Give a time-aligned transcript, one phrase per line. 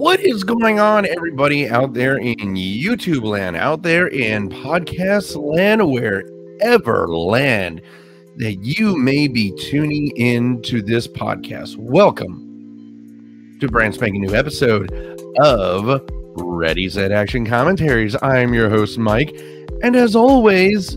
[0.00, 5.86] What is going on, everybody out there in YouTube land, out there in podcast land,
[5.90, 7.82] wherever land
[8.36, 11.76] that you may be tuning in to this podcast?
[11.76, 14.90] Welcome to brand spanking new episode
[15.38, 16.00] of
[16.34, 18.16] Ready Set Action Commentaries.
[18.22, 19.38] I'm your host, Mike,
[19.82, 20.96] and as always,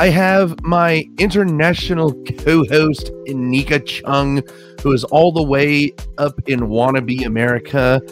[0.00, 4.42] I have my international co-host Nika Chung,
[4.82, 8.02] who is all the way up in wannabe America.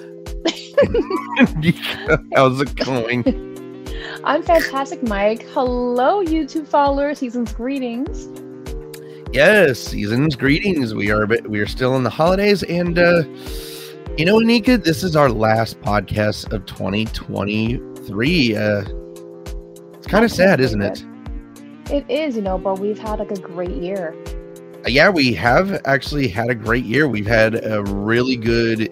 [2.35, 3.25] How's it going?
[4.25, 5.43] I'm fantastic, Mike.
[5.51, 7.19] Hello, YouTube followers.
[7.19, 8.29] Season's greetings.
[9.33, 10.95] Yes, season's greetings.
[10.95, 13.25] We are we are still in the holidays, and uh,
[14.17, 18.57] you know, Anika, this is our last podcast of 2023.
[18.57, 18.85] Uh,
[19.95, 21.05] it's kind of sad, isn't it?
[21.91, 24.15] It is, you know, but we've had like a great year.
[24.87, 27.09] Yeah, we have actually had a great year.
[27.09, 28.91] We've had a really good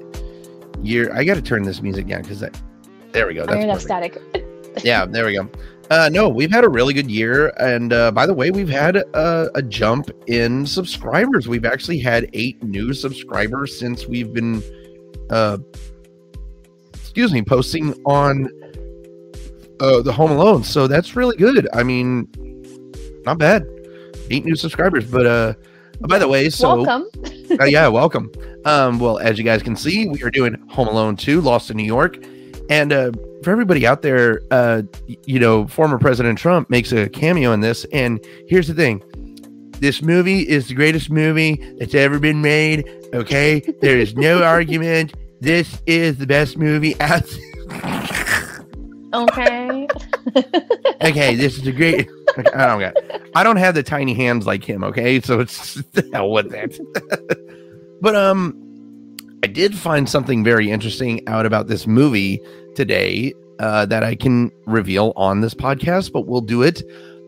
[0.83, 1.13] year.
[1.15, 2.45] I got to turn this music down because.
[3.13, 3.47] There we go.
[3.47, 4.19] That's enough static.
[4.85, 5.49] yeah, there we go.
[5.91, 8.97] Uh, no, we've had a really good year, and uh, by the way, we've had
[8.97, 11.47] a, a jump in subscribers.
[11.47, 14.63] We've actually had eight new subscribers since we've been,
[15.31, 15.59] uh,
[16.93, 18.49] excuse me, posting on
[19.81, 20.65] uh, the Home Alone.
[20.65, 21.69] So that's really good.
[21.73, 22.29] I mean,
[23.25, 23.65] not bad.
[24.31, 25.09] Eight new subscribers.
[25.09, 25.55] But uh,
[26.01, 27.09] by the way, so welcome.
[27.61, 28.31] uh, yeah, welcome.
[28.65, 31.77] Um, well, as you guys can see, we are doing Home Alone 2, Lost in
[31.77, 32.19] New York.
[32.69, 34.83] And uh, for everybody out there, uh,
[35.25, 37.85] you know, former President Trump makes a cameo in this.
[37.93, 39.03] And here's the thing
[39.81, 42.89] this movie is the greatest movie that's ever been made.
[43.15, 43.61] Okay.
[43.81, 45.15] there is no argument.
[45.41, 47.29] This is the best movie out.
[49.17, 49.89] okay.
[51.03, 51.35] okay.
[51.35, 52.09] This is a great.
[52.55, 52.95] I don't got.
[53.35, 54.85] I don't have the tiny hands like him.
[54.85, 56.79] Okay, so it's the hell with that.
[58.01, 62.41] but um, I did find something very interesting out about this movie
[62.75, 66.13] today uh, that I can reveal on this podcast.
[66.13, 66.83] But we'll do it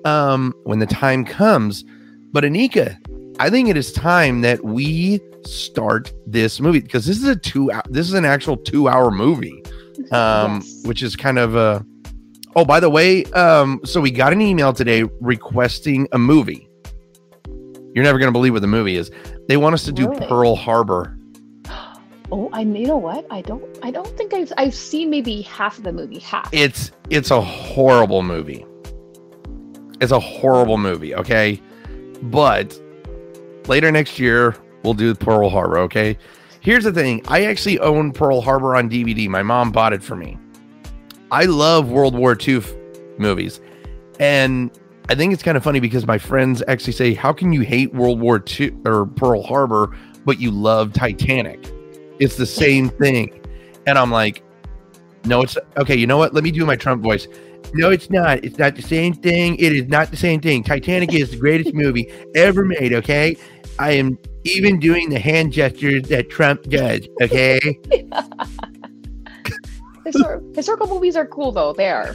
[0.04, 1.84] um when the time comes.
[2.30, 2.96] But Anika,
[3.40, 7.70] I think it is time that we start this movie because this is a two.
[7.88, 9.62] This is an actual two-hour movie,
[10.12, 10.82] um, yes.
[10.84, 11.84] which is kind of a
[12.56, 16.68] Oh, by the way, um, so we got an email today requesting a movie.
[17.94, 19.12] You're never going to believe what the movie is.
[19.48, 20.26] They want us to do really?
[20.26, 21.16] Pearl Harbor.
[22.30, 23.26] Oh, I you know what?
[23.30, 26.18] I don't I don't think I've I've seen maybe half of the movie.
[26.18, 26.50] Half.
[26.52, 28.66] It's it's a horrible movie.
[30.02, 31.58] It's a horrible movie, okay?
[32.24, 32.78] But
[33.66, 36.18] later next year we'll do Pearl Harbor, okay?
[36.68, 37.22] Here's the thing.
[37.28, 39.26] I actually own Pearl Harbor on DVD.
[39.26, 40.36] My mom bought it for me.
[41.30, 42.74] I love World War II f-
[43.16, 43.62] movies.
[44.20, 44.70] And
[45.08, 47.94] I think it's kind of funny because my friends actually say, How can you hate
[47.94, 49.96] World War II or Pearl Harbor,
[50.26, 51.72] but you love Titanic?
[52.18, 53.42] It's the same thing.
[53.86, 54.42] And I'm like,
[55.24, 55.96] No, it's okay.
[55.96, 56.34] You know what?
[56.34, 57.28] Let me do my Trump voice.
[57.72, 58.44] No, it's not.
[58.44, 59.56] It's not the same thing.
[59.56, 60.62] It is not the same thing.
[60.64, 62.92] Titanic is the greatest movie ever made.
[62.92, 63.38] Okay.
[63.78, 64.18] I am
[64.56, 67.06] even doing the hand gestures that Trump does.
[67.22, 67.58] Okay.
[70.06, 71.72] Histor- historical movies are cool though.
[71.72, 72.14] They are.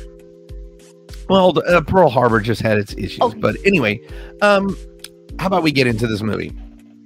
[1.30, 3.40] Well, uh, Pearl Harbor just had its issues, okay.
[3.40, 4.02] but anyway,
[4.42, 4.76] um,
[5.40, 6.54] how about we get into this movie?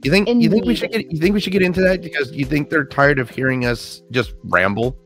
[0.03, 0.43] You think Indeed.
[0.45, 2.69] you think we should get you think we should get into that because you think
[2.69, 4.97] they're tired of hearing us just ramble?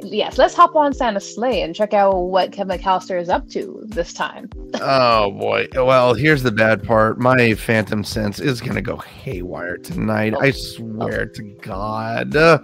[0.00, 3.82] Yes, let's hop on Santa's sleigh and check out what Kevin McCallister is up to
[3.86, 4.50] this time.
[4.74, 5.66] oh boy!
[5.74, 7.18] Well, here's the bad part.
[7.18, 10.34] My phantom sense is gonna go haywire tonight.
[10.36, 10.40] Oh.
[10.40, 11.34] I swear oh.
[11.34, 12.36] to God.
[12.36, 12.58] Uh,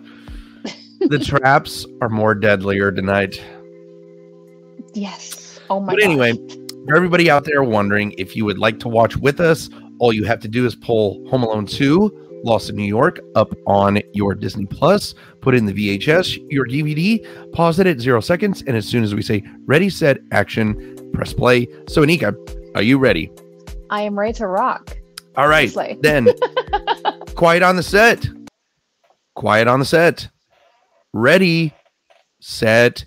[1.01, 3.43] the traps are more deadlier tonight.
[4.95, 5.61] Yes.
[5.71, 6.33] Oh my But anyway,
[6.87, 10.25] for everybody out there wondering if you would like to watch with us, all you
[10.25, 14.35] have to do is pull Home Alone 2, Lost in New York up on your
[14.35, 18.87] Disney Plus, put in the VHS, your DVD, pause it at zero seconds, and as
[18.87, 21.67] soon as we say ready, set, action, press play.
[21.89, 22.35] So, Anika,
[22.75, 23.31] are you ready?
[23.91, 24.97] I am ready to rock.
[25.37, 25.73] All right.
[26.03, 26.29] then,
[27.35, 28.27] quiet on the set.
[29.35, 30.29] Quiet on the set.
[31.13, 31.73] Ready,
[32.41, 33.05] set,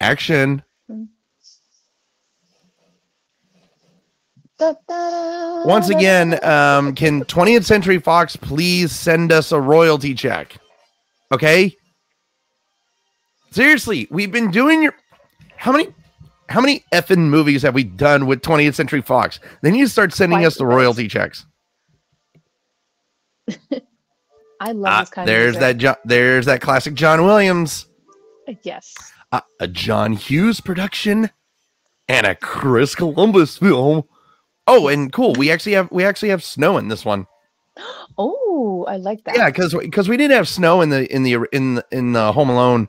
[0.00, 0.62] action.
[5.66, 10.56] Once again, um, can 20th Century Fox please send us a royalty check?
[11.30, 11.76] Okay.
[13.50, 14.94] Seriously, we've been doing your
[15.56, 15.88] how many
[16.48, 19.40] how many effing movies have we done with 20th Century Fox?
[19.62, 21.46] They need to start sending us the royalty checks.
[24.60, 27.86] I love uh, this kind there's of that jo- there's that classic John Williams.
[28.62, 28.94] Yes.
[29.32, 31.30] Uh, a John Hughes production
[32.08, 34.04] and a Chris Columbus film.
[34.66, 35.34] Oh, and cool.
[35.34, 37.26] We actually have we actually have snow in this one.
[38.18, 39.36] Oh, I like that.
[39.36, 42.32] Yeah, because because we didn't have snow in the in the in the, in the
[42.32, 42.88] Home Alone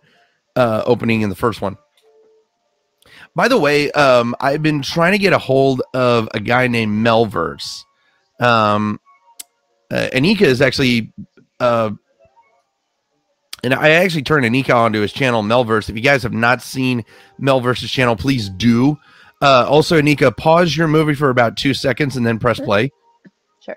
[0.55, 1.77] uh, opening in the first one.
[3.35, 7.05] By the way, um, I've been trying to get a hold of a guy named
[7.05, 7.83] Melverse.
[8.39, 8.99] Um,
[9.89, 11.11] uh, Anika is actually,
[11.59, 11.91] uh,
[13.63, 15.89] and I actually turned Anika onto his channel, Melverse.
[15.89, 17.05] If you guys have not seen
[17.41, 18.99] Melverse's channel, please do.
[19.43, 22.89] Uh, also, Anika, pause your movie for about two seconds and then press play.
[23.59, 23.75] Sure.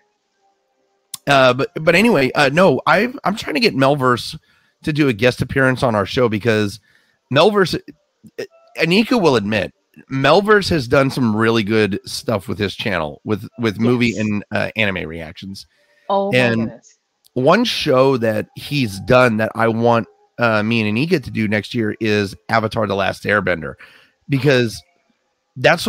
[1.26, 4.38] Uh, but but anyway, uh, no, I I'm trying to get Melverse
[4.84, 6.78] to do a guest appearance on our show because
[7.34, 7.76] Melverse,
[8.78, 9.74] Anika will admit,
[10.08, 14.18] Melverse has done some really good stuff with his channel with with movie Yes.
[14.18, 15.66] and uh, anime reactions.
[16.08, 16.92] Oh my and- goodness.
[17.32, 20.06] One show that he's done that I want
[20.38, 23.74] uh, me and Anika to do next year is Avatar: The Last Airbender,
[24.26, 24.80] because
[25.56, 25.88] that's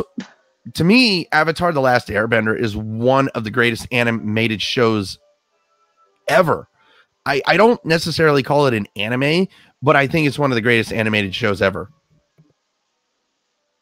[0.73, 5.17] to me Avatar: The Last Airbender is one of the greatest animated shows
[6.27, 6.67] ever.
[7.25, 9.47] I, I don't necessarily call it an anime,
[9.81, 11.89] but I think it's one of the greatest animated shows ever.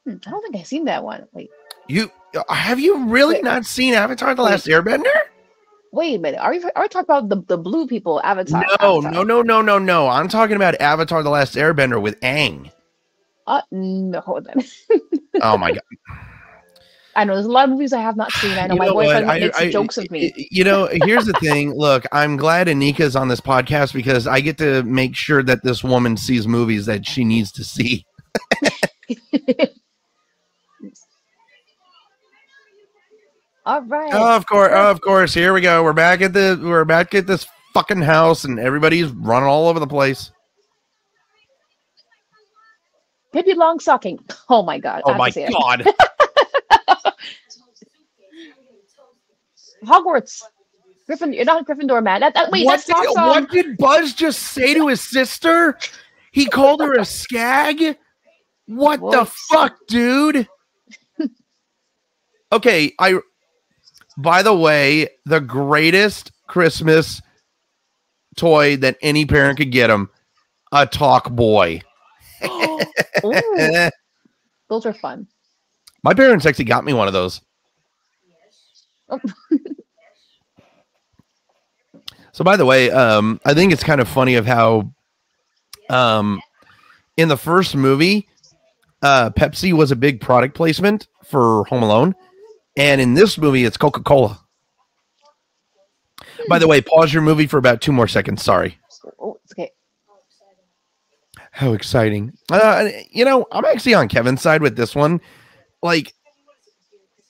[0.05, 1.27] Hmm, I don't think I've seen that one.
[1.33, 1.49] Wait,
[1.87, 2.11] You
[2.49, 3.43] have you really Wait.
[3.43, 5.11] not seen Avatar: The Last Airbender?
[5.91, 6.39] wait a minute.
[6.39, 8.63] Are we are we talking about the, the blue people Avatar?
[8.81, 9.11] No, Avatar?
[9.11, 10.07] no, no, no, no, no.
[10.09, 12.71] I'm talking about Avatar: The Last Airbender with Aang.
[13.47, 14.63] Uh, no, hold on.
[15.41, 15.81] Oh my god!
[17.17, 18.57] I know there's a lot of movies I have not seen.
[18.57, 19.05] I know You my know what?
[19.07, 20.31] boyfriend I- makes I- jokes of me.
[20.49, 21.73] You know, here's the thing.
[21.77, 25.83] Look, I'm glad Anika's on this podcast because I get to make sure that this
[25.83, 28.05] woman sees movies that she needs to see.
[33.65, 34.11] All right.
[34.13, 35.33] Oh, of course, of course.
[35.33, 35.83] Here we go.
[35.83, 39.79] We're back at the we're back at this fucking house, and everybody's running all over
[39.79, 40.31] the place.
[43.35, 44.19] Pippi Longstocking.
[44.49, 45.01] Oh my god.
[45.05, 45.51] Oh my to say it.
[45.51, 45.83] god!
[49.83, 50.41] Hogwarts.
[51.07, 52.21] Griffin, you're not a Gryffindor man.
[52.21, 55.77] That, that, wait, what, that's did, um, what did Buzz just say to his sister?
[56.31, 57.97] He called her a skag.
[58.67, 60.47] What the fuck, dude?
[62.51, 63.19] okay, I.
[64.17, 67.21] By the way, the greatest Christmas
[68.37, 70.09] toy that any parent could get him,
[70.71, 71.81] a Talkboy.
[73.25, 73.89] Ooh,
[74.69, 75.27] those are fun.
[76.03, 77.41] My parents actually got me one of those.
[79.09, 79.19] Oh.
[82.31, 84.91] so by the way, um, I think it's kind of funny of how
[85.89, 86.41] um
[87.17, 88.27] in the first movie,
[89.01, 92.15] uh Pepsi was a big product placement for Home Alone.
[92.77, 94.39] And in this movie, it's Coca-Cola.
[96.49, 98.43] By the way, pause your movie for about two more seconds.
[98.43, 98.77] Sorry.
[99.19, 99.71] Oh, it's okay.
[101.55, 102.37] How exciting.
[102.51, 105.21] Uh, you know, I'm actually on Kevin's side with this one.
[105.81, 106.13] Like,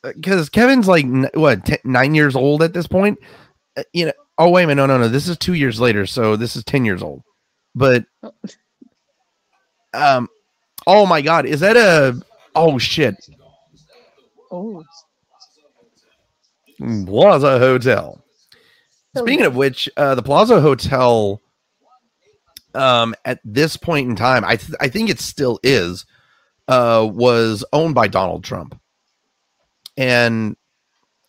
[0.01, 1.05] because Kevin's like,
[1.35, 3.19] what, t- nine years old at this point?
[3.77, 4.81] Uh, you know, oh, wait a minute.
[4.81, 5.09] No, no, no.
[5.09, 6.07] This is two years later.
[6.07, 7.21] So this is 10 years old.
[7.75, 8.05] But,
[9.93, 10.27] um,
[10.87, 11.45] oh my God.
[11.45, 12.19] Is that a,
[12.55, 13.15] oh shit.
[14.49, 14.83] Oh,
[17.05, 18.23] Plaza Hotel.
[19.15, 21.39] Speaking of which, uh, the Plaza Hotel,
[22.75, 26.05] um, at this point in time, I th- I think it still is,
[26.67, 28.79] uh, was owned by Donald Trump,
[29.97, 30.55] and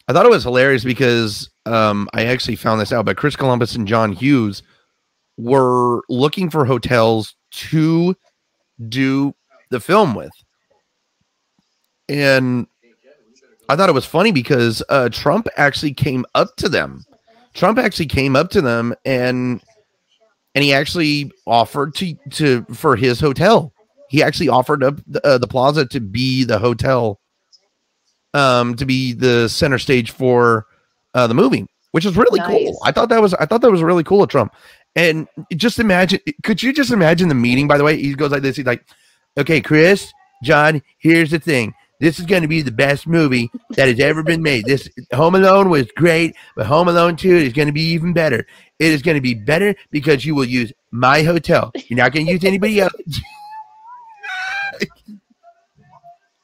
[0.08, 3.04] I thought it was hilarious because um, I actually found this out.
[3.04, 4.62] But Chris Columbus and John Hughes
[5.36, 8.16] were looking for hotels to
[8.88, 9.34] do
[9.70, 10.32] the film with,
[12.08, 12.66] and
[13.68, 17.04] I thought it was funny because uh, Trump actually came up to them.
[17.54, 19.62] Trump actually came up to them and
[20.56, 23.72] and he actually offered to to for his hotel.
[24.08, 27.20] He actually offered up the, uh, the plaza to be the hotel,
[28.34, 30.66] um, to be the center stage for
[31.14, 32.48] uh, the movie, which is really Nice.
[32.48, 32.78] cool.
[32.84, 34.54] I thought that was I thought that was really cool of Trump.
[34.96, 37.68] And just imagine, could you just imagine the meeting?
[37.68, 38.56] By the way, he goes like this.
[38.56, 38.82] He's like,
[39.36, 40.10] "Okay, Chris,
[40.42, 41.74] John, here's the thing.
[41.98, 44.66] This is going to be the best movie that has ever been made.
[44.66, 48.46] This Home Alone was great, but Home Alone 2 is going to be even better.
[48.78, 51.72] It is going to be better because you will use my hotel.
[51.88, 52.92] You're not going to use anybody else.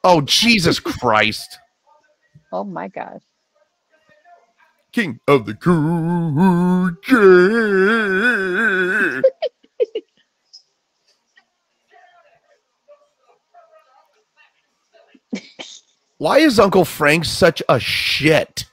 [0.04, 1.58] oh, Jesus Christ.
[2.52, 3.20] oh my god.
[4.92, 6.90] King of the Cool
[16.22, 18.64] Why is Uncle Frank such a shit?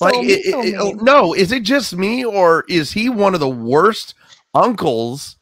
[0.00, 1.04] Like, it- so it- mean.
[1.04, 4.14] no, is it just me or is he one of the worst
[4.52, 5.36] uncles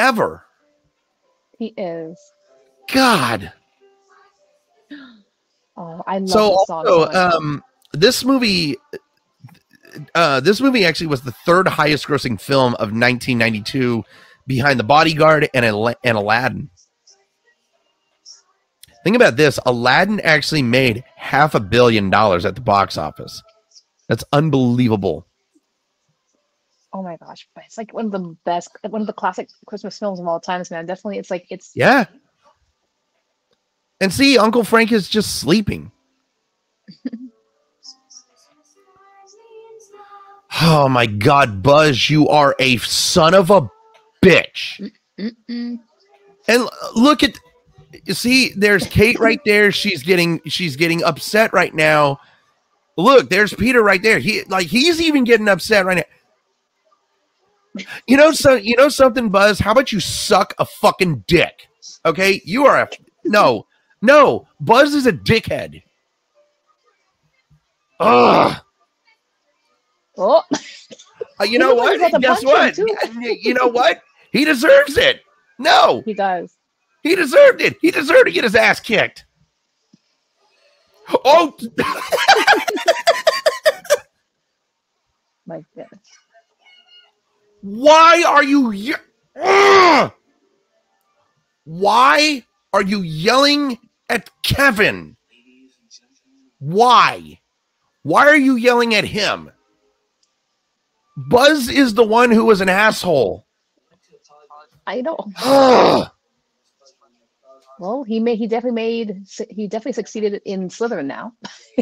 [0.00, 0.44] ever?
[1.56, 2.18] he is.
[2.92, 3.52] God.
[5.76, 8.76] Oh, I love So this song so also, um, this movie,
[10.14, 14.04] uh, this movie actually was the third highest grossing film of 1992,
[14.46, 16.68] behind The Bodyguard and Al- and Aladdin.
[19.04, 23.42] Think about this: Aladdin actually made half a billion dollars at the box office.
[24.08, 25.26] That's unbelievable.
[26.94, 29.98] Oh my gosh, but it's like one of the best, one of the classic Christmas
[29.98, 30.86] films of all times, man.
[30.86, 32.04] Definitely, it's like it's Yeah.
[34.00, 35.92] And see, Uncle Frank is just sleeping.
[40.60, 43.70] oh my God, Buzz, you are a son of a
[44.22, 44.90] bitch.
[45.18, 45.78] Mm-mm.
[46.48, 47.38] And look at,
[48.08, 49.72] see, there's Kate right there.
[49.72, 52.20] She's getting, she's getting upset right now.
[52.96, 54.18] Look, there's Peter right there.
[54.18, 57.84] He like he's even getting upset right now.
[58.06, 59.58] You know, so you know something, Buzz.
[59.58, 61.68] How about you suck a fucking dick?
[62.04, 62.88] Okay, you are a
[63.24, 63.66] no,
[64.02, 64.46] no.
[64.60, 65.82] Buzz is a dickhead.
[68.00, 68.60] Ugh.
[70.18, 70.42] Oh,
[71.40, 72.20] Uh, you know He what?
[72.20, 72.78] Guess what?
[73.22, 74.02] You know what?
[74.32, 75.22] He deserves it.
[75.58, 76.54] No, he does.
[77.02, 77.76] He deserved it.
[77.80, 79.24] He deserved to get his ass kicked.
[81.24, 81.54] Oh,
[85.46, 86.00] My goodness.
[87.62, 88.94] why are you?
[89.36, 90.12] Ugh!
[91.64, 93.78] Why are you yelling
[94.08, 95.16] at Kevin?
[96.60, 97.38] Why?
[98.04, 99.50] Why are you yelling at him?
[101.16, 103.46] Buzz is the one who was an asshole.
[104.86, 106.06] I don't know.
[107.82, 108.38] Well, he made.
[108.38, 109.26] He definitely made.
[109.50, 111.32] He definitely succeeded in Slytherin now.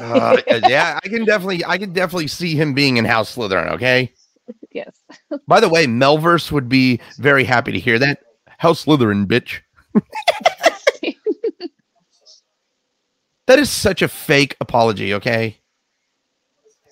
[0.01, 3.71] Uh, yeah, I can definitely, I can definitely see him being in House Slytherin.
[3.73, 4.11] Okay.
[4.73, 4.99] yes.
[5.47, 8.21] By the way, Melverse would be very happy to hear that.
[8.57, 9.61] House Slytherin, bitch.
[13.47, 15.13] That is such a fake apology.
[15.13, 15.59] Okay.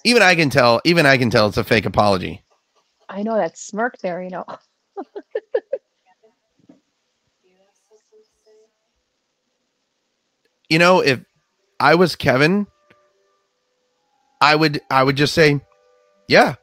[0.04, 0.82] Even I can tell.
[0.84, 2.42] Even I can tell it's a fake apology.
[3.08, 4.20] I know that smirk there.
[4.22, 4.44] You know.
[10.68, 11.20] You know, if
[11.80, 12.66] I was Kevin,
[14.40, 15.60] I would, I would just say,
[16.28, 16.56] yeah,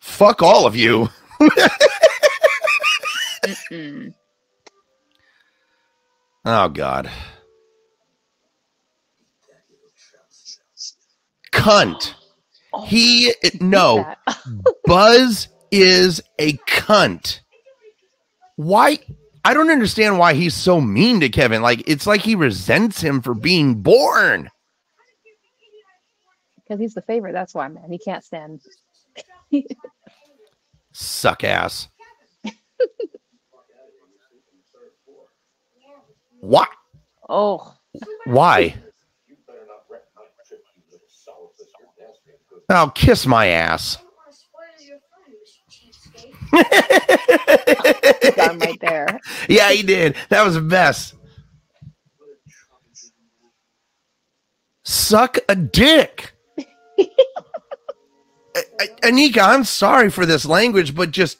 [0.00, 1.08] fuck all of you.
[3.44, 4.14] Mm-mm.
[6.44, 7.10] Oh God.
[11.52, 12.14] Cunt.
[12.72, 14.14] Oh, He no.
[14.84, 17.40] Buzz is a cunt.
[18.56, 18.98] Why?
[19.44, 21.60] I don't understand why he's so mean to Kevin.
[21.62, 24.50] Like it's like he resents him for being born.
[26.56, 27.32] because he's the favorite.
[27.32, 27.90] That's why, man.
[27.90, 28.60] He can't stand.
[30.92, 31.88] Suck ass.
[36.40, 36.66] Why?
[37.28, 37.74] Oh,
[38.26, 38.74] Why?
[42.70, 43.98] Oh, kiss my ass.
[48.36, 49.20] right there.
[49.48, 50.16] yeah, he did.
[50.28, 51.14] That was the best.
[54.84, 56.32] Suck a dick.
[59.02, 61.38] Anika, I'm sorry for this language, but just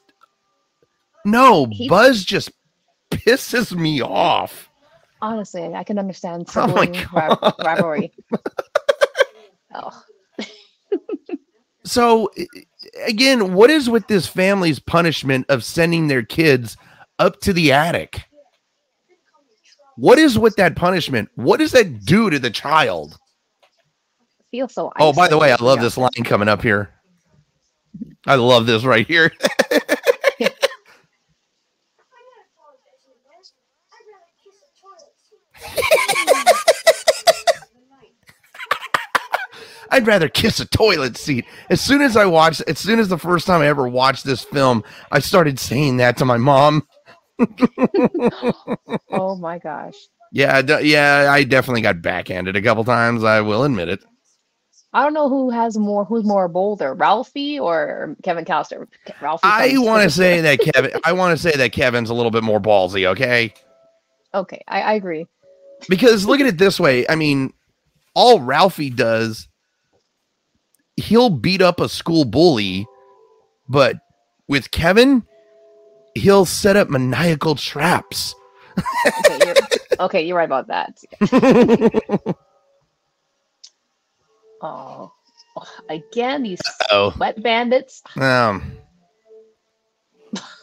[1.24, 2.50] no, Buzz just
[3.10, 4.68] pisses me off.
[5.22, 7.06] Honestly, I can understand Oh my sibling
[7.64, 8.12] rivalry.
[9.74, 10.02] oh,
[11.84, 12.30] So
[13.06, 16.76] again, what is with this family's punishment of sending their kids
[17.18, 18.24] up to the attic?
[19.96, 21.28] What is with that punishment?
[21.36, 23.18] What does that do to the child?
[24.54, 24.92] feel so.
[25.00, 25.82] Oh, by the way, I love yeah.
[25.82, 26.90] this line coming up here.
[28.26, 29.32] I love this right here.
[39.94, 41.44] I'd rather kiss a toilet seat.
[41.70, 44.42] As soon as I watched, as soon as the first time I ever watched this
[44.44, 44.82] film,
[45.12, 46.86] I started saying that to my mom.
[49.10, 49.94] Oh my gosh.
[50.32, 53.22] Yeah, d- yeah, I definitely got backhanded a couple times.
[53.22, 54.04] I will admit it.
[54.92, 58.86] I don't know who has more, who's more bolder, Ralphie or Kevin Callister.
[59.20, 59.40] Ralphie.
[59.44, 60.92] I want to say that Kevin.
[61.04, 63.06] I want to say that Kevin's a little bit more ballsy.
[63.06, 63.54] Okay.
[64.34, 65.26] Okay, I, I agree.
[65.88, 67.52] because look at it this way i mean
[68.14, 69.46] all ralphie does
[70.96, 72.86] he'll beat up a school bully
[73.68, 73.96] but
[74.48, 75.22] with kevin
[76.14, 78.34] he'll set up maniacal traps
[79.06, 79.54] Okay, you're,
[80.00, 80.98] okay, you're right about that.
[84.66, 85.12] Oh,
[85.90, 86.60] again, these
[86.90, 88.02] oh wet bandits.
[88.16, 88.72] um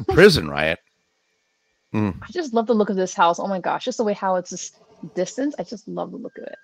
[0.08, 0.80] prison riot
[1.94, 3.38] I just love the look of this house.
[3.38, 4.78] Oh my gosh, just the way how it's just
[5.14, 5.54] distance.
[5.60, 6.58] I just love the look of it.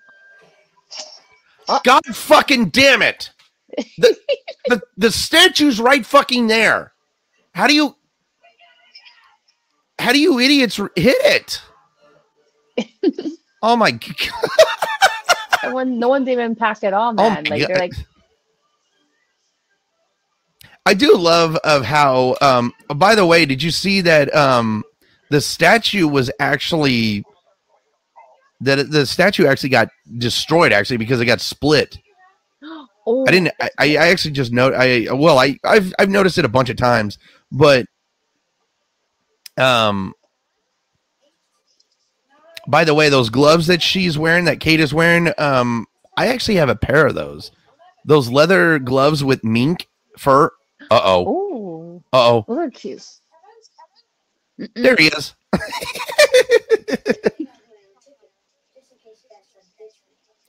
[1.84, 3.30] god fucking damn it
[3.98, 4.16] the
[4.66, 6.92] the the statue's right fucking there.
[7.54, 7.96] How do you
[9.98, 11.62] how do you idiots hit it?
[13.62, 14.16] oh my god.
[15.64, 17.44] No one, no one didn't even pack it on, Oh man.
[17.44, 17.92] my like they're like,
[20.86, 24.84] I do love of how um by the way, did you see that um
[25.30, 27.24] the statue was actually
[28.60, 31.98] that the statue actually got destroyed actually because it got split.
[33.08, 33.54] Oh, I didn't.
[33.60, 34.72] I, I actually just know.
[34.72, 37.18] I well, I I've I've noticed it a bunch of times,
[37.52, 37.86] but
[39.56, 40.14] um.
[42.68, 45.86] By the way, those gloves that she's wearing, that Kate is wearing, um,
[46.18, 47.50] I actually have a pair of those.
[48.04, 49.88] Those leather gloves with mink
[50.18, 50.50] fur.
[50.90, 51.24] Uh oh.
[51.26, 52.46] Oh, Uh oh.
[52.48, 53.06] those are cute.
[54.60, 54.82] Mm-mm.
[54.82, 55.34] There he is.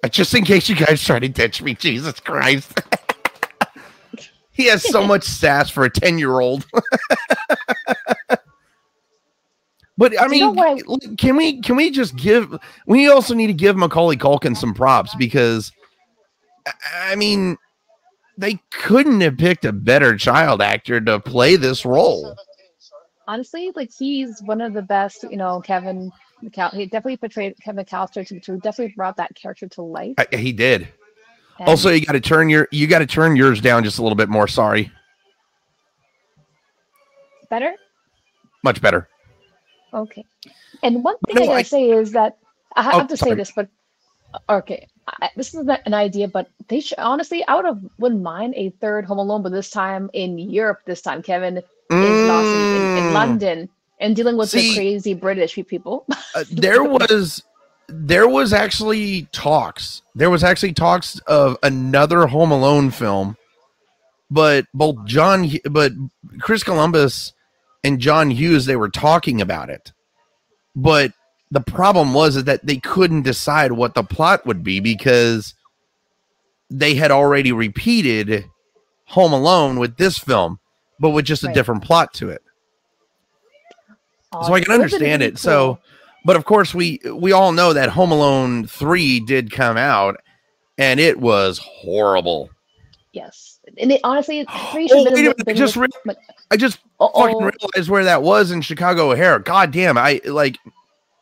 [0.07, 2.81] Just in case you guys try to ditch me, Jesus Christ.
[4.51, 6.65] he has so much sass for a 10 year old.
[9.97, 10.55] but I mean,
[11.17, 15.13] can we can we just give we also need to give Macaulay Culkin some props
[15.15, 15.71] because
[16.93, 17.57] I mean
[18.37, 22.35] they couldn't have picked a better child actor to play this role.
[23.27, 25.23] Honestly, like he's one of the best.
[25.23, 26.11] You know, Kevin.
[26.43, 30.15] McAll- he definitely portrayed Kevin McCallister to, to definitely brought that character to life.
[30.17, 30.87] I- he did.
[31.59, 34.01] And Also, you got to turn your you got to turn yours down just a
[34.01, 34.47] little bit more.
[34.47, 34.89] Sorry,
[37.49, 37.73] better.
[38.63, 39.09] much better.
[39.93, 40.23] Okay.
[40.83, 42.37] And one thing No, I gotta I- say is that
[42.75, 43.31] I have Oh, to sorry.
[43.31, 43.67] say this, but
[44.47, 48.53] okay, I, this is an idea, but they should honestly, I would have wouldn't mind
[48.55, 50.81] a third Home Alone, but this time in Europe.
[50.85, 53.13] This time, Kevin is lost in, in, in Mm.
[53.13, 53.69] London
[53.99, 56.05] and dealing with See- the crazy British people.
[56.35, 57.41] Uh, there was
[57.87, 60.03] there was actually talks.
[60.13, 63.35] There was actually talks of another Home Alone film,
[64.29, 65.91] but both John, but
[66.39, 67.33] Chris Columbus
[67.83, 69.91] and John Hughes, they were talking about it.
[70.75, 71.13] But
[71.49, 75.55] the problem was is that they couldn't decide what the plot would be because
[76.69, 78.45] they had already repeated
[79.05, 80.59] Home Alone with this film,
[80.99, 81.55] but with just a Right.
[81.55, 82.43] different plot to it
[84.31, 85.37] Oh, so I can understand it.
[85.37, 85.79] So,
[86.25, 90.17] but of course we we all know that Home Alone three did come out,
[90.77, 92.49] and it was horrible.
[93.13, 96.15] yes, and it honestly, three should have wait a been, minute, I just with- re-
[96.51, 97.51] I just fucking uh-oh.
[97.73, 99.39] realized where that was in Chicago O'Hare.
[99.39, 100.57] God damn, I like.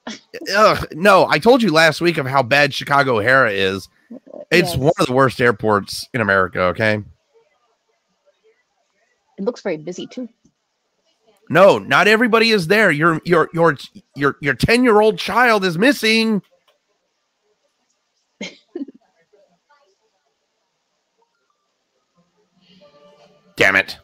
[0.55, 3.87] Ugh, no, I told you last week of how bad Chicago O'Hare is.
[4.51, 4.77] It's Yes.
[4.77, 6.61] one of the worst airports in America.
[6.61, 7.03] Okay,
[9.37, 10.29] It looks very busy too.
[11.49, 12.91] No, not everybody is there.
[12.91, 13.77] Your your your
[14.15, 16.41] your your ten year old child is missing.
[23.55, 23.97] Damn it.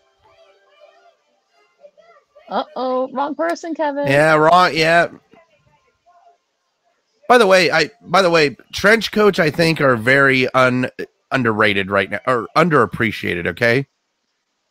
[2.49, 4.07] Uh oh, wrong person, Kevin.
[4.07, 4.71] Yeah, wrong.
[4.73, 5.07] Yeah.
[7.27, 10.89] By the way, I by the way, trench coach I think are very un
[11.31, 13.47] underrated right now or underappreciated.
[13.47, 13.87] Okay,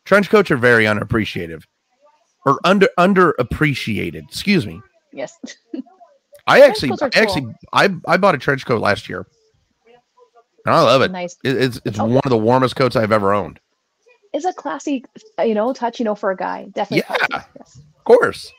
[0.05, 1.67] trench coach are very unappreciative
[2.47, 4.25] or under underappreciated.
[4.29, 4.81] Excuse me.
[5.13, 5.37] Yes.
[6.47, 9.27] I actually, I actually, I I bought a trench coat last year,
[10.67, 11.11] and I love it.
[11.13, 11.37] nice.
[11.45, 12.05] It- it's it's Oh.
[12.07, 13.61] one of the warmest coats I've ever owned.
[14.33, 15.05] It's a classy,
[15.45, 16.67] you know, touch, you know, for a guy.
[16.73, 17.05] Definitely.
[17.09, 17.27] Yeah.
[17.27, 17.77] classy, Yes.
[17.99, 18.51] Of course.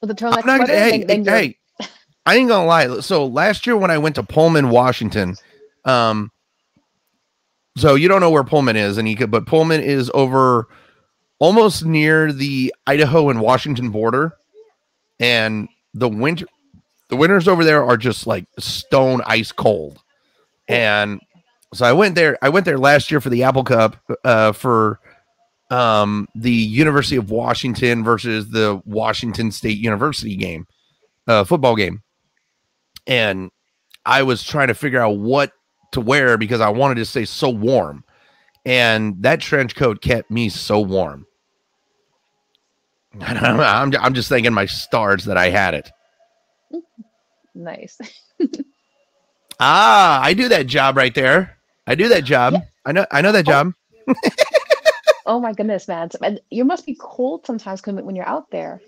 [0.00, 1.38] With the turtleneck not, sweater, hey, then, then you're-
[1.80, 1.88] hey,
[2.26, 3.00] I ain't gonna lie.
[3.00, 5.36] So last year when I went to Pullman, Washington,
[5.84, 6.30] um,
[7.76, 10.68] so you don't know where Pullman is, and you could, but Pullman is over
[11.44, 14.32] almost near the Idaho and Washington border,
[15.20, 16.46] and the winter,
[17.10, 19.98] the winters over there are just like stone ice cold,
[20.68, 21.20] and
[21.74, 22.38] so I went there.
[22.40, 25.00] I went there last year for the Apple Cup, uh, for
[25.70, 30.66] um the University of Washington versus the Washington State University game,
[31.26, 32.02] uh football game.
[33.06, 33.50] And
[34.06, 35.52] I was trying to figure out what
[35.92, 38.02] to wear because I wanted to stay so warm.
[38.64, 41.26] And that trench coat kept me so warm.
[43.20, 45.90] I don't know, I'm, I'm just thanking my stars that I had it.
[47.54, 47.98] nice.
[49.60, 51.56] Ah, I do that job right there.
[51.86, 52.54] I do that job.
[52.54, 52.60] Yeah.
[52.84, 53.50] I know I know that Oh.
[53.52, 53.72] job.
[55.26, 56.10] Oh my goodness, man.
[56.50, 58.82] You must be cold sometimes when you're out there.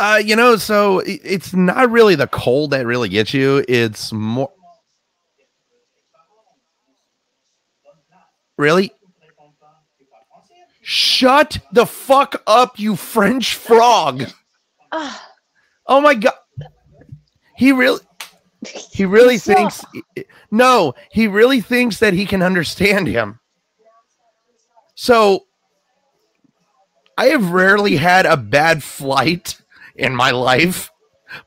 [0.00, 3.64] Uh, you know, so it's not really the cold that really gets you.
[3.68, 4.50] It's more.
[8.56, 8.92] Really?
[10.86, 14.24] Shut the fuck up, you French frog.
[15.86, 16.32] Oh my god.
[17.58, 18.00] He really
[18.90, 19.84] he really thinks
[20.50, 23.38] no, he really thinks that he can understand him.
[24.94, 25.44] So
[27.18, 29.60] I have rarely had a bad flight
[29.94, 30.90] in my life,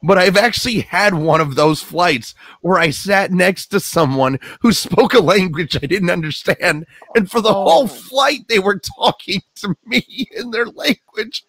[0.03, 4.71] but I've actually had one of those flights where I sat next to someone who
[4.73, 6.85] spoke a language I didn't understand.
[7.15, 7.63] And for the Oh.
[7.63, 11.45] whole flight, they were talking to me in their language.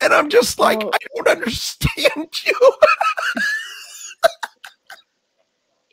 [0.00, 0.90] And I'm just like, Oh.
[0.92, 2.74] I don't understand you.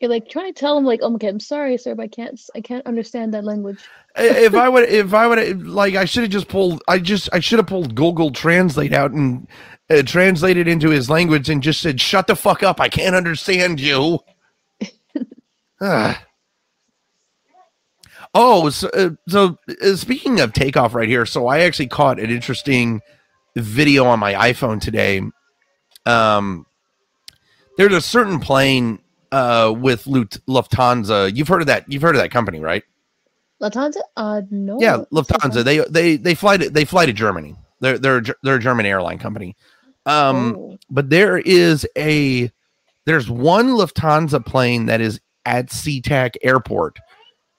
[0.02, 2.40] You're like trying to tell them like, oh okay, I'm sorry, sir, but I can't
[2.56, 3.84] I can't understand that language.
[4.16, 6.82] if I would, if I would, like, I should have just pulled.
[6.88, 9.46] I just, I should have pulled Google Translate out and
[9.90, 12.80] uh, translated into his language and just said, "Shut the fuck up!
[12.80, 14.20] I can't understand you."
[15.82, 16.22] Ah.
[18.34, 21.26] oh, so, uh, so uh, speaking of takeoff, right here.
[21.26, 23.00] So I actually caught an interesting
[23.56, 25.22] video on my iPhone today.
[26.06, 26.66] Um,
[27.78, 29.00] there's a certain plane
[29.32, 31.36] uh with Lufthansa.
[31.36, 31.90] You've heard of that?
[31.92, 32.84] You've heard of that company, right?
[33.62, 34.02] Lufthansa?
[34.18, 34.78] Uh no.
[34.82, 35.64] Yeah, Lufthansa.
[35.64, 37.56] They they they fly to they fly to Germany.
[37.80, 39.56] They're they're they're a German airline company.
[40.10, 40.78] Um, Oh.
[40.90, 42.52] but there is a
[43.06, 46.98] there's one Lufthansa plane that is at SeaTac Airport,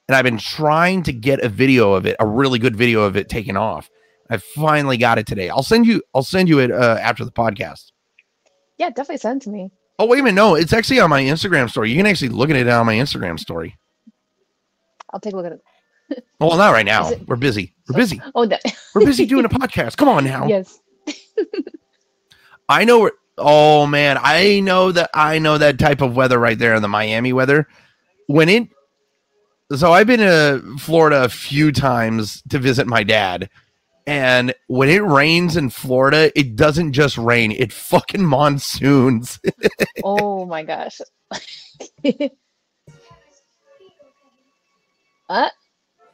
[0.07, 3.15] and I've been trying to get a video of it, a really good video of
[3.17, 3.89] it taken off.
[4.29, 5.49] I finally got it today.
[5.49, 7.91] I'll send you I'll send you it uh, after the podcast.
[8.77, 9.71] Yeah, definitely send to me.
[9.99, 11.91] Oh wait a minute, no, it's actually on my Instagram story.
[11.91, 13.77] You can actually look at it on my Instagram story.
[15.13, 16.23] I'll take a look at it.
[16.39, 17.09] Well, not right now.
[17.09, 17.73] It- We're busy.
[17.89, 18.21] We're busy.
[18.35, 18.61] Oh that
[18.95, 19.97] We're busy doing a podcast.
[19.97, 20.47] Come on now.
[20.47, 20.79] yes.
[22.71, 23.11] I know.
[23.37, 25.09] Oh man, I know that.
[25.13, 27.67] I know that type of weather right there in the Miami weather.
[28.27, 28.69] When it,
[29.75, 33.49] so I've been to Florida a few times to visit my dad,
[34.07, 39.39] and when it rains in Florida, it doesn't just rain; it fucking monsoons.
[40.03, 40.99] Oh my gosh.
[45.29, 45.49] uh,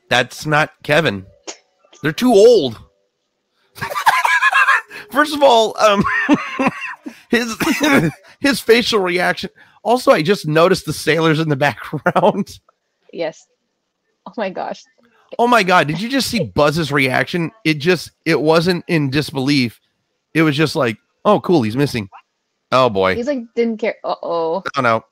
[0.10, 1.26] That's not Kevin.
[2.02, 2.78] They're too old.
[5.12, 6.04] First of all, um,
[7.30, 7.56] his
[8.40, 9.50] his facial reaction.
[9.84, 12.60] Also, I just noticed the sailors in the background.
[13.14, 13.48] yes.
[14.26, 14.84] Oh my gosh.
[15.40, 17.52] Oh my god, did you just see Buzz's reaction?
[17.64, 19.80] It just it wasn't in disbelief.
[20.34, 22.10] It was just like, "Oh, cool, he's missing."
[22.72, 23.16] Oh boy.
[23.16, 23.96] He's like didn't care.
[24.04, 24.64] Uh oh.
[24.78, 25.04] Oh no.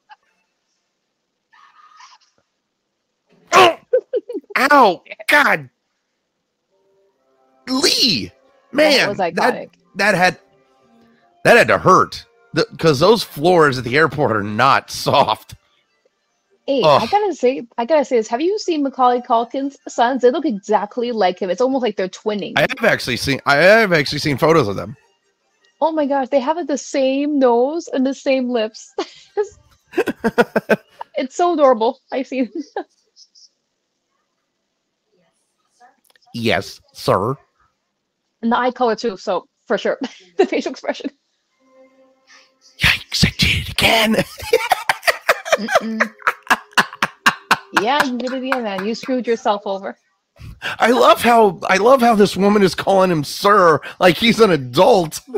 [3.53, 3.77] Oh!
[4.71, 5.03] Ow!
[5.29, 5.69] God.
[7.67, 8.31] Lee.
[8.71, 9.33] Man, that was iconic.
[9.35, 10.39] that, that had
[11.45, 12.25] that had to hurt.
[12.53, 15.55] Because those floors at the airport are not soft.
[16.65, 18.27] Hey, I gotta say, I gotta say this.
[18.27, 20.23] Have you seen Macaulay Culkin's sons?
[20.23, 21.51] They look exactly like him.
[21.51, 22.53] It's almost like they're twinning.
[22.55, 24.97] I have actually seen I have actually seen photos of them.
[25.81, 28.95] oh my gosh, they have the same nose and the same lips.
[31.15, 31.99] it's so adorable.
[32.11, 32.49] I see.
[36.33, 37.35] Yes, sir.
[38.41, 39.99] And the eye color too, so for sure.
[40.37, 41.11] the facial expression.
[43.23, 44.15] I did it again.
[47.81, 48.85] Yeah, you did it again, man.
[48.85, 49.97] You screwed yourself over.
[50.63, 54.51] I love how I love how this woman is calling him sir like he's an
[54.51, 55.21] adult.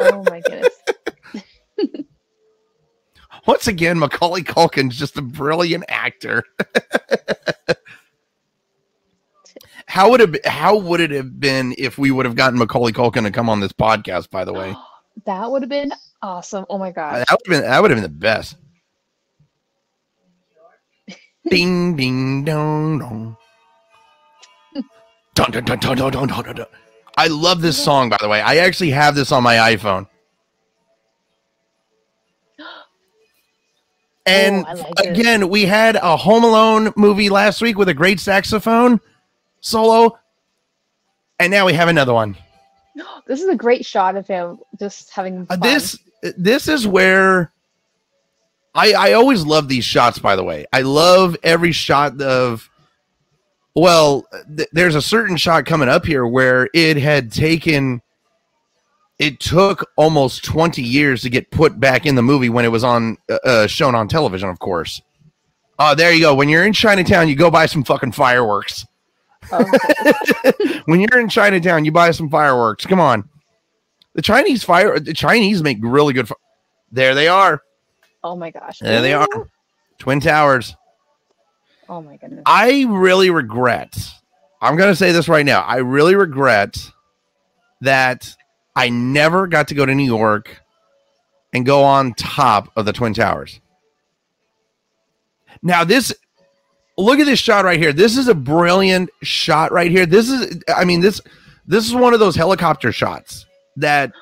[0.00, 0.78] Oh my goodness.
[3.48, 6.44] Once again, Macaulay Culkin's just a brilliant actor.
[9.86, 13.24] how would it how would it have been if we would have gotten Macaulay Culkin
[13.24, 14.30] to come on this podcast?
[14.30, 14.72] By the way,
[15.24, 15.90] that would have been
[16.22, 16.64] awesome.
[16.68, 17.24] Oh my god.
[17.28, 18.56] That would have been that would have been the best.
[21.50, 23.36] ding ding dong dong.
[25.34, 26.66] dun, dun, dun, dun, dun, dun, dun, dun.
[27.16, 28.40] I love this song, by the way.
[28.40, 30.06] I actually have this on my iPhone.
[34.26, 35.48] And oh, like again, it.
[35.48, 39.00] we had a Home Alone movie last week with a great saxophone
[39.60, 40.18] solo.
[41.40, 42.36] And now we have another one.
[43.26, 45.58] This is a great shot of him just having uh, fun.
[45.58, 45.98] Uh, this
[46.36, 47.52] this is where
[48.74, 50.18] I I always love these shots.
[50.18, 52.68] By the way, I love every shot of.
[53.74, 54.26] Well,
[54.56, 58.02] th- there's a certain shot coming up here where it had taken.
[59.18, 62.84] It took almost 20 years to get put back in the movie when it was
[62.84, 65.02] on uh, uh, shown on television, of course.
[65.80, 66.34] Oh, there you go.
[66.36, 68.86] When you're in Chinatown, you go buy some fucking fireworks.
[69.50, 69.64] Oh,
[70.86, 72.86] when you're in Chinatown, you buy some fireworks.
[72.86, 73.28] Come on.
[74.18, 76.34] The Chinese fire the Chinese make really good fi-
[76.90, 77.62] There they are.
[78.24, 78.80] oh my gosh.
[78.80, 79.28] There they are.
[80.00, 80.74] Twin Towers.
[81.88, 82.42] Oh my goodness.
[82.44, 83.96] I really regret.
[84.60, 85.60] I'm going to say this right now.
[85.60, 86.76] I really regret
[87.80, 88.34] that
[88.74, 90.62] I never got to go to New York
[91.52, 93.60] and go on top of the Twin Towers.
[95.62, 96.12] Now this
[96.96, 97.92] look at this shot right here.
[97.92, 100.06] This is a brilliant shot right here.
[100.06, 101.20] This is, I mean, this
[101.68, 103.44] this is one of those helicopter shots
[103.80, 104.12] that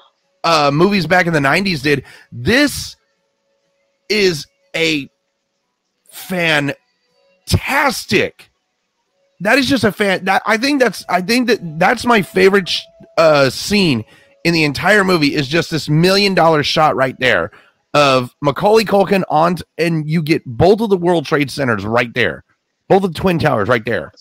[0.44, 2.04] uh, movies back in the '90s did.
[2.32, 2.96] This
[4.08, 5.08] is a
[6.08, 6.74] fantastic.
[9.40, 10.24] That is just a fan.
[10.24, 12.82] That I think that's I think that that's my favorite sh-
[13.18, 14.04] uh, scene
[14.44, 17.50] in the entire movie is just this million dollar shot right there
[17.94, 22.12] of Macaulay Culkin on, t- and you get both of the World Trade Centers right
[22.14, 22.44] there,
[22.88, 24.12] both of the Twin Towers right there.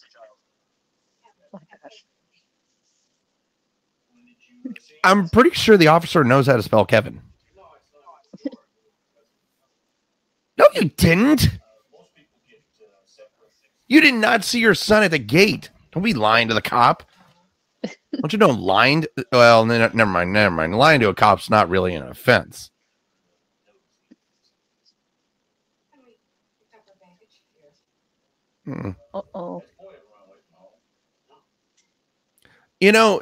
[1.54, 2.04] Oh my gosh.
[5.06, 7.22] I'm pretty sure the officer knows how to spell Kevin.
[10.58, 11.50] No, you didn't.
[13.88, 15.70] You did not see your son at the gate.
[15.92, 17.04] Don't be lying to the cop.
[18.20, 19.02] Don't you know lying?
[19.02, 20.34] To, well, n- never mind.
[20.34, 20.76] Never mind.
[20.76, 22.72] Lying to a cop's not really an offense.
[28.68, 29.64] Uh oh.
[32.80, 33.22] You know,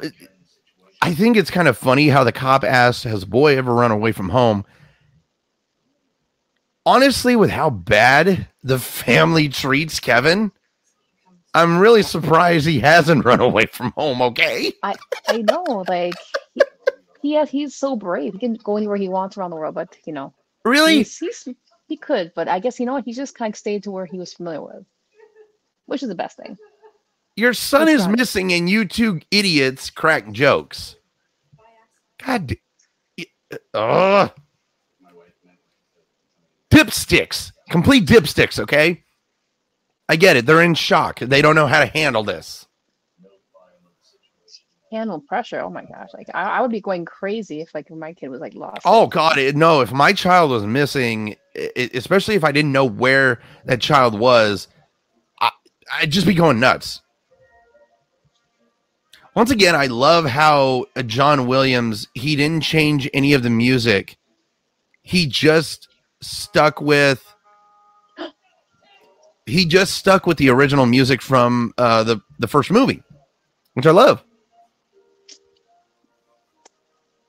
[1.04, 4.12] I think it's kind of funny how the cop asks, Has boy ever run away
[4.12, 4.64] from home?
[6.86, 10.50] Honestly, with how bad the family treats Kevin,
[11.52, 14.72] I'm really surprised he hasn't run away from home, okay?
[14.82, 14.94] I
[15.28, 16.14] I know, like
[16.54, 16.62] he,
[17.20, 18.32] he has, he's so brave.
[18.32, 20.32] He can go anywhere he wants around the world, but you know,
[20.64, 20.96] Really?
[20.96, 21.46] he's, he's
[21.86, 23.04] he could, but I guess you know what?
[23.04, 24.86] He just kind of stayed to where he was familiar with,
[25.84, 26.56] which is the best thing.
[27.36, 30.96] Your son is missing, and you two idiots crack jokes.
[32.24, 32.54] God.
[33.20, 34.32] Uh, ugh.
[36.70, 37.52] Dipsticks.
[37.70, 39.02] Complete dipsticks, okay?
[40.08, 40.46] I get it.
[40.46, 41.18] They're in shock.
[41.20, 42.66] They don't know how to handle this.
[44.92, 45.60] Handle pressure.
[45.60, 46.10] Oh my gosh!
[46.14, 48.82] Like I, I would be going crazy if like my kid was like lost.
[48.84, 49.80] Oh God, it, no!
[49.80, 54.16] If my child was missing, i- i- especially if I didn't know where that child
[54.16, 54.68] was,
[55.40, 55.50] I,
[55.92, 57.00] I'd just be going nuts.
[59.34, 64.16] Once again, I love how uh, John Williams he didn't change any of the music.
[65.02, 65.88] He just
[66.20, 67.24] stuck with.
[69.46, 73.02] He just stuck with the original music from uh, the the first movie,
[73.74, 74.24] which I love.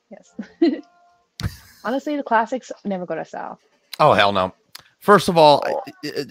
[0.09, 0.33] Yes.
[1.83, 3.59] Honestly, the classics never go to south.
[3.99, 4.53] Oh hell no!
[4.99, 5.61] First of all,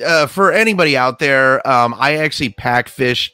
[0.03, 3.34] uh, for anybody out there, um, I actually pack fish,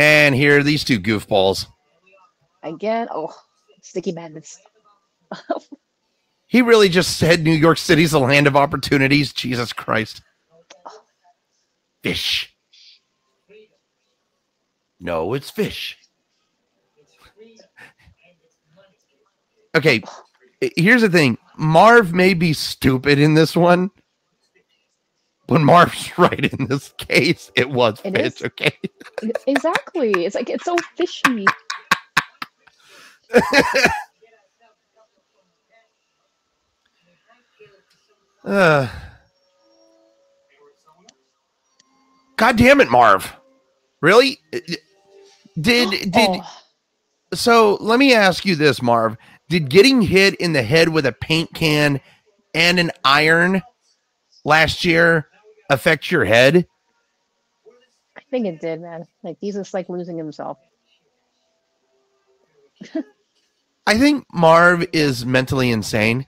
[0.00, 1.66] and here are these two goofballs.
[2.62, 3.34] Again, oh,
[3.82, 4.58] sticky madness.
[6.46, 9.32] He really just said New York City's the land of opportunities.
[9.32, 10.22] Jesus Christ!
[12.02, 12.56] Fish.
[14.98, 15.96] No, it's fish.
[19.76, 20.02] Okay,
[20.76, 21.38] here's the thing.
[21.56, 23.90] Marv may be stupid in this one.
[25.50, 28.26] When Marv's right in this case, it was It fish.
[28.36, 28.42] is?
[28.42, 28.70] Okay.
[29.48, 30.12] exactly.
[30.24, 31.44] It's like it's so fishy.
[38.44, 38.88] Uh,
[42.36, 43.32] God damn it, Marv.
[44.00, 44.38] Really?
[45.60, 46.42] Did did Oh,
[47.34, 49.16] so let me ask you this, Marv.
[49.48, 52.00] Did getting hit in the head with a paint can
[52.54, 53.62] and an iron
[54.44, 55.26] last year
[55.70, 56.66] affect your head?
[58.16, 59.06] I think it did, man.
[59.22, 60.58] Like he's just like losing himself.
[63.86, 66.26] I think Marv is mentally insane.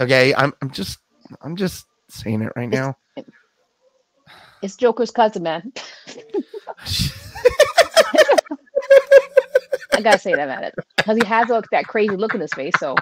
[0.00, 0.98] Okay, I'm I'm just
[1.40, 2.96] I'm just saying it right now.
[4.62, 5.72] It's Joker's cousin, man.
[9.94, 12.74] I gotta say that, man, because he has like that crazy look in his face.
[12.78, 12.96] So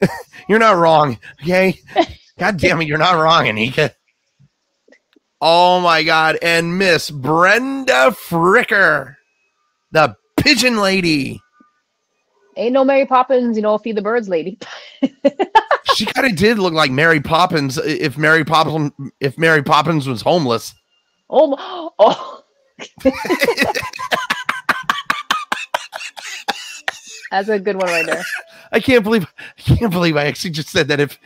[0.48, 1.18] You're not wrong.
[1.42, 1.80] Okay.
[2.38, 3.92] God damn it, you're not wrong, Anika.
[5.40, 6.38] Oh my god.
[6.42, 9.16] And Miss Brenda Fricker,
[9.92, 11.40] the pigeon lady.
[12.56, 14.58] ain't no Mary Poppins, you know, feed the birds, lady.
[15.94, 20.22] She kind of did look like Mary Poppins if Mary Poppins if Mary Poppins was
[20.22, 20.72] homeless.
[21.28, 22.44] Oh, my- oh.
[27.32, 28.22] That's a good one right there.
[28.72, 29.26] I can't believe
[29.58, 31.18] I can't believe I actually just said that if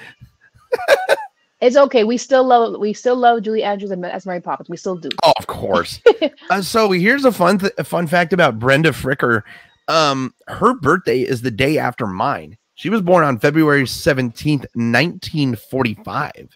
[1.60, 2.02] It's okay.
[2.02, 4.68] We still love we still love Julie Andrews and- as Mary Poppins.
[4.68, 5.08] We still do.
[5.22, 6.00] Oh, of course.
[6.50, 9.42] uh, so here's a fun th- a fun fact about Brenda Fricker.
[9.86, 12.58] Um, her birthday is the day after mine.
[12.74, 16.48] She was born on February 17th, 1945.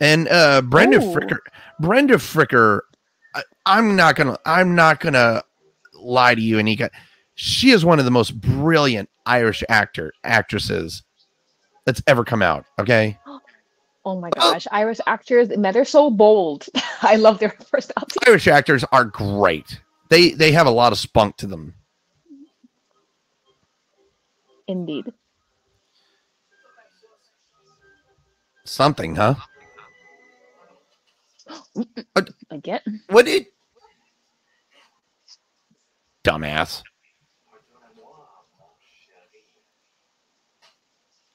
[0.00, 1.14] And uh Brenda Oh.
[1.14, 1.38] Fricker,
[1.78, 2.80] Brenda Fricker,
[3.34, 5.42] I, I'm not gonna I'm not gonna
[5.94, 6.88] lie to you, Anika.
[7.34, 11.02] She is one of the most brilliant Irish actor actresses
[11.84, 12.64] that's ever come out.
[12.78, 13.18] Okay.
[14.04, 16.66] Oh my gosh, Irish actors, man, they're so bold.
[17.02, 18.18] I love their personality.
[18.26, 19.80] Irish actors are great.
[20.08, 21.74] They they have a lot of spunk to them.
[24.66, 25.12] Indeed.
[28.64, 29.34] Something, huh?
[32.50, 33.02] Again.
[33.08, 33.46] What did
[36.24, 36.82] dumbass?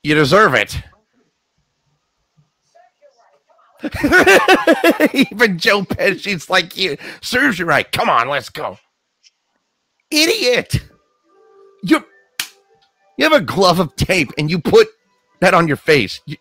[0.05, 0.83] You deserve it.
[5.31, 7.91] Even Joe Pesci's like you serves you right.
[7.91, 8.77] Come on, let's go.
[10.11, 10.79] Idiot.
[11.81, 12.05] You
[13.17, 14.87] you have a glove of tape and you put
[15.39, 16.21] that on your face.
[16.27, 16.37] You-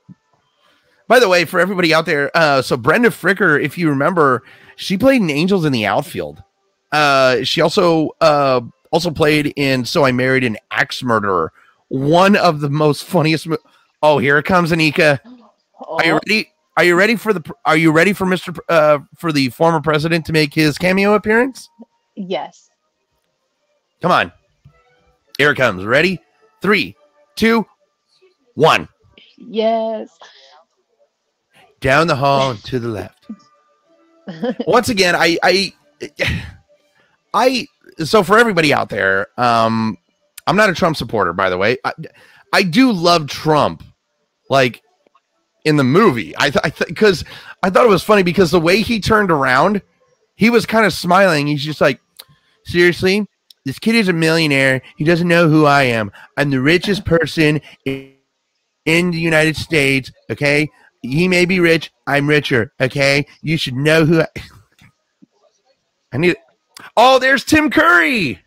[1.08, 4.42] by the way, for everybody out there, uh, so Brenda Fricker, if you remember,
[4.76, 6.42] she played in Angels in the Outfield.
[6.92, 11.50] Uh, she also uh, also played in So I Married an Axe Murderer,
[11.94, 13.46] one of the most funniest.
[13.46, 13.58] Mo-
[14.02, 15.20] oh, here it comes, Anika.
[15.86, 16.50] Oh, Are you ready?
[16.76, 17.54] Are you ready for the?
[17.64, 21.68] Are you ready for Mister uh, for the former president to make his cameo appearance?
[22.16, 22.70] yes.
[24.02, 24.32] Come on,
[25.38, 25.84] here it comes.
[25.84, 26.20] Ready?
[26.60, 26.94] Three,
[27.36, 27.64] two,
[28.54, 28.88] one.
[29.38, 30.10] Yes.
[31.80, 33.26] Down the hall and to the left.
[34.66, 35.72] once again, I, I,
[37.32, 37.66] I,
[38.04, 39.96] so for everybody out there, um,
[40.46, 41.78] I'm not a Trump supporter, by the way.
[41.84, 41.92] I,
[42.52, 43.82] I do love Trump,
[44.50, 44.82] like
[45.64, 46.34] in the movie.
[46.38, 47.24] I, th- I, because
[47.62, 49.82] I thought it was funny because the way he turned around,
[50.36, 51.46] he was kind of smiling.
[51.46, 52.00] He's just like,
[52.64, 53.26] seriously,
[53.64, 54.82] this kid is a millionaire.
[54.96, 56.12] He doesn't know who I am.
[56.36, 58.12] I'm the richest person in,
[58.84, 60.12] in the United States.
[60.30, 60.68] Okay,
[61.00, 61.90] he may be rich.
[62.06, 62.72] I'm richer.
[62.80, 64.20] Okay, you should know who.
[64.20, 64.26] I,
[66.12, 66.36] I need.
[66.96, 68.43] Oh, there's Tim Curry.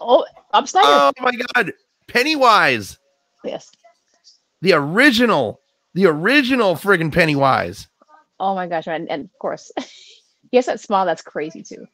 [0.00, 0.86] Oh, Rob Schneider.
[0.86, 1.72] Oh my God,
[2.06, 2.98] Pennywise,
[3.44, 3.70] yes.
[4.60, 5.60] the original,
[5.94, 7.88] the original friggin' Pennywise.
[8.40, 9.70] Oh my gosh, and, and of course,
[10.50, 11.86] he has that smile that's crazy too.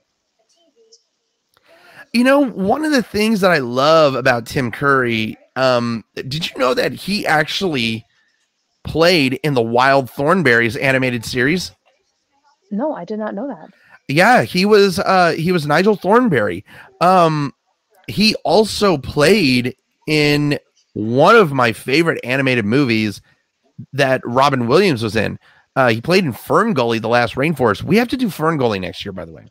[2.12, 6.58] You know, one of the things that I love about Tim Curry, um, did you
[6.58, 8.06] know that he actually
[8.82, 11.70] played in the Wild Thornberrys animated series?
[12.70, 13.70] No, I did not know that.
[14.08, 16.64] Yeah, he was uh he was Nigel Thornberry.
[17.00, 17.52] Um
[18.08, 20.58] he also played in
[20.94, 23.20] one of my favorite animated movies
[23.92, 25.38] that Robin Williams was in.
[25.76, 27.82] Uh he played in Fern Gully, The Last Rainforest.
[27.82, 29.46] We have to do Fern Gully next year, by the way.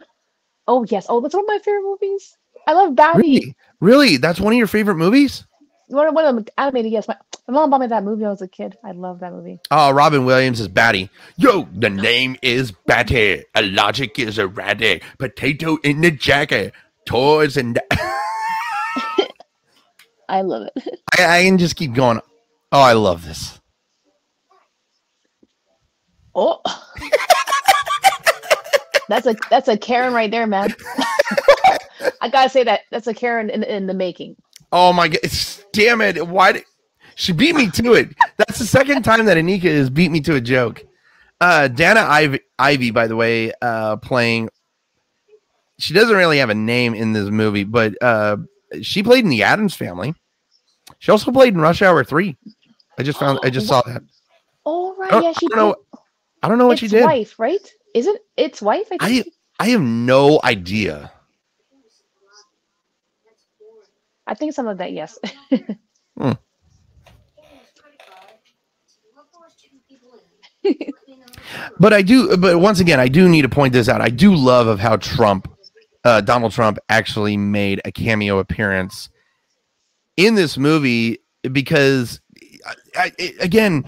[0.67, 1.05] Oh yes.
[1.09, 2.37] Oh, that's one of my favorite movies.
[2.67, 3.19] I love Batty.
[3.19, 3.55] Really?
[3.79, 4.17] Really?
[4.17, 5.45] That's one of your favorite movies?
[5.87, 6.91] One, one of them animated.
[6.91, 7.15] Yes, my,
[7.47, 8.77] my mom bought me that movie when I was a kid.
[8.83, 9.59] I love that movie.
[9.71, 11.09] Oh, Robin Williams is Batty.
[11.37, 13.43] Yo, the name is Batty.
[13.55, 15.03] A logic is erratic.
[15.17, 16.73] Potato in the jacket.
[17.05, 17.79] Toys and
[20.29, 20.99] I love it.
[21.17, 22.19] I, I can just keep going.
[22.71, 23.59] Oh, I love this.
[26.35, 26.61] Oh,
[29.09, 30.75] that's a that's a Karen right there, man.
[32.21, 34.35] I gotta say that that's a Karen in, in the making.
[34.71, 35.21] Oh my god!
[35.73, 36.27] Damn it!
[36.27, 36.63] Why did
[37.15, 38.09] she beat me to it?
[38.37, 40.83] That's the second time that Anika has beat me to a joke.
[41.41, 44.49] Uh, Dana Ivey, Ivey, by the way, uh, playing.
[45.79, 48.37] She doesn't really have a name in this movie, but uh,
[48.81, 50.13] she played in the Addams Family.
[50.99, 52.37] She also played in Rush Hour Three.
[52.97, 53.39] I just found.
[53.43, 54.01] I just saw that.
[54.65, 55.75] Oh right, oh, yeah, she I don't know.
[56.43, 57.03] I don't know what it's she did.
[57.03, 57.65] wife, right?
[57.93, 58.21] Is it?
[58.35, 58.87] It's wife.
[58.91, 59.23] I I.
[59.59, 61.11] I have no idea.
[64.27, 64.91] I think some of that.
[64.93, 65.17] Yes.
[66.19, 66.31] Hmm.
[71.79, 72.35] But I do.
[72.37, 74.01] But once again, I do need to point this out.
[74.01, 75.47] I do love of how Trump,
[76.07, 79.09] uh, Donald Trump, actually made a cameo appearance
[80.15, 81.19] in this movie
[81.51, 82.21] because,
[82.95, 83.83] I, I, again,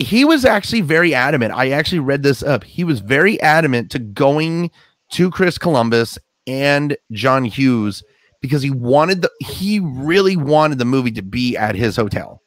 [0.00, 1.52] he was actually very adamant.
[1.54, 2.64] I actually read this up.
[2.64, 4.72] He was very adamant to going
[5.10, 8.02] to Chris Columbus and John Hughes
[8.40, 12.42] because he wanted the he really wanted the movie to be at his hotel,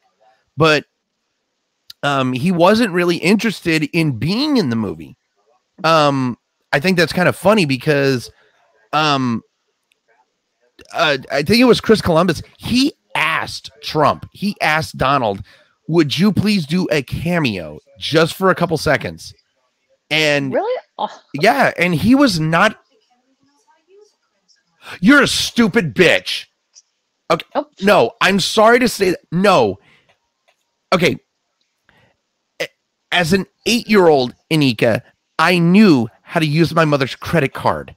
[0.56, 0.84] but
[2.02, 5.16] um, he wasn't really interested in being in the movie.
[5.82, 6.36] Um,
[6.74, 8.30] I think that's kind of funny because
[8.92, 9.42] um,
[10.92, 12.42] uh, I think it was Chris Columbus.
[12.58, 15.42] He asked Trump, he asked Donald,
[15.88, 19.34] would you please do a cameo just for a couple seconds?
[20.10, 20.80] And really?
[20.98, 22.78] Oh, yeah, and he was not.
[25.00, 26.46] You're a stupid bitch.
[27.30, 27.46] Okay.
[27.54, 29.20] oh, No, I'm sorry to say that.
[29.30, 29.78] No.
[30.92, 31.18] Okay.
[33.10, 35.02] As an eight year old, Anika,
[35.38, 37.94] I knew how to use my mother's credit card.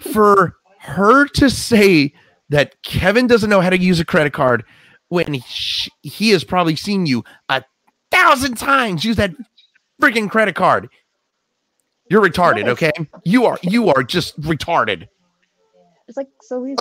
[0.00, 2.12] For her to say
[2.48, 4.64] that Kevin doesn't know how to use a credit card
[5.08, 7.64] when he, he has probably seen you a
[8.10, 9.32] thousand times use that
[10.00, 10.88] freaking credit card.
[12.08, 12.92] You're retarded, okay?
[13.24, 15.08] You are you are just retarded.
[16.06, 16.76] It's like so easy.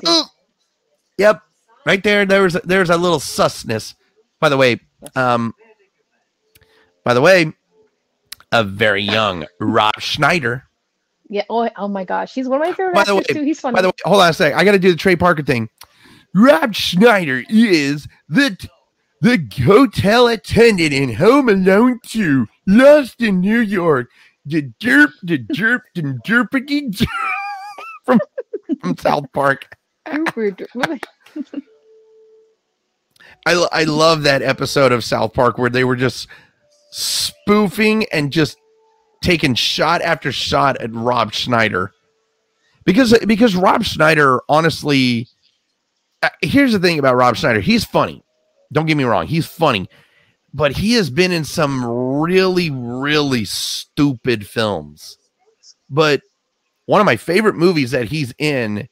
[1.17, 1.41] Yep.
[1.85, 3.95] Right there, there's there's a little susness.
[4.39, 4.79] By the way,
[5.15, 5.53] um
[7.03, 7.53] by the way,
[8.51, 10.65] a very young Rob Schneider.
[11.29, 11.43] Yeah.
[11.49, 13.43] Oh, oh my gosh, he's one of my favorite By actors way- too.
[13.43, 13.75] He's funny.
[13.75, 14.53] By the way, hold on a sec.
[14.53, 15.69] I got to do the Trey Parker thing.
[16.33, 18.57] Rob Schneider is the
[19.21, 24.09] the hotel attendant in Home Alone 2, Lost in New York.
[24.45, 27.07] The derp, the derp, the derpity derp
[28.05, 28.19] from
[28.81, 29.75] from South Park.
[30.05, 30.99] I
[33.71, 36.27] I love that episode of South Park where they were just
[36.91, 38.57] spoofing and just
[39.21, 41.91] taking shot after shot at Rob Schneider.
[42.85, 45.27] Because because Rob Schneider honestly
[46.21, 48.23] uh, here's the thing about Rob Schneider, he's funny.
[48.71, 49.89] Don't get me wrong, he's funny.
[50.53, 55.17] But he has been in some really really stupid films.
[55.89, 56.21] But
[56.85, 58.87] one of my favorite movies that he's in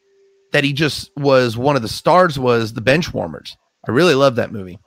[0.51, 3.55] that he just was one of the stars was The Benchwarmers.
[3.87, 4.79] I really love that movie.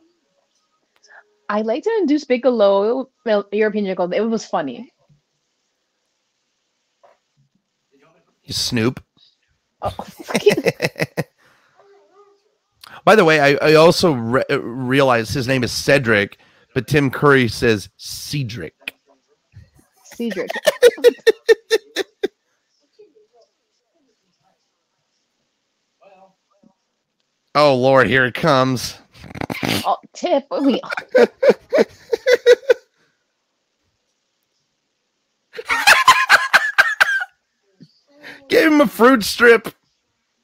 [1.49, 3.07] I liked to induce Bigalow,
[3.53, 4.13] European Jingle.
[4.13, 4.93] It was funny.
[8.47, 9.03] You Snoop.
[9.83, 9.95] Oh,
[13.05, 16.39] By the way, I, I also re- uh, realized his name is Cedric,
[16.75, 18.75] but Tim Curry says Cedric.
[20.15, 20.51] Cedric.
[27.59, 28.99] Oh Lord, here it comes.
[29.87, 30.45] Oh, tip.
[38.57, 39.69] Give him a fruit strip.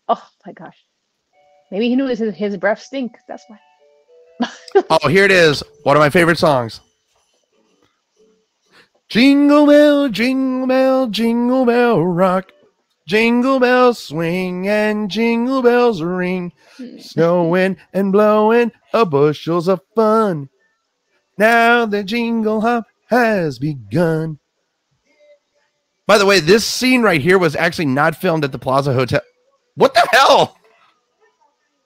[0.07, 0.77] oh my gosh.
[1.71, 3.17] Maybe he knew his his breath stink.
[3.27, 3.59] That's why.
[4.91, 5.63] Oh, here it is.
[5.85, 6.81] One of my favorite songs.
[9.09, 12.53] Jingle bell, jingle bell, jingle bell rock.
[13.07, 16.53] Jingle bells swing and jingle bells ring.
[16.77, 16.99] Hmm.
[16.99, 20.51] Snowing and blowing a bushels of fun.
[21.39, 24.39] Now the jingle hop has begun.
[26.13, 29.23] By the way, this scene right here was actually not filmed at the Plaza Hotel.
[29.77, 30.59] What the hell?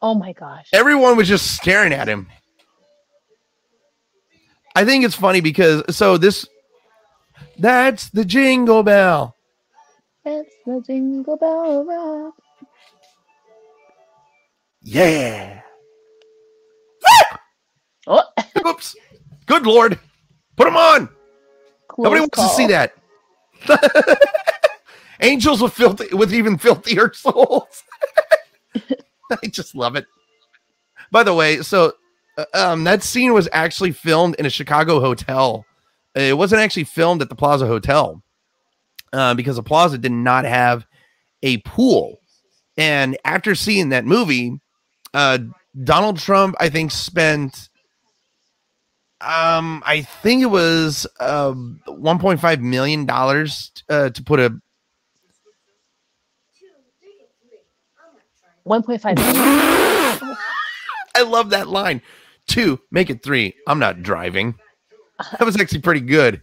[0.02, 0.66] Oh my gosh.
[0.72, 2.26] everyone was just staring at him.
[4.74, 6.44] I think it's funny because so this
[7.56, 9.36] that's the jingle bell.
[10.24, 12.34] That's the jingle bell rock.
[14.82, 15.60] Yeah.
[18.08, 18.24] Oh,
[18.66, 18.96] Oops.
[19.46, 20.00] Good lord.
[20.56, 21.08] Put them on.
[21.96, 22.95] Nobody close wants to see that.
[25.20, 27.82] Angels with filthy with even filthier souls.
[29.30, 30.06] I just love it.
[31.10, 31.94] By the way, so
[32.36, 35.64] uh, um that scene was actually filmed in a Chicago hotel.
[36.14, 38.22] It wasn't actually filmed at the Plaza Hotel.
[39.12, 40.86] Uh, because the Plaza did not have
[41.42, 42.18] a pool.
[42.76, 44.60] And after seeing that movie,
[45.14, 45.38] uh
[45.82, 47.68] Donald Trump I think spent
[49.26, 54.60] um I think it was um 1.5 million dollars uh, to put a
[58.66, 60.36] 1.5 million.
[61.14, 62.02] I love that line.
[62.46, 63.54] Two, make it three.
[63.66, 64.54] I'm not driving.
[65.32, 66.42] That was actually pretty good.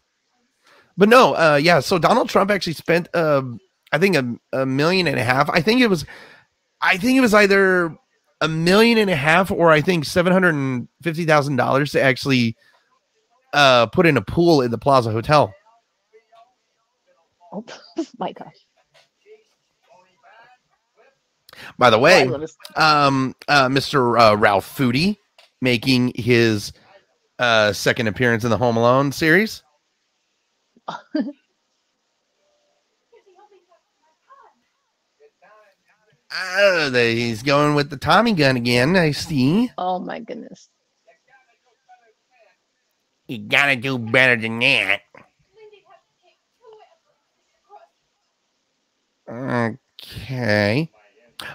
[0.97, 1.79] But no, uh, yeah.
[1.79, 3.43] So Donald Trump actually spent, uh,
[3.91, 5.49] I think a, a million and a half.
[5.49, 6.05] I think it was,
[6.81, 7.95] I think it was either
[8.41, 12.01] a million and a half or I think seven hundred and fifty thousand dollars to
[12.01, 12.57] actually
[13.53, 15.53] uh, put in a pool in the Plaza Hotel.
[17.51, 17.63] Oh
[18.17, 18.65] my gosh.
[21.77, 22.23] By the way,
[22.75, 24.19] um, uh, Mr.
[24.19, 25.17] Uh, Ralph Foody
[25.61, 26.73] making his
[27.39, 29.63] uh, second appearance in the Home Alone series.
[36.35, 38.95] Uh, he's going with the Tommy gun again.
[38.95, 39.69] I see.
[39.77, 40.67] Oh my goodness.
[43.27, 45.01] You gotta do better than that.
[49.29, 50.89] Okay.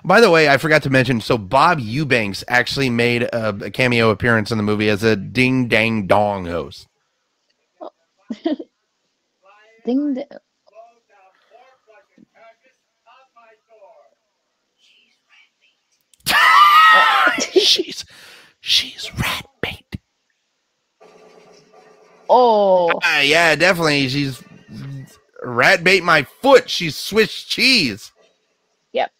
[0.05, 1.21] By the way, I forgot to mention.
[1.21, 5.69] So Bob Eubanks actually made a, a cameo appearance in the movie as a ding
[5.69, 6.89] dang dong host.
[9.85, 10.15] Ding.
[10.15, 10.25] da-
[17.41, 18.05] she's
[18.61, 19.88] she's rat bait.
[22.29, 24.09] Oh, Uh, yeah, definitely.
[24.09, 24.43] She's
[25.43, 26.69] rat bait my foot.
[26.69, 28.13] She's Swiss cheese.
[28.93, 29.11] Yep.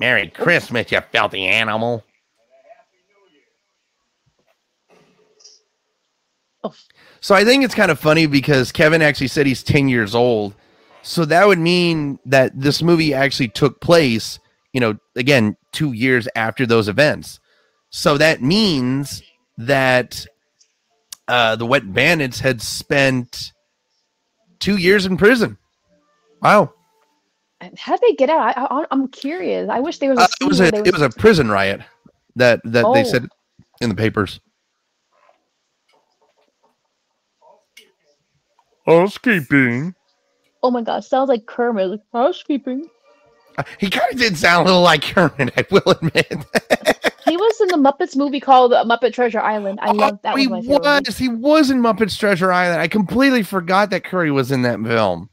[0.00, 2.02] Merry Christmas, you filthy animal.
[6.64, 6.74] Oh.
[7.20, 10.54] So I think it's kind of funny because Kevin actually said he's 10 years old.
[11.02, 14.38] So that would mean that this movie actually took place,
[14.72, 17.40] you know, again, two years after those events.
[17.90, 19.22] So that means
[19.58, 20.24] that
[21.28, 23.52] uh, the Wet Bandits had spent
[24.60, 25.58] two years in prison.
[26.40, 26.72] Wow.
[27.76, 28.56] How did they get out?
[28.56, 29.68] I, I, I'm curious.
[29.68, 31.82] I wish there was a Uh, it was a they it was a prison riot
[32.36, 33.04] that that they Oh.
[33.04, 33.28] said
[33.82, 34.40] in the papers.
[38.86, 39.94] Housekeeping.
[40.62, 41.90] Oh my god, sounds like Kermit.
[41.90, 42.86] Like, housekeeping.
[43.78, 46.46] He kind of did sound a little like Kermit, I will admit.
[47.30, 49.78] He was in the Muppets movie called uh, Muppet Treasure Island.
[49.80, 50.34] I love that.
[50.34, 50.84] Oh, he was my favorite.
[50.84, 51.04] movie.
[51.06, 51.18] was.
[51.18, 52.80] He was in Muppets Treasure Island.
[52.80, 55.30] I completely forgot that Curry was in that film.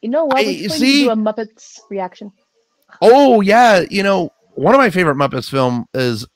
[0.00, 0.44] You know what?
[0.44, 1.06] We see?
[1.06, 2.32] a Muppets reaction.
[3.00, 6.26] Oh yeah, you know one of my favorite Muppets film is,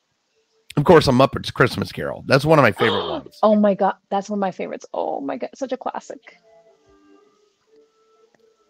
[0.77, 2.23] of course, a Muppets Christmas Carol.
[2.27, 3.37] That's one of my favorite ones.
[3.43, 4.87] Oh my god, that's one of my favorites.
[4.95, 6.21] Oh my god, such a classic.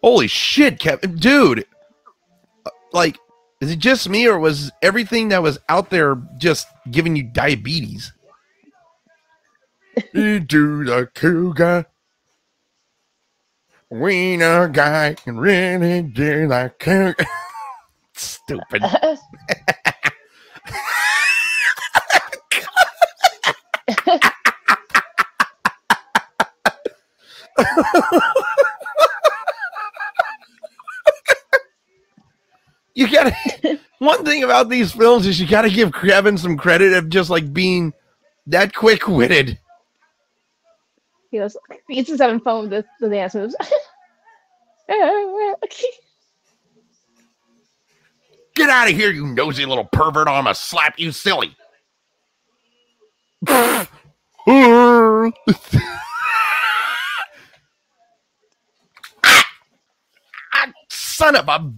[0.03, 1.67] Holy shit, Kevin, dude!
[2.65, 3.19] Uh, Like,
[3.65, 8.13] is it just me, or was everything that was out there just giving you diabetes?
[10.13, 11.87] Into the cougar.
[13.89, 17.17] Wiener guy can really do the cougar.
[18.13, 18.85] Stupid.
[32.95, 33.35] you gotta
[33.99, 37.53] one thing about these films is you gotta give Kevin some credit of just like
[37.53, 37.93] being
[38.47, 39.59] that quick witted.
[41.31, 41.57] he goes,
[41.89, 43.57] gets his having fun with the, the dance moves.
[48.55, 51.57] Get out of here, you nosy little pervert, or I'm gonna slap you silly.
[60.57, 61.73] Ah, son of a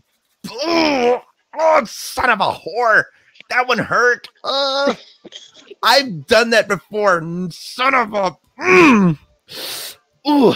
[0.63, 3.05] oh, son of a whore.
[3.51, 4.29] That one hurt.
[4.43, 4.95] Uh,
[5.83, 7.21] I've done that before.
[7.51, 9.19] Son of a mm.
[10.29, 10.55] Ooh.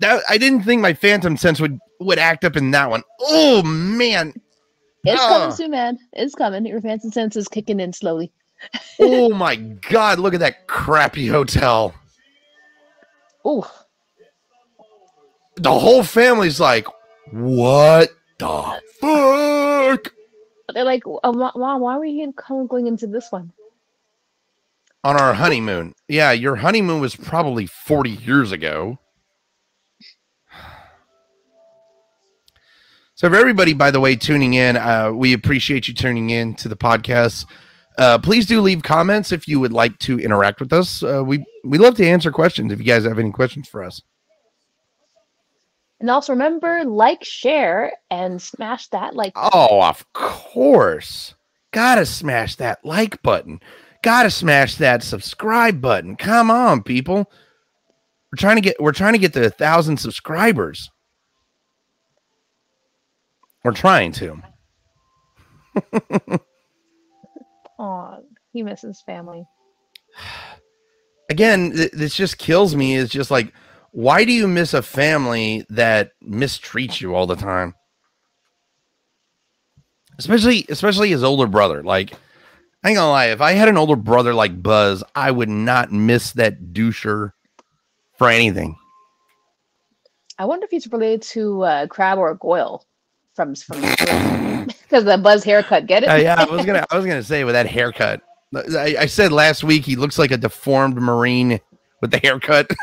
[0.00, 3.02] That I didn't think my phantom sense would would act up in that one.
[3.20, 4.34] Oh man.
[5.04, 5.28] it's Ah.
[5.38, 5.98] coming soon, man.
[6.12, 6.64] It's coming.
[6.66, 8.32] Your phantom sense is kicking in slowly.
[8.98, 11.94] Oh my god, look at that crappy hotel.
[13.44, 13.70] Oh,
[15.56, 16.86] The whole family's like,
[17.32, 20.12] what the fuck?
[20.74, 22.34] they're like, uh, Mom, Mom, why are we in-
[22.68, 23.52] going into this one?
[25.04, 25.94] On our honeymoon.
[26.08, 28.98] Yeah, your honeymoon was probably 40 years ago.
[33.14, 36.68] So, for everybody, by the way, tuning in, uh, we appreciate you tuning in to
[36.68, 37.46] the podcast.
[37.96, 41.02] Uh, please do leave comments if you would like to interact with us.
[41.02, 44.02] Uh, we we love to answer questions if you guys have any questions for us.
[46.00, 49.32] And also remember, like, share, and smash that like.
[49.34, 51.34] Oh, of course.
[51.72, 53.60] Gotta smash that like button.
[54.02, 56.16] Gotta smash that subscribe button.
[56.16, 57.30] Come on, people.
[58.30, 60.90] We're trying to get we're trying to get to a thousand subscribers.
[63.64, 64.42] We're trying to.
[67.78, 68.18] Aw,
[68.52, 69.44] he misses family.
[71.28, 72.96] Again, th- this just kills me.
[72.96, 73.52] It's just like,
[73.96, 77.74] why do you miss a family that mistreats you all the time?
[80.18, 81.82] Especially, especially his older brother.
[81.82, 82.12] Like,
[82.84, 85.92] I ain't gonna lie, if I had an older brother like Buzz, I would not
[85.92, 87.32] miss that doucher
[88.18, 88.76] for anything.
[90.38, 92.84] I wonder if he's related to uh, Crabbe or Goyle
[93.32, 95.86] from from because the Buzz haircut.
[95.86, 96.08] Get it?
[96.08, 98.20] Uh, yeah, I was gonna, I was gonna say with that haircut.
[98.54, 101.60] I, I said last week he looks like a deformed marine
[102.02, 102.70] with the haircut.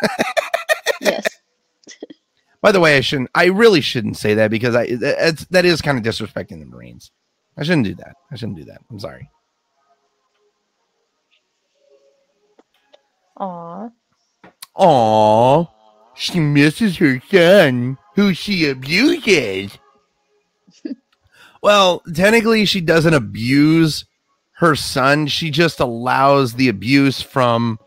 [1.02, 1.28] yes.
[2.62, 3.30] By the way, I shouldn't.
[3.36, 7.12] I really shouldn't say that because I that's, that is kind of disrespecting the Marines.
[7.58, 8.16] I shouldn't do that.
[8.32, 8.82] I shouldn't do that.
[8.90, 9.30] I'm sorry.
[13.38, 13.90] Aw.
[14.76, 15.66] Aw,
[16.16, 19.78] she misses her son, who she abuses.
[21.62, 24.06] well, technically, she doesn't abuse
[24.54, 25.28] her son.
[25.28, 27.78] She just allows the abuse from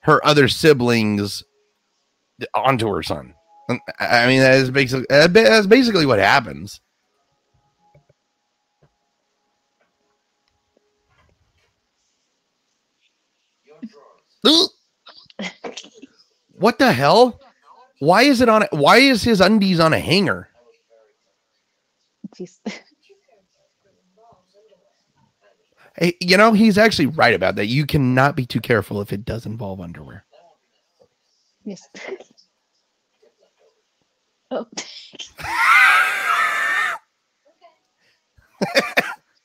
[0.00, 1.44] her other siblings
[2.54, 3.34] onto her son.
[3.68, 6.80] Um, I I mean, that is basically that's basically what happens.
[16.58, 17.40] What the hell?
[17.98, 18.62] Why is it on?
[18.64, 20.48] A, why is his undies on a hanger?
[22.34, 22.60] Jeez.
[25.98, 27.66] Hey, you know he's actually right about that.
[27.66, 30.25] You cannot be too careful if it does involve underwear.
[31.66, 31.86] Yes.
[34.52, 34.66] oh.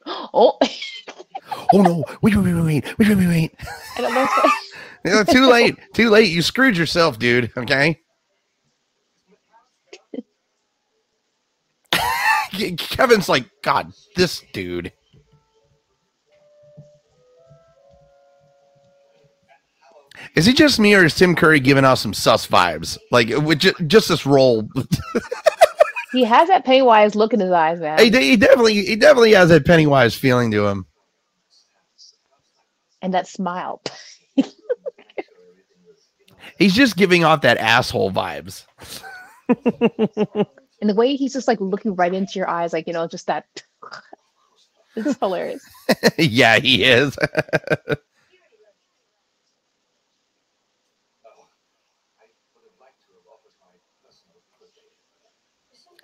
[0.33, 0.57] oh.
[1.73, 2.03] Oh no!
[2.21, 3.51] Wait, wait, wait, wait, wait, wait, wait, wait.
[3.97, 4.23] I don't know.
[4.29, 4.53] if-
[5.03, 5.75] You know, too late.
[5.93, 6.29] Too late.
[6.31, 7.51] You screwed yourself, dude.
[7.57, 7.99] Okay.
[12.77, 14.93] Kevin's like, God, this dude.
[20.35, 22.97] Is it just me, or is Tim Curry giving off some sus vibes?
[23.11, 24.67] Like, with ju- just this role,
[26.13, 27.97] He has that Pennywise look in his eyes, man.
[27.99, 30.85] he, he definitely, he definitely has that Pennywise feeling to him.
[33.01, 33.81] and that smile.
[36.59, 38.65] He's just giving off that asshole vibes.
[40.81, 43.27] And the way he's just like looking right into your eyes, like, you know, just
[43.27, 43.45] that.
[44.95, 45.63] this is hilarious.
[46.17, 47.15] yeah, he is.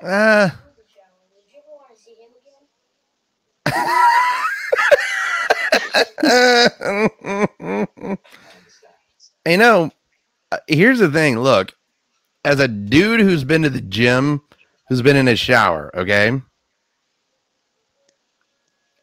[0.02, 0.50] Uh,
[9.46, 9.92] you know,
[10.52, 11.40] uh, here's the thing.
[11.40, 11.74] Look,
[12.46, 14.42] as a dude who's been to the gym,
[14.88, 16.40] who's been in a shower, okay?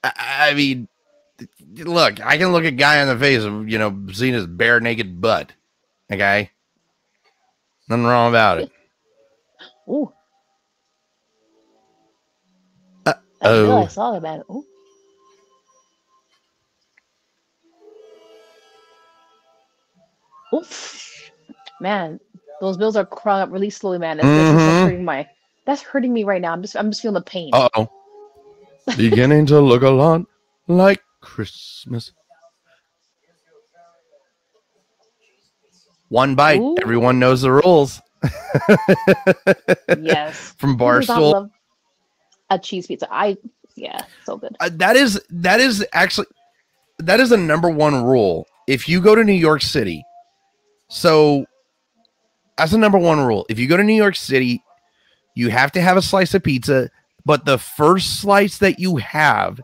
[0.03, 0.89] I, I mean,
[1.77, 4.81] look, I can look a guy in the face of, you know, seeing his bare
[4.81, 5.53] naked butt.
[6.11, 6.51] Okay.
[7.89, 8.73] Nothing wrong about it.
[9.89, 10.14] Ooh.
[13.45, 13.89] I didn't know I oh.
[13.89, 14.43] saw that, man.
[14.51, 14.65] Ooh.
[20.55, 21.31] Oof.
[21.81, 22.21] Man,
[22.61, 24.17] those bills are crawling up really slowly, man.
[24.17, 24.85] That's, Mhm.
[24.85, 25.29] hurting my.
[25.67, 26.53] That's hurting me right now.
[26.53, 27.51] I'm just, I'm just feeling the pain.
[27.53, 27.91] Uh oh.
[28.97, 30.23] Beginning to look a lot
[30.69, 32.13] like Christmas.
[36.09, 36.61] One bite.
[36.61, 36.77] Ooh.
[36.81, 38.01] Everyone knows the rules.
[39.99, 40.55] yes.
[40.59, 41.51] From Barstool.
[42.51, 43.09] A cheese pizza.
[43.11, 43.37] I,
[43.75, 44.57] yeah, so good.
[44.61, 46.27] Uh, that is that is actually
[46.99, 48.47] that is a number one rule.
[48.67, 50.05] If you go to New York City,
[50.89, 51.45] so
[52.57, 53.47] that's the number one rule.
[53.49, 54.63] If you go to New York City,
[55.35, 56.91] you have to have a slice of pizza,
[57.25, 59.61] but the first slice that you have,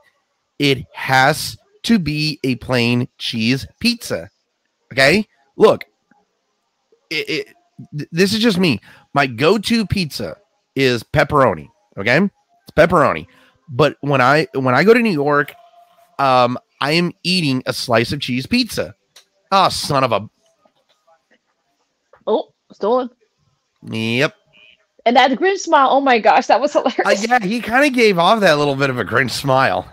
[0.58, 4.28] it has to be a plain cheese pizza.
[4.92, 5.26] Okay,
[5.56, 5.84] look,
[7.10, 8.80] it, it, this is just me.
[9.14, 10.36] My go-to pizza
[10.74, 11.68] is pepperoni.
[11.96, 12.28] Okay,
[12.80, 13.26] pepperoni.
[13.68, 15.54] But when I when I go to New York,
[16.18, 18.94] um, I am eating a slice of cheese pizza.
[19.52, 20.28] Oh, son of a
[22.26, 23.10] Oh, stolen.
[23.82, 24.34] yep.
[25.06, 25.88] And that grin smile.
[25.90, 26.98] Oh my gosh, that was hilarious.
[27.04, 29.90] Uh, yeah, he kind of gave off that little bit of a cringe smile.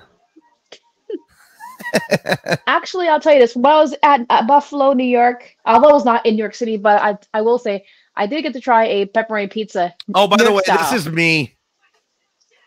[2.67, 3.55] Actually, I'll tell you this.
[3.55, 6.55] When I was at, at Buffalo, New York, although I was not in New York
[6.55, 7.85] City, but I I will say
[8.15, 9.95] I did get to try a pepperoni pizza.
[10.13, 11.56] Oh, by the way, York this is me.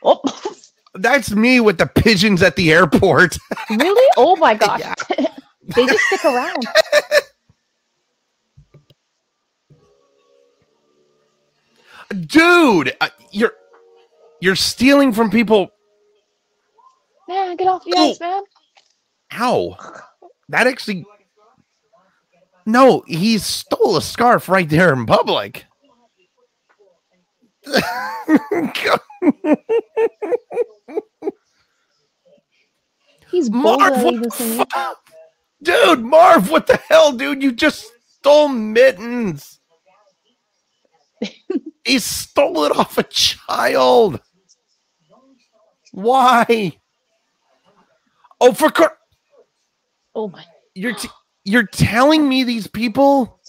[0.02, 0.20] Oh,
[0.94, 3.38] That's me with the pigeons at the airport.
[3.70, 4.12] really?
[4.16, 4.80] Oh my gosh.
[4.80, 4.94] Yeah.
[5.74, 6.64] they just stick around.
[12.26, 13.52] Dude, uh, you're
[14.40, 15.70] you're stealing from people.
[17.28, 18.10] Man, get off the Oh.
[18.10, 18.42] ice, man.
[19.34, 19.76] Ow.
[20.48, 21.04] That actually
[22.66, 25.66] No, he stole a scarf right there in public.
[33.30, 34.98] He's Marv, what the fuck?
[35.62, 37.42] Dude, Marv, what the hell, dude?
[37.42, 37.86] You just
[38.18, 39.60] stole mittens.
[41.84, 44.20] he stole it off a child.
[45.92, 46.78] Why?
[48.40, 48.84] Oh, for cr-
[50.14, 50.44] Oh my.
[50.74, 51.08] you're t-
[51.44, 53.40] you're telling me these people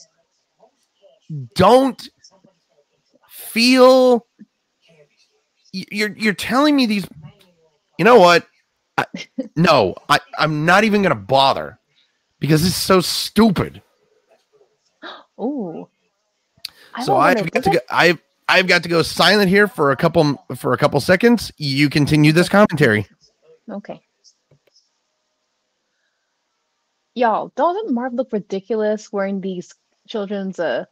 [1.56, 2.10] don't
[3.30, 4.26] feel
[5.72, 7.08] you're you're telling me these
[7.98, 8.48] you know what
[8.98, 9.06] I,
[9.56, 11.80] no I, i'm not even gonna bother
[12.40, 13.82] because it's so stupid
[15.44, 15.90] Oh.
[17.04, 20.44] So i've got to go i've i've got to go silent here for a couple
[20.56, 23.08] for a couple seconds you continue this commentary
[23.72, 24.02] Okay.
[27.16, 29.74] Y'all, doesn't Marv look ridiculous wearing these
[30.08, 30.86] children's uh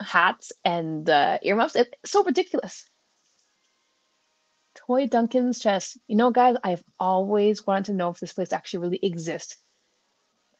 [0.00, 1.76] hats and uh, earmuffs?
[1.76, 2.84] It's so ridiculous.
[4.74, 5.98] Toy Duncan's chest.
[6.06, 9.56] You know, guys, I've always wanted to know if this place actually really exists.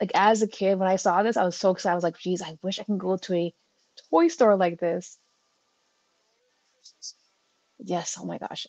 [0.01, 1.93] Like as a kid, when I saw this, I was so excited.
[1.93, 3.55] I was like, geez, I wish I can go to a
[4.11, 5.19] toy store like this.
[7.79, 8.67] Yes, oh my gosh.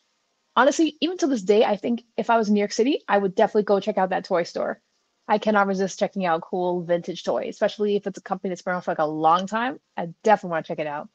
[0.56, 3.18] Honestly, even to this day, I think if I was in New York City, I
[3.18, 4.82] would definitely go check out that toy store.
[5.28, 8.74] I cannot resist checking out cool vintage toys, especially if it's a company that's been
[8.74, 9.80] around for like a long time.
[9.96, 11.10] I definitely want to check it out.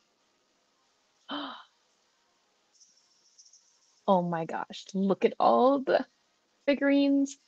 [4.09, 6.04] Oh my gosh, look at all the
[6.66, 7.38] figurines.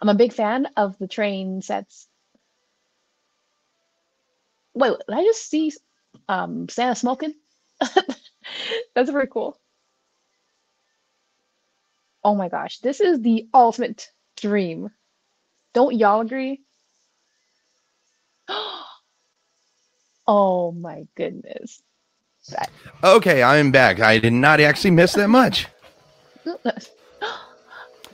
[0.00, 2.08] I'm a big fan of the train sets.
[4.74, 5.72] Wait, did I just see
[6.28, 7.34] um, Santa smoking?
[8.94, 9.58] That's very cool.
[12.22, 14.90] Oh my gosh, this is the ultimate dream.
[15.74, 16.62] Don't y'all agree?
[20.28, 21.82] Oh my goodness.
[23.04, 24.00] Okay, I'm back.
[24.00, 25.66] I did not actually miss that much.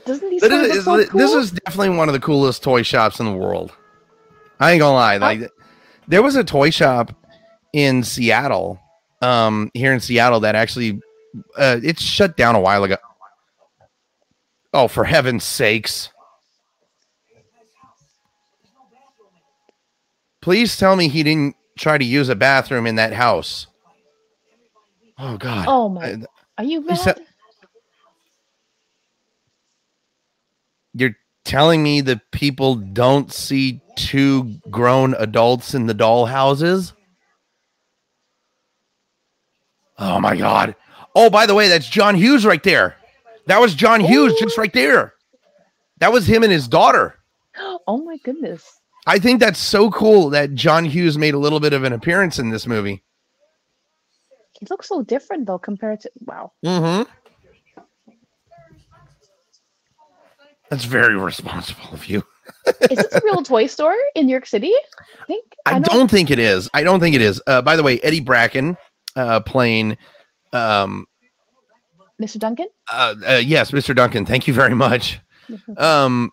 [0.05, 1.19] Doesn't these toys it- so cool?
[1.19, 3.71] This is definitely one of the coolest toy shops in the world.
[4.59, 5.17] I ain't gonna lie.
[5.17, 5.49] Like,
[6.07, 7.11] there was a toy shop
[7.73, 8.79] in Seattle,
[9.21, 11.01] um, here in Seattle that actually,
[11.57, 12.97] uh, it's shut down a while ago.
[14.73, 16.09] Oh, for heaven's sakes!
[20.41, 23.67] Please tell me he didn't try to use a bathroom in that house.
[25.17, 25.65] Oh God!
[25.67, 26.13] Oh my!
[26.13, 26.17] Uh,
[26.57, 26.97] I- Are you mad?
[26.97, 27.21] said-
[30.93, 36.93] You're telling me that people don't see two grown adults in the doll houses?
[39.97, 40.75] Oh my god.
[41.15, 42.95] Oh, by the way, that's John Hughes right there.
[43.47, 45.13] That was John Hughes just right there.
[45.99, 47.15] That was him and his daughter.
[47.87, 48.81] Oh my goodness!
[49.07, 52.37] I think that's so cool that John Hughes made a little bit of an appearance
[52.39, 53.03] in this movie.
[54.59, 56.51] He looks so different though compared to wow.
[56.65, 57.11] Mm-hmm.
[60.69, 62.23] That's very responsible of you.
[62.89, 64.73] Is this a real toy store in New York City?
[65.21, 66.69] I think I, know- don't think it is.
[66.73, 67.41] I don't think it is.
[67.45, 68.77] Uh, by the way, Eddie Bracken
[69.15, 69.97] uh, playing.
[70.53, 71.05] Um,
[72.21, 72.39] Mr.
[72.39, 72.67] Duncan.
[72.91, 73.95] uh, uh, yes, Mr.
[73.95, 74.25] Duncan.
[74.25, 75.19] Thank you very much.
[75.77, 76.31] Um,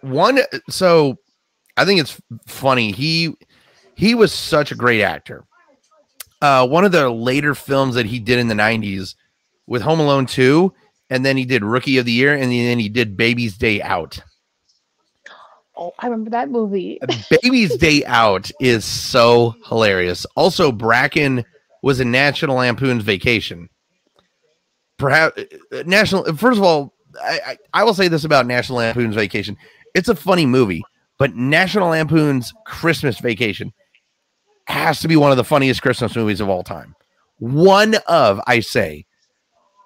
[0.00, 0.40] one.
[0.68, 1.16] So,
[1.76, 2.92] I think it's funny.
[2.92, 3.34] He
[3.94, 5.44] he was such a great actor.
[6.44, 9.14] Uh, one of the later films that he did in the '90s
[9.66, 10.70] with Home Alone 2,
[11.08, 14.22] and then he did Rookie of the Year, and then he did Baby's Day Out.
[15.74, 17.00] Oh, I remember that movie.
[17.30, 20.26] Baby's Day Out is so hilarious.
[20.36, 21.46] Also, Bracken
[21.82, 23.70] was in National Lampoon's Vacation.
[24.98, 25.40] Perhaps
[25.72, 26.24] uh, National.
[26.36, 26.92] First of all,
[27.22, 29.56] I, I, I will say this about National Lampoon's Vacation:
[29.94, 30.84] it's a funny movie,
[31.18, 33.72] but National Lampoon's Christmas Vacation
[34.66, 36.94] has to be one of the funniest Christmas movies of all time.
[37.38, 39.06] One of, I say,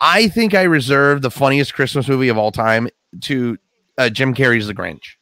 [0.00, 2.88] I think I reserve the funniest Christmas movie of all time
[3.22, 3.58] to
[3.96, 5.16] uh, Jim Carrey's The Grinch.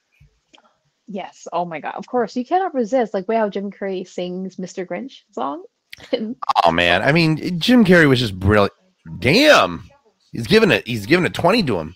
[1.09, 1.47] Yes.
[1.53, 1.95] Oh my god.
[1.95, 3.15] Of course, you cannot resist.
[3.15, 4.85] Like way how Jim Carrey sings "Mr.
[4.87, 5.65] Grinch" song.
[6.65, 8.73] Oh man, I mean, Jim Carrey was just brilliant.
[9.21, 9.89] Damn,
[10.33, 10.87] he's giving it.
[10.87, 11.95] He's giving a twenty to him.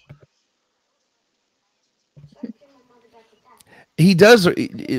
[4.01, 4.49] He does.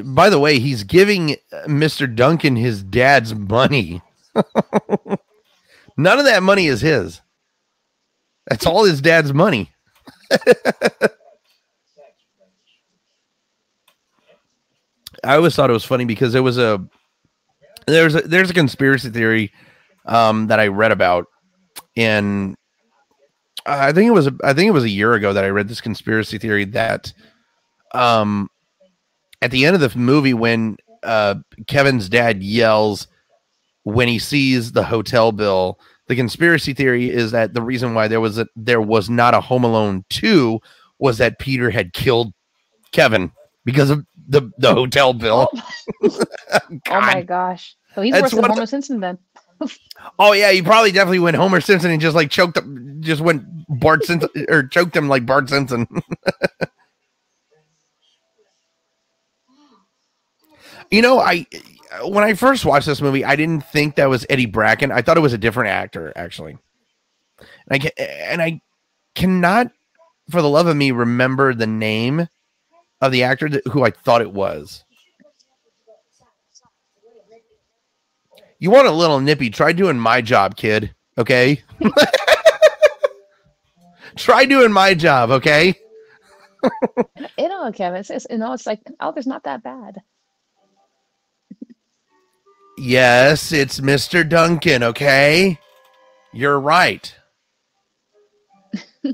[0.06, 1.36] By the way, he's giving
[1.68, 4.02] Mister Duncan his dad's money.
[5.98, 7.20] None of that money is his.
[8.48, 9.72] That's all his dad's money.
[15.24, 16.84] I always thought it was funny because there was a
[17.88, 19.52] there's a there's a conspiracy theory
[20.06, 21.26] um, that I read about,
[21.98, 22.56] and
[23.66, 25.82] I think it was I think it was a year ago that I read this
[25.82, 27.14] conspiracy theory that
[27.94, 28.50] um,
[29.42, 31.36] at the end of the movie when uh,
[31.68, 33.08] Kevin's dad yells
[33.84, 38.22] when he sees the hotel bill, the conspiracy theory is that the reason why there
[38.22, 40.60] was a, there was not a Home Alone two
[41.00, 42.34] was that Peter had killed
[42.92, 43.32] Kevin
[43.66, 45.50] because of the the hotel bill.
[46.04, 46.26] Oh
[46.90, 47.76] my gosh.
[47.96, 49.18] So he's That's worse than Homer Simpson then.
[50.18, 53.44] Oh yeah, he probably definitely went Homer Simpson and just like choked him, just went
[53.80, 55.88] Bart Simpson or choked him like Bart Simpson.
[60.92, 61.48] you know, I
[62.04, 64.92] when I first watched this movie, I didn't think that was Eddie Bracken.
[64.92, 66.58] I thought it was a different actor actually.
[67.70, 68.62] And I and I
[69.16, 69.72] cannot,
[70.30, 72.28] for the love of me, remember the name
[73.02, 74.84] of the actor that, who I thought it was.
[78.60, 79.50] You want a little nippy?
[79.50, 80.94] Try doing my job, kid.
[81.18, 81.64] Okay.
[84.16, 85.74] Try doing my job, okay?
[87.40, 88.02] You know, Kevin.
[88.02, 90.00] It's, it's you know, it's like oh, there's not that bad.
[92.84, 94.28] Yes, it's Mr.
[94.28, 95.60] Duncan, okay?
[96.34, 97.14] You're right.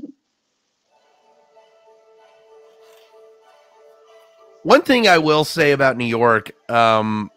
[4.62, 7.30] One thing I will say about New York, um,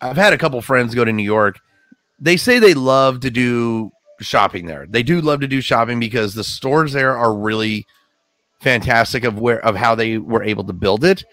[0.00, 1.60] I've had a couple friends go to New York.
[2.18, 4.84] They say they love to do shopping there.
[4.88, 7.86] They do love to do shopping because the stores there are really
[8.62, 11.24] fantastic of where of how they were able to build it.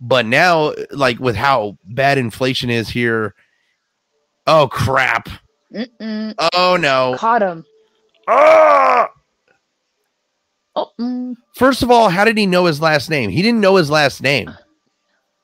[0.00, 3.34] But now, like with how bad inflation is here,
[4.46, 5.28] oh crap!
[5.74, 6.34] Mm-mm.
[6.54, 7.16] Oh no!
[7.18, 7.64] Caught him.
[8.28, 9.10] Ah!
[10.76, 13.28] Oh, mm, First of all, how did he know his last name?
[13.30, 14.54] He didn't know his last name.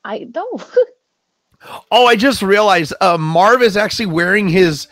[0.04, 0.62] I don't.
[1.90, 4.86] Oh, I just realized uh, Marv is actually wearing his.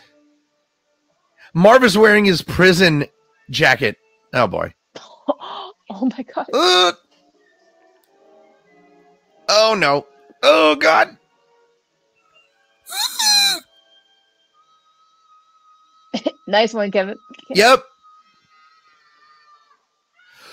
[1.53, 3.05] Marv is wearing his prison
[3.49, 3.97] jacket.
[4.33, 4.73] Oh boy.
[4.97, 6.47] oh my god.
[6.51, 6.91] Uh,
[9.49, 10.05] oh no.
[10.43, 11.17] Oh god.
[16.47, 17.17] Nice one, Kevin.
[17.49, 17.83] Yep.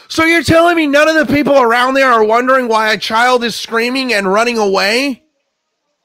[0.09, 3.45] So you're telling me none of the people around there are wondering why a child
[3.45, 5.23] is screaming and running away?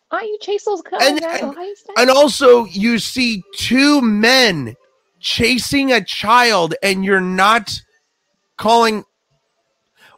[0.10, 1.02] Why you chase those guys?
[1.02, 1.94] And- and- Why is that?
[1.98, 4.76] And also, you see two men
[5.20, 7.82] chasing a child, and you're not
[8.58, 9.04] calling.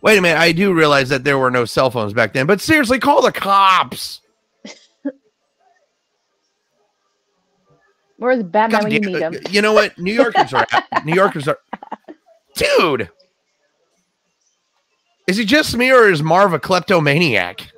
[0.02, 0.40] Wait a minute.
[0.40, 3.32] I do realize that there were no cell phones back then, but seriously, call the
[3.32, 4.22] cops.
[8.18, 9.36] Where's Batman God when you need him?
[9.50, 9.98] You know what?
[9.98, 10.66] New Yorkers are.
[11.04, 11.60] New Yorkers are.
[12.56, 13.10] Dude!
[15.28, 17.72] Is it just me, or is Marv a kleptomaniac?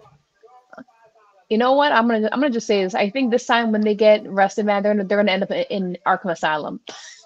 [1.49, 1.91] You know what?
[1.91, 2.95] I'm gonna I'm gonna just say this.
[2.95, 5.51] I think this time when they get arrested, man, they're gonna, they're gonna end up
[5.51, 6.79] in Arkham Asylum.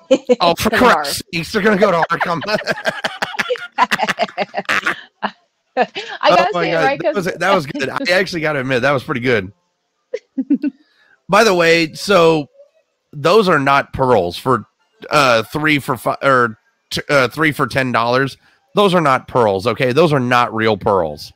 [0.42, 2.42] Oh, for Because of Christ's sakes, they're going to go to Arkham.
[5.78, 7.00] I gotta oh my say it, God, right?
[7.04, 7.90] that 'Cause- was that was good.
[7.90, 9.52] I actually got to admit that was pretty good.
[11.30, 12.48] By the way, so
[13.12, 14.66] those are not pearls for
[15.10, 16.58] uh three for five or
[16.92, 18.38] t- uh, three for ten dollars.
[18.76, 19.68] Those are not pearls.
[19.68, 21.34] Okay, those are not real pearls.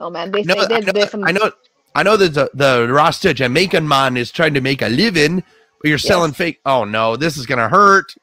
[0.00, 1.52] oh man, they No, say I they're, know, they're I know,
[1.94, 5.44] I know that the, the Rasta Jamaican man is trying to make a living,
[5.84, 6.60] but you're selling fake.
[6.64, 8.14] Oh no, this is gonna hurt.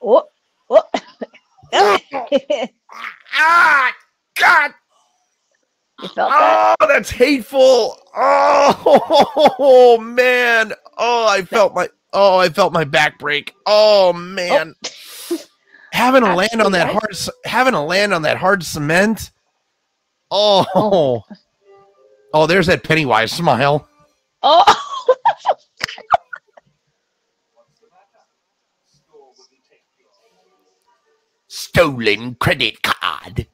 [0.00, 0.24] Oh,
[0.70, 0.82] oh.
[3.34, 3.92] Ah,
[4.40, 4.70] God.
[6.00, 6.76] you felt that?
[6.80, 7.98] Oh, that's hateful.
[8.16, 10.72] Oh man.
[10.96, 13.52] Oh, I felt my oh, I felt my back break.
[13.66, 14.74] Oh man.
[15.92, 19.32] having to land on that hard having to land on that hard cement.
[20.30, 21.22] Oh.
[22.32, 23.86] Oh, there's that Pennywise smile.
[24.42, 24.91] Oh,
[31.74, 33.46] Stolen credit card.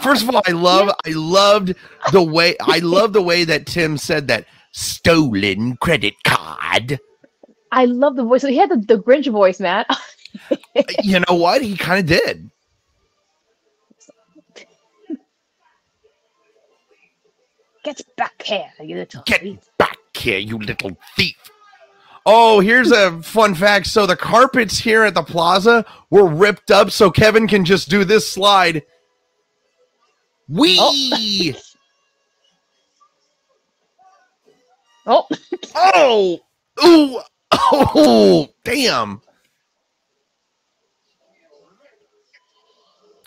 [0.00, 1.74] First of all, I love I loved
[2.12, 6.98] the way I love the way that Tim said that stolen credit card.
[7.70, 8.42] I love the voice.
[8.42, 9.84] He had the, the Grinch voice, man.
[11.02, 11.62] you know what?
[11.62, 12.50] He kind of did.
[17.84, 19.58] Get back here, you little Get thief.
[19.78, 21.36] back here, you little thief.
[22.26, 23.86] Oh, here's a fun fact.
[23.86, 28.04] So the carpets here at the plaza were ripped up so Kevin can just do
[28.04, 28.82] this slide.
[30.48, 31.54] Wee!
[35.06, 35.26] Oh,
[35.74, 36.40] Oh!
[36.82, 37.20] Ooh!
[37.52, 38.48] Oh!
[38.64, 39.20] Damn!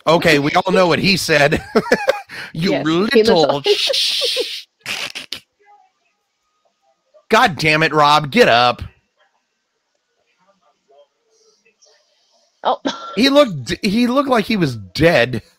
[0.08, 1.62] Okay, we all know what he said.
[2.52, 3.62] you Yes, little.
[7.28, 8.30] God damn it, Rob!
[8.30, 8.82] Get up.
[12.64, 12.80] oh.
[13.16, 13.74] He looked.
[13.84, 15.42] He looked like he was dead.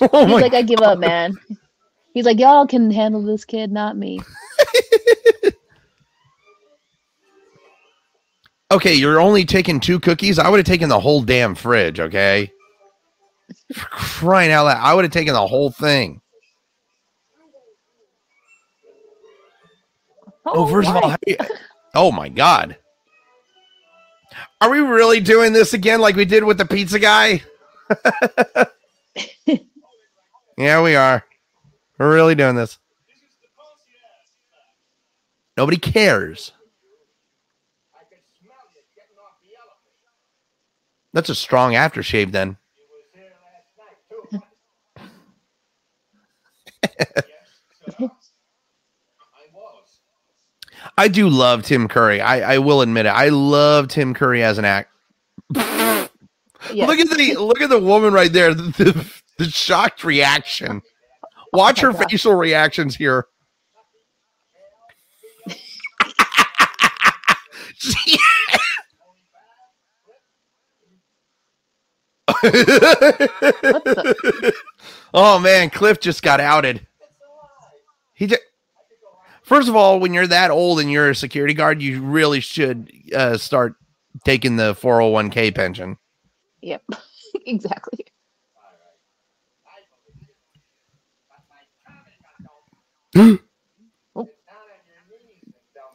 [0.00, 1.38] Oh He's like, I give up, man.
[2.12, 4.18] He's like, y'all can handle this kid, not me.
[8.72, 10.40] okay, you're only taking two cookies.
[10.40, 12.00] I would have taken the whole damn fridge.
[12.00, 12.50] Okay.
[13.72, 14.78] For crying out loud!
[14.82, 16.20] I would have taken the whole thing.
[20.46, 21.10] Oh, oh, first of all, why?
[21.10, 21.38] how do you-
[21.94, 22.76] oh my god,
[24.60, 27.42] are we really doing this again like we did with the pizza guy?
[30.56, 31.24] yeah, we are.
[31.98, 32.78] We're really doing this.
[35.56, 36.52] Nobody cares.
[41.12, 42.58] That's a strong aftershave, then.
[50.98, 52.20] I do love Tim Curry.
[52.20, 53.10] I, I will admit it.
[53.10, 54.90] I love Tim Curry as an act.
[56.72, 56.88] Yes.
[56.88, 58.52] Look at the look at the woman right there.
[58.54, 60.82] The, the, the shocked reaction.
[61.24, 62.10] Oh Watch my her God.
[62.10, 63.26] facial reactions here.
[75.14, 76.86] Oh man, Cliff just got outed.
[78.14, 78.42] He just
[79.46, 82.92] First of all, when you're that old and you're a security guard, you really should
[83.14, 83.76] uh, start
[84.24, 85.96] taking the 401k pension.
[86.62, 86.82] Yep.
[87.46, 88.06] exactly.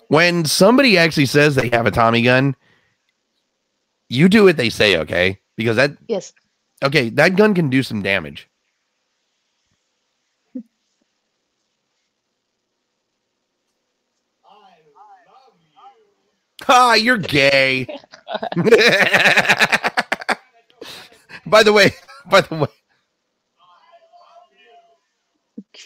[0.07, 2.55] when somebody actually says they have a Tommy gun,
[4.07, 5.37] you do what they say, okay?
[5.57, 6.31] Because that Yes.
[6.81, 8.47] okay, that gun can do some damage.
[16.73, 17.85] Ah, you're gay.
[21.45, 21.91] by the way,
[22.29, 22.67] by the way,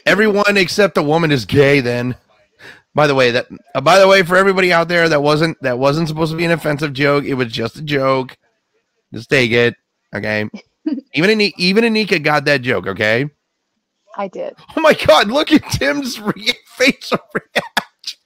[0.06, 1.80] everyone except the woman is gay.
[1.80, 2.16] Then,
[2.94, 5.80] by the way, that uh, by the way, for everybody out there, that wasn't that
[5.80, 7.26] wasn't supposed to be an offensive joke.
[7.26, 8.38] It was just a joke.
[9.12, 9.74] Just take it,
[10.14, 10.48] okay?
[11.16, 13.28] even Ani- even Anika got that joke, okay?
[14.18, 14.54] I did.
[14.78, 18.20] Oh my god, look at Tim's re- facial reaction.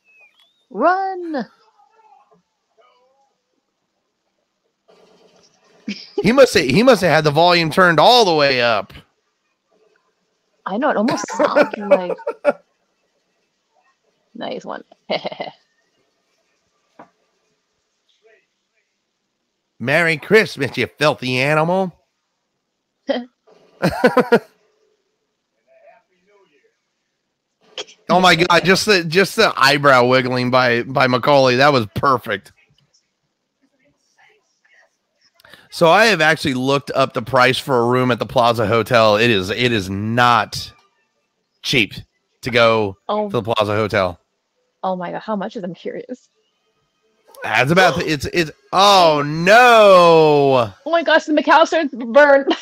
[0.69, 1.45] Run.
[6.21, 8.93] He must say he must have had the volume turned all the way up.
[10.65, 12.17] I know it almost sounds like
[14.35, 14.83] nice one.
[19.79, 21.93] Merry Christmas, you filthy animal.
[28.09, 31.55] oh my god, just the just the eyebrow wiggling by by Macaulay.
[31.55, 32.51] That was perfect.
[35.69, 39.17] So I have actually looked up the price for a room at the Plaza Hotel.
[39.17, 40.71] It is it is not
[41.61, 41.93] cheap
[42.41, 44.19] to go oh, to the Plaza Hotel.
[44.83, 46.29] oh my god, how much is I'm curious.
[47.43, 50.73] That's about it's it's oh no.
[50.85, 52.55] Oh my gosh, the McCallister's burned.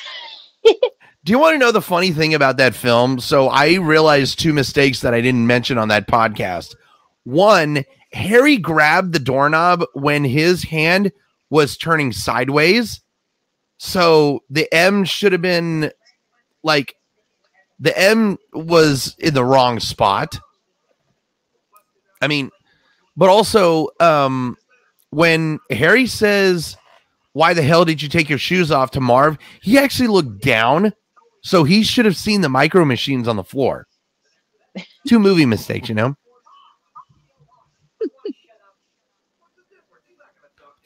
[1.23, 3.19] Do you want to know the funny thing about that film?
[3.19, 6.75] So I realized two mistakes that I didn't mention on that podcast.
[7.23, 7.83] One,
[8.13, 11.11] Harry grabbed the doorknob when his hand
[11.49, 13.01] was turning sideways.
[13.77, 15.91] So the M should have been
[16.63, 16.95] like
[17.79, 20.39] the M was in the wrong spot.
[22.21, 22.49] I mean,
[23.15, 24.57] but also um
[25.11, 26.77] when Harry says
[27.37, 29.37] why the hell did you take your shoes off to Marv?
[29.61, 30.91] He actually looked down,
[31.43, 33.85] so he should have seen the micro machines on the floor.
[35.07, 36.15] Two movie mistakes, you know.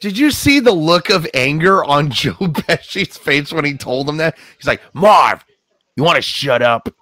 [0.02, 4.16] Did you see the look of anger on Joe Pesci's face when he told him
[4.16, 4.36] that?
[4.58, 5.44] He's like, Marv,
[5.96, 6.92] you want to shut up?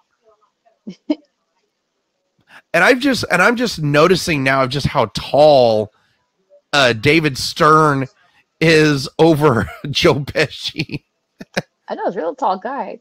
[1.08, 5.92] and I've just and I'm just noticing now of just how tall
[6.74, 8.06] uh David Stern
[8.60, 11.04] is over Joe Pesci.
[11.88, 13.00] I know, it's a real tall guy.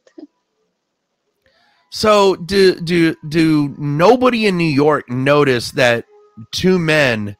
[1.89, 6.06] So do do do nobody in New York notice that
[6.52, 7.36] two men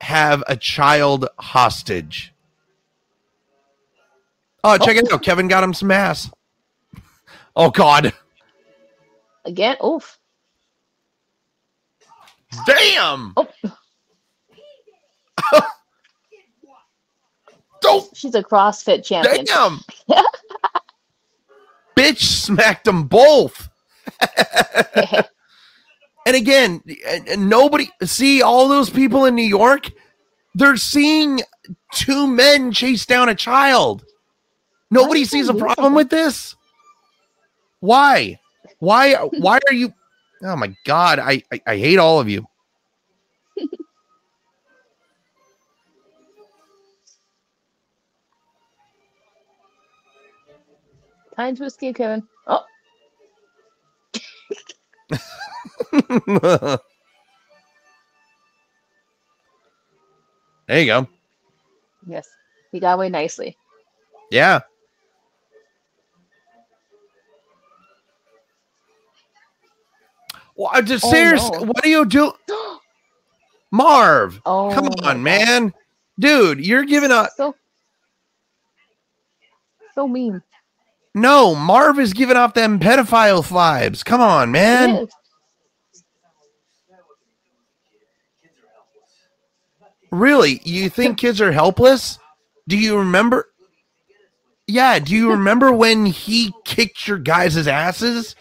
[0.00, 2.32] have a child hostage?
[4.64, 5.22] Oh, oh, check it out.
[5.22, 6.30] Kevin got him some ass.
[7.54, 8.12] Oh God.
[9.44, 10.18] Again, oof.
[12.66, 13.32] Damn.
[13.36, 13.48] Oh.
[17.80, 19.44] Don't She's a CrossFit champion.
[19.44, 19.80] damn.
[21.96, 23.68] Bitch smacked them both.
[26.26, 29.90] And again, and- nobody see all those people in New York.
[30.56, 31.40] They're seeing
[31.92, 34.04] two men chase down a child.
[34.90, 36.56] Nobody sees a problem with this.
[37.80, 38.40] Why?
[38.80, 39.14] Why?
[39.14, 39.92] Why are you?
[40.42, 41.18] Oh my god!
[41.18, 42.46] I I, I hate all of you.
[51.36, 52.26] Time to escape, Kevin.
[52.46, 52.64] Oh,
[60.66, 61.08] there you go.
[62.06, 62.28] yes.
[62.72, 63.56] He got away nicely.
[64.30, 64.60] Yeah.
[70.56, 71.42] Well, I uh, just Oh, serious.
[71.50, 71.60] no.
[71.64, 72.32] What do you do,
[73.70, 74.40] Marv?
[74.46, 75.72] Oh, Come on, man,
[76.18, 77.30] dude, you're giving up.
[77.36, 77.54] So,
[79.94, 80.42] so mean.
[81.14, 84.04] No, Marv is giving off them pedophile vibes.
[84.04, 85.08] Come on, man.
[90.16, 90.60] Really?
[90.64, 92.18] You think kids are helpless?
[92.68, 93.48] Do you remember?
[94.66, 94.98] Yeah.
[95.00, 98.34] Do you remember when he kicked your guys' asses?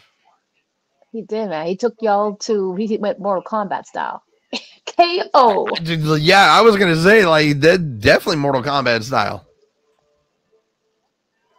[1.11, 1.67] He did, man.
[1.67, 2.75] He took y'all to.
[2.75, 4.23] He went Mortal Kombat style.
[4.97, 5.67] KO.
[6.17, 7.99] Yeah, I was gonna say like that.
[7.99, 9.45] Definitely Mortal Kombat style.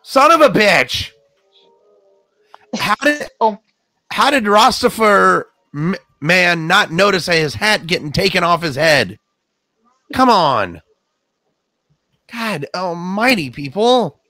[0.03, 1.11] Son of a bitch!
[2.77, 3.59] How did Oh.
[4.11, 5.45] how did Rastafar
[5.75, 9.19] m- man not notice his hat getting taken off his head?
[10.15, 10.83] Come on,
[12.33, 14.21] God Almighty, people!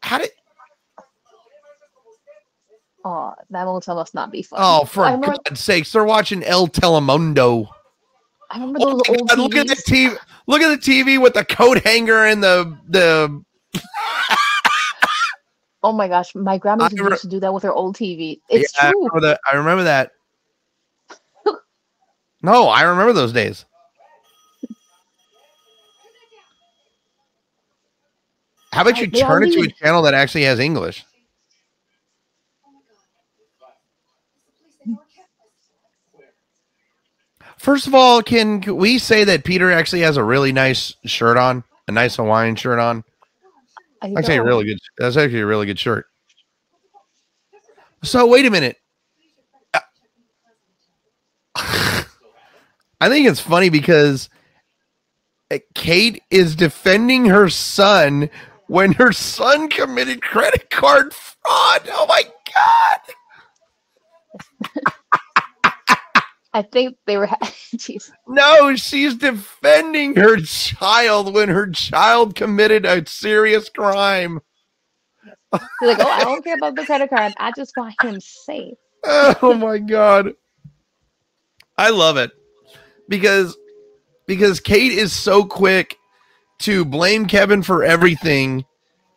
[0.00, 0.30] how did?
[3.06, 4.60] Oh, that motel must not be fun.
[4.62, 7.68] Oh, for remember, God's sakes, they're watching El Telemundo.
[8.50, 10.16] I remember Oh those my old God, look at the TV.
[10.46, 13.42] Look at the TV with the coat hanger and the the.
[15.82, 17.94] Oh my gosh, my grandma used to- re- used to do that with her old
[17.96, 18.40] TV.
[18.48, 19.00] It's Yeah, I true.
[19.00, 19.40] remember that.
[19.52, 20.12] I remember that.
[22.42, 23.66] no, I remember those days.
[28.74, 31.04] How about you turn it to a channel that actually has English?
[37.56, 41.62] First of all, can, we say that Peter actually has a really nice shirt on,
[41.86, 43.04] a nice Hawaiian shirt on?
[44.02, 44.78] I That's actually a really good.
[44.98, 46.06] That's actually a really good shirt.
[48.02, 48.76] So wait a minute.
[51.54, 52.04] I
[53.02, 54.28] think it's funny because
[55.52, 58.28] uh, Kate is defending her son
[58.68, 61.82] when her son committed credit card fraud.
[61.90, 62.22] Oh my
[62.54, 63.00] god!
[66.52, 67.26] I think they were.
[67.76, 68.10] Jeez.
[68.28, 74.40] No, she's defending her child when her child committed a serious crime.
[75.54, 77.32] She's like, oh, I don't care about the credit card.
[77.38, 78.74] I just want him safe.
[79.06, 80.32] oh my god
[81.76, 82.30] i love it
[83.08, 83.56] because
[84.26, 85.98] because kate is so quick
[86.58, 88.64] to blame kevin for everything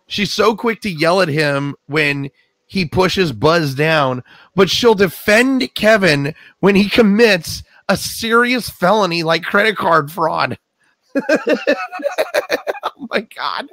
[0.07, 2.29] she's so quick to yell at him when
[2.65, 4.23] he pushes buzz down
[4.55, 10.57] but she'll defend kevin when he commits a serious felony like credit card fraud
[11.15, 13.67] oh my god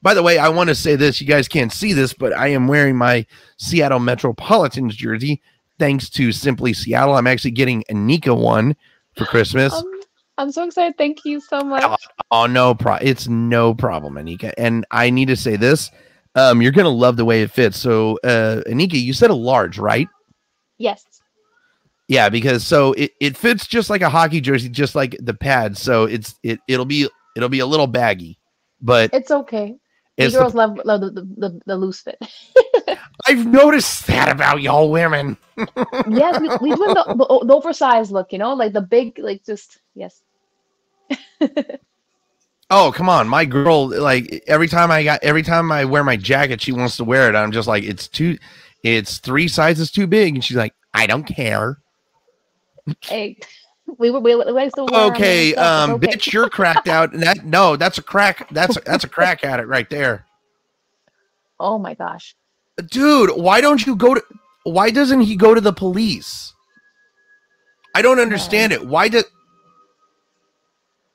[0.00, 2.48] by the way i want to say this you guys can't see this but i
[2.48, 3.26] am wearing my
[3.58, 5.42] Seattle Metropolitans jersey.
[5.78, 8.74] Thanks to Simply Seattle, I'm actually getting a Nika one
[9.16, 9.72] for Christmas.
[9.74, 9.97] Oh,
[10.38, 10.96] I'm so excited.
[10.96, 12.00] Thank you so much.
[12.30, 14.52] oh no, pro- it's no problem, Anika.
[14.56, 15.90] And I need to say this:
[16.36, 17.76] um, you're gonna love the way it fits.
[17.78, 20.08] So, uh, Anika, you said a large, right?
[20.78, 21.04] Yes.
[22.06, 25.82] Yeah, because so it, it fits just like a hockey jersey, just like the pads.
[25.82, 28.38] So it's it it'll be it'll be a little baggy,
[28.80, 29.76] but It's okay.
[30.16, 32.18] The it's the- girls love, love the, the, the, the loose fit.
[33.28, 35.36] I've noticed that about y'all women.
[36.08, 39.44] yes, we, we doing the, the, the oversized look, you know, like the big, like
[39.44, 40.22] just, yes.
[42.70, 43.28] Oh, come on.
[43.28, 46.96] My girl, like every time I got every time I wear my jacket, she wants
[46.98, 47.34] to wear it.
[47.34, 48.38] I'm just like, it's too
[48.82, 50.34] it's three sizes too big.
[50.34, 51.78] And she's like, I don't care.
[53.00, 53.38] Hey,
[53.98, 56.08] we were, we, we we still wear our Okay, um, okay.
[56.08, 57.14] bitch, you're cracked out.
[57.14, 58.48] And that no, that's a crack.
[58.50, 60.26] That's that's a crack at it right there.
[61.58, 62.36] Oh my gosh.
[62.90, 64.22] Dude, why don't you go to
[64.64, 66.52] why doesn't he go to the police?
[67.94, 68.86] I don't understand it.
[68.86, 69.24] Why did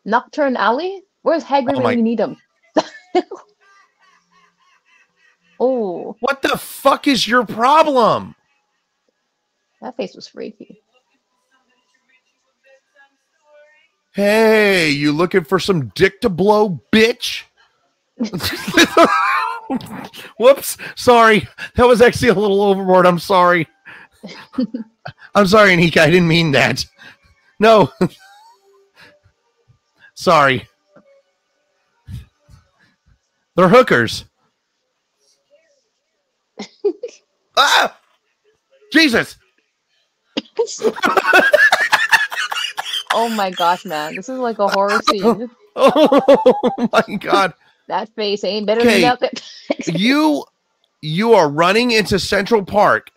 [0.05, 1.03] Knockturn Alley?
[1.21, 2.37] Where's Hagrid Oh when you need him?
[5.59, 8.35] oh, what the fuck is your problem?
[9.81, 10.81] that face was freaky.
[14.13, 17.43] Hey, you looking for some dick to blow, bitch?
[20.37, 20.77] Whoops.
[20.95, 21.47] Sorry.
[21.75, 23.07] That was actually a little overboard.
[23.07, 23.67] I'm sorry.
[25.35, 25.97] I'm sorry, Anika.
[25.97, 26.85] I didn't mean that.
[27.59, 27.91] No.
[30.23, 30.67] Sorry.
[33.55, 34.25] They're hookers.
[37.57, 37.99] ah!
[38.91, 39.37] Jesus.
[43.11, 44.15] oh my gosh, man.
[44.15, 45.49] This is like a horror scene.
[45.75, 47.53] Oh my god.
[47.87, 49.31] That face ain't better than nothing.
[49.87, 50.45] you
[51.01, 53.11] you are running into Central Park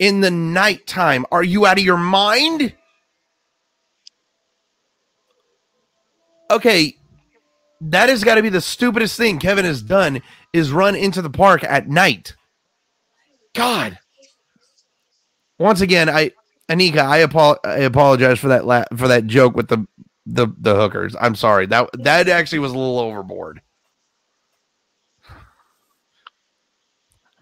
[0.00, 1.24] in the nighttime.
[1.30, 2.74] Are you out of your mind?
[6.50, 6.96] Okay,
[7.80, 10.20] that has got to be the stupidest thing Kevin has done
[10.52, 12.34] is run into the park at night.
[13.54, 13.98] God.
[15.58, 16.32] Once again, I
[16.70, 19.86] Anika, I, apo- I apologize for that la- for that joke with the
[20.26, 21.16] the the hookers.
[21.20, 21.66] I'm sorry.
[21.66, 23.60] That that actually was a little overboard.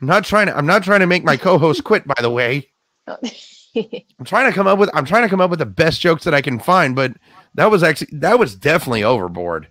[0.00, 2.70] I'm not trying to I'm not trying to make my co-host quit by the way.
[3.76, 6.24] I'm trying to come up with I'm trying to come up with the best jokes
[6.24, 7.12] that I can find, but
[7.58, 9.66] that was actually that was definitely overboard.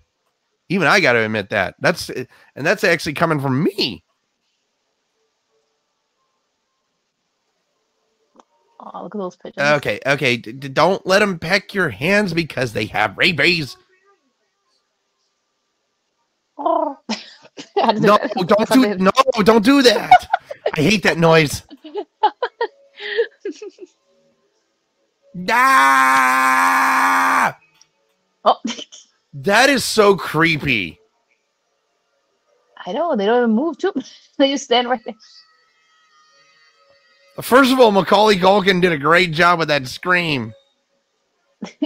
[0.68, 1.74] Even I got to admit that.
[1.80, 4.04] That's and that's actually coming from me.
[8.80, 9.66] oh, look at those pigeons.
[9.76, 13.78] Okay, okay, d- don't let them peck your hands because they have rabies.
[16.58, 16.98] Oh.
[17.08, 19.10] I just did No, don't do no,
[19.44, 20.28] don't do that.
[20.76, 21.62] I hate that noise.
[25.50, 26.38] Ah!
[28.48, 28.56] Oh,
[29.34, 30.98] That is so creepy.
[32.86, 33.92] I know they don't even move too.
[34.38, 35.12] they just stand right there.
[37.42, 40.54] First of all, Macaulay Culkin did a great job with that scream.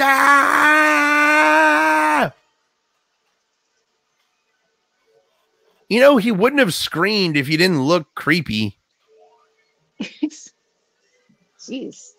[0.00, 1.14] ah!
[5.88, 8.76] You know, he wouldn't have screamed if he didn't look creepy.
[11.60, 12.13] Jeez.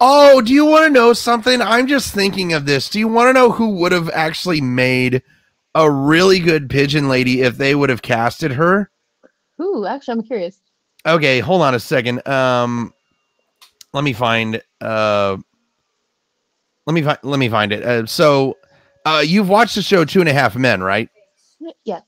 [0.00, 1.62] Oh, do you want to know something?
[1.62, 2.88] I'm just thinking of this.
[2.88, 5.22] Do you want to know who would have actually made
[5.74, 8.90] a really good pigeon lady if they would have casted her?
[9.60, 10.58] Ooh, actually, I'm curious.
[11.06, 12.26] Okay, hold on a second.
[12.26, 12.92] Um,
[13.92, 14.60] let me find.
[14.80, 15.36] Uh,
[16.86, 17.18] let me find.
[17.22, 17.82] Let me find it.
[17.82, 18.58] Uh, so,
[19.04, 21.08] uh, you've watched the show Two and a Half Men, right?
[21.84, 22.00] Yeah.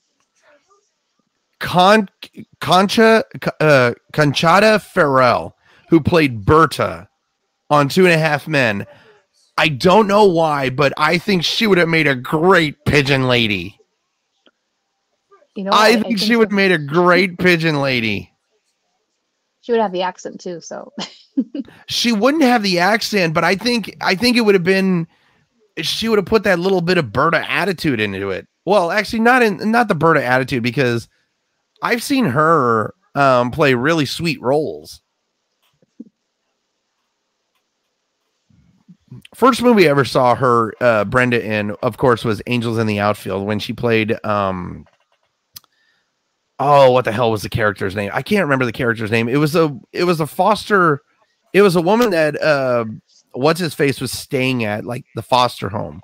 [1.60, 2.08] Con
[2.60, 3.24] Concha
[3.60, 5.56] uh, Conchata Ferrell,
[5.88, 7.08] who played Berta
[7.70, 8.86] on Two and a Half Men.
[9.58, 13.78] I don't know why, but I think she would have made a great pigeon lady.
[15.54, 18.30] You know, I think she would have made a great pigeon lady.
[19.62, 20.92] She would have the accent too, so
[21.86, 25.06] She wouldn't have the accent, but I think I think it would have been
[25.78, 28.46] she would have put that little bit of Berta attitude into it.
[28.64, 31.08] Well, actually not in not the Berta attitude because
[31.82, 35.02] I've seen her um, play really sweet roles.
[39.36, 43.00] First movie I ever saw her, uh, Brenda, in, of course, was Angels in the
[43.00, 44.16] Outfield when she played.
[44.24, 44.86] Um,
[46.58, 48.10] oh, what the hell was the character's name?
[48.14, 49.28] I can't remember the character's name.
[49.28, 51.02] It was a, it was a foster,
[51.52, 52.86] it was a woman that, uh,
[53.32, 56.00] what's his face was staying at, like the foster home.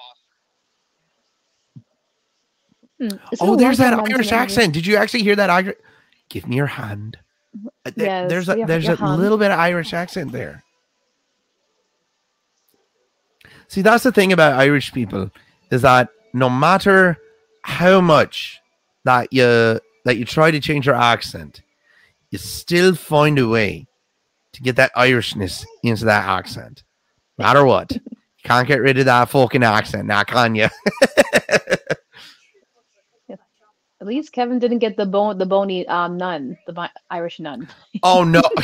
[3.00, 3.08] Hmm.
[3.40, 4.74] Oh, there's that Irish accent.
[4.74, 5.48] Did you actually hear that?
[5.48, 5.76] Irish?
[6.28, 7.16] Give me your hand.
[7.86, 9.22] Uh, Yes, there's a there's a hand.
[9.22, 10.62] little bit of Irish accent there.
[13.72, 15.30] See, that's the thing about Irish people
[15.70, 17.16] is that no matter
[17.62, 18.60] how much
[19.04, 21.62] that you that you try to change your accent,
[22.30, 23.86] you still find a way
[24.52, 26.82] to get that Irishness into that accent.
[27.38, 28.00] No matter what, you
[28.44, 30.68] can't get rid of that fucking accent, now can you?
[33.30, 33.38] At
[34.02, 37.66] least Kevin didn't get the bone, the bony um nun, the bi- Irish nun.
[38.02, 38.42] oh no.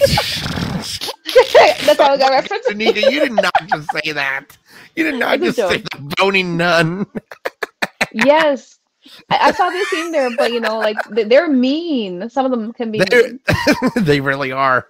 [1.86, 2.66] That's how I got reference.
[2.68, 4.58] Danica, you did not just say that.
[4.98, 7.06] You did not just say the bony nun.
[8.12, 8.78] yes,
[9.30, 12.28] I, I saw this scene there, but you know, like they- they're mean.
[12.30, 13.00] Some of them can be.
[13.96, 14.86] They really are.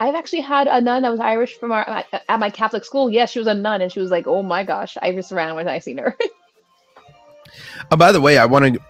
[0.00, 3.08] I've actually had a nun that was Irish from our at my Catholic school.
[3.08, 5.54] Yes, she was a nun, and she was like, "Oh my gosh!" I just ran
[5.54, 6.16] when I seen her.
[7.90, 8.80] Oh, by the way, I want to.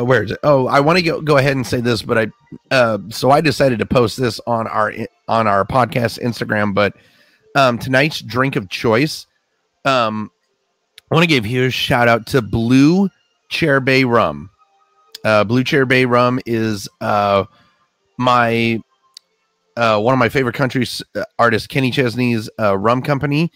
[0.00, 0.38] Uh, where is it?
[0.42, 2.26] Oh, I want to go, go ahead and say this, but I.
[2.70, 4.92] Uh, so I decided to post this on our
[5.28, 6.72] on our podcast Instagram.
[6.74, 6.94] But
[7.54, 9.26] um, tonight's drink of choice.
[9.84, 10.30] Um,
[11.10, 13.08] I want to give huge shout out to Blue
[13.48, 14.50] Chair Bay Rum.
[15.24, 17.44] Uh, Blue Chair Bay Rum is uh,
[18.18, 18.80] my
[19.76, 23.50] uh, one of my favorite country s- uh, artists, Kenny Chesney's uh, rum company.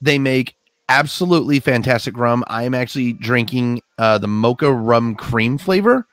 [0.00, 0.54] They make
[0.88, 2.44] absolutely fantastic rum.
[2.46, 6.06] I am actually drinking uh, the mocha rum cream flavor,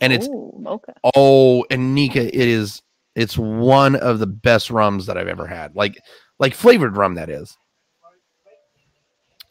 [0.00, 0.94] and it's Ooh, mocha.
[1.14, 2.82] oh, and Nika, it is
[3.14, 5.74] it's one of the best rums that I've ever had.
[5.76, 5.98] Like
[6.38, 7.56] like flavored rum that is.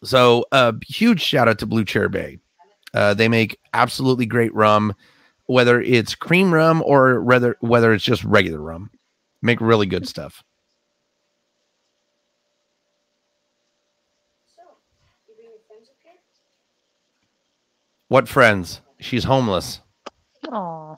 [0.04, 2.40] So, uh, huge shout out to Blue Chair Bay.
[2.94, 4.94] Uh, they make absolutely great rum,
[5.48, 8.92] whether it's cream rum or whether whether it's just regular rum.
[9.42, 10.44] Make really good stuff.
[18.08, 18.82] What friends?
[19.00, 19.82] She's homeless.
[20.52, 20.96] Aw.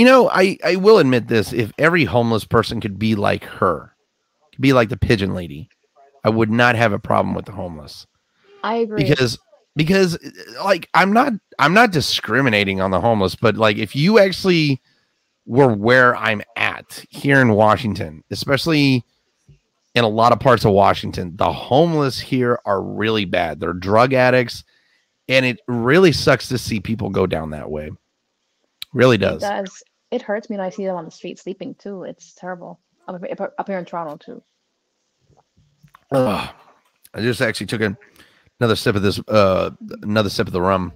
[0.00, 3.94] You know, I I will admit this: if every homeless person could be like her,
[4.50, 5.68] could be like the pigeon lady,
[6.24, 8.06] I would not have a problem with the homeless
[8.62, 9.02] I agree.
[9.02, 9.38] because
[9.76, 10.18] because
[10.64, 14.80] like I'm not I'm not discriminating on the homeless, but like if you actually
[15.44, 19.04] were where I'm at here in Washington, especially
[19.94, 23.60] in a lot of parts of Washington, the homeless here are really bad.
[23.60, 24.64] They're drug addicts,
[25.28, 27.90] and it really sucks to see people go down that way.
[28.92, 29.42] Really It does.
[30.10, 32.04] It hurts me when I see them on the street sleeping too.
[32.04, 32.80] It's terrible.
[33.06, 33.22] Up,
[33.58, 34.42] up- here in Toronto too.
[36.12, 36.50] I
[37.18, 37.96] just actually took a,
[38.58, 39.70] another sip of this, uh,
[40.02, 40.92] another sip of the rum.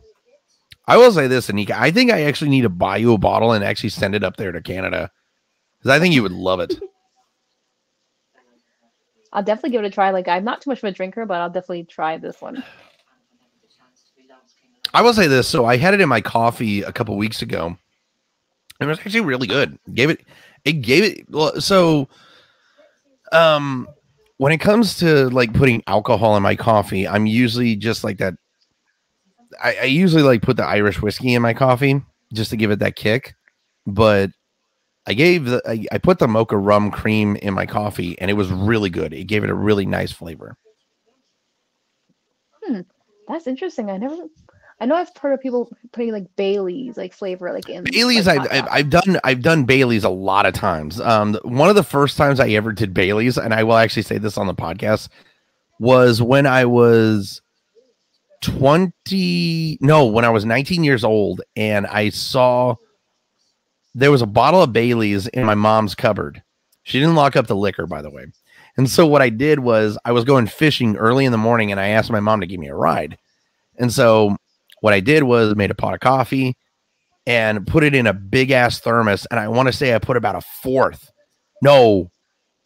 [0.86, 1.72] I will say this, Anika.
[1.72, 4.36] I think I actually need to buy you a bottle and actually send it up
[4.36, 5.10] there to Canada
[5.78, 6.74] because I think you would love it.
[9.32, 10.10] I'll definitely give it a try.
[10.10, 12.62] Like I'm not too much of a drinker, but I'll definitely try this one.
[14.92, 15.48] I will say this.
[15.48, 17.76] So I had it in my coffee a couple weeks ago.
[18.88, 19.78] It was actually really good.
[19.92, 20.24] Gave it,
[20.64, 21.62] it gave it.
[21.62, 22.08] So,
[23.32, 23.88] um,
[24.38, 28.34] when it comes to like putting alcohol in my coffee, I'm usually just like that.
[29.62, 32.02] I, I usually like put the Irish whiskey in my coffee
[32.32, 33.34] just to give it that kick.
[33.86, 34.30] But
[35.06, 38.34] I gave the I, I put the mocha rum cream in my coffee and it
[38.34, 39.12] was really good.
[39.12, 40.56] It gave it a really nice flavor.
[42.64, 42.80] Hmm,
[43.28, 43.90] that's interesting.
[43.90, 44.16] I never.
[44.80, 48.26] I know I've heard of people putting like Bailey's like flavor like in Bailey's.
[48.26, 48.78] like, I've, hot I've coffee.
[48.78, 51.00] I've done I've done Bailey's a lot of times.
[51.00, 54.18] Um, one of the first times I ever did Bailey's, and I will actually say
[54.18, 55.08] this on the podcast,
[55.78, 57.40] was when I was
[58.40, 59.78] twenty.
[59.80, 62.74] No, when I was nineteen years old, and I saw
[63.94, 66.42] there was a bottle of Bailey's in my mom's cupboard.
[66.82, 68.26] She didn't lock up the liquor, by the way.
[68.76, 71.80] And so what I did was I was going fishing early in the morning, and
[71.80, 73.16] I asked my mom to give me a ride.
[73.78, 74.36] And so
[74.84, 76.58] what I did was made a pot of coffee
[77.24, 79.26] and put it in a big ass thermos.
[79.30, 81.10] And I want to say I put about a fourth.
[81.62, 82.10] No,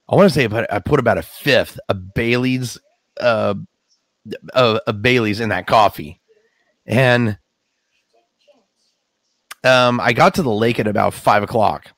[0.09, 2.77] I want to say I put, about a fifth of Bailey's,
[3.21, 3.55] uh,
[4.53, 6.21] of, of Bailey's in that coffee.
[6.87, 7.39] And
[9.63, 11.93] um, I got to the lake at about five o'clock.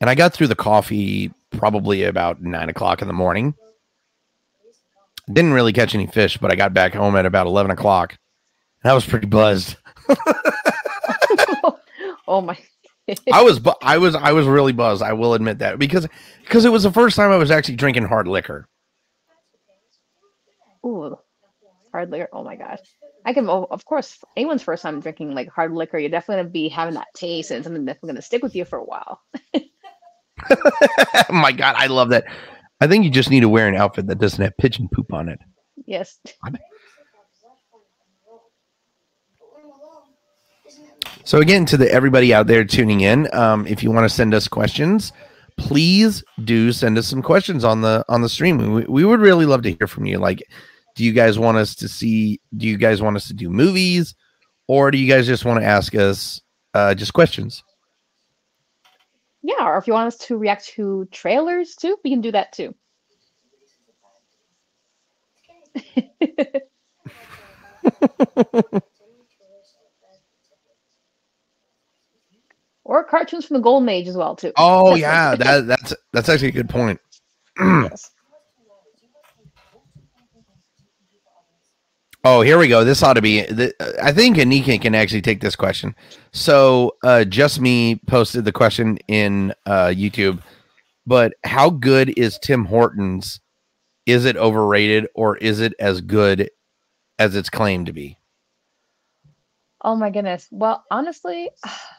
[0.00, 3.54] And I got through the coffee probably about nine o'clock in the morning.
[5.32, 8.18] Didn't really catch any fish, but I got back home at about 11 o'clock.
[8.82, 9.76] And I was pretty buzzed.
[12.28, 12.58] oh my.
[13.32, 15.02] I was, bu- I was, I was really buzzed.
[15.02, 16.08] I will admit that because,
[16.42, 18.68] because it was the first time I was actually drinking hard liquor.
[20.84, 21.16] Ooh,
[21.92, 22.28] hard liquor.
[22.32, 22.80] Oh my gosh.
[23.24, 26.52] I can, oh, of course, anyone's first time drinking like hard liquor, you're definitely gonna
[26.52, 29.20] be having that taste and something that's gonna stick with you for a while.
[29.54, 32.24] oh my god, I love that.
[32.80, 35.28] I think you just need to wear an outfit that doesn't have pigeon poop on
[35.28, 35.40] it.
[35.86, 36.18] Yes.
[41.26, 44.32] So again, to the everybody out there tuning in, um, if you want to send
[44.32, 45.12] us questions,
[45.56, 48.72] please do send us some questions on the on the stream.
[48.72, 50.18] We, we would really love to hear from you.
[50.18, 50.40] Like,
[50.94, 52.40] do you guys want us to see?
[52.56, 54.14] Do you guys want us to do movies,
[54.68, 56.40] or do you guys just want to ask us
[56.74, 57.64] uh, just questions?
[59.42, 62.52] Yeah, or if you want us to react to trailers too, we can do that
[62.52, 62.72] too.
[72.86, 74.52] or cartoons from the golden age as well too.
[74.56, 77.00] Oh yeah, that that's that's actually a good point.
[77.58, 78.10] yes.
[82.24, 82.82] Oh, here we go.
[82.82, 83.42] This ought to be.
[83.44, 85.94] th- I think Anika can actually take this question.
[86.32, 90.42] So, uh, just me posted the question in uh, YouTube.
[91.06, 93.40] But how good is Tim Hortons?
[94.06, 96.50] Is it overrated or is it as good
[97.18, 98.18] as it's claimed to be?
[99.82, 100.48] Oh my goodness.
[100.50, 101.50] Well, honestly,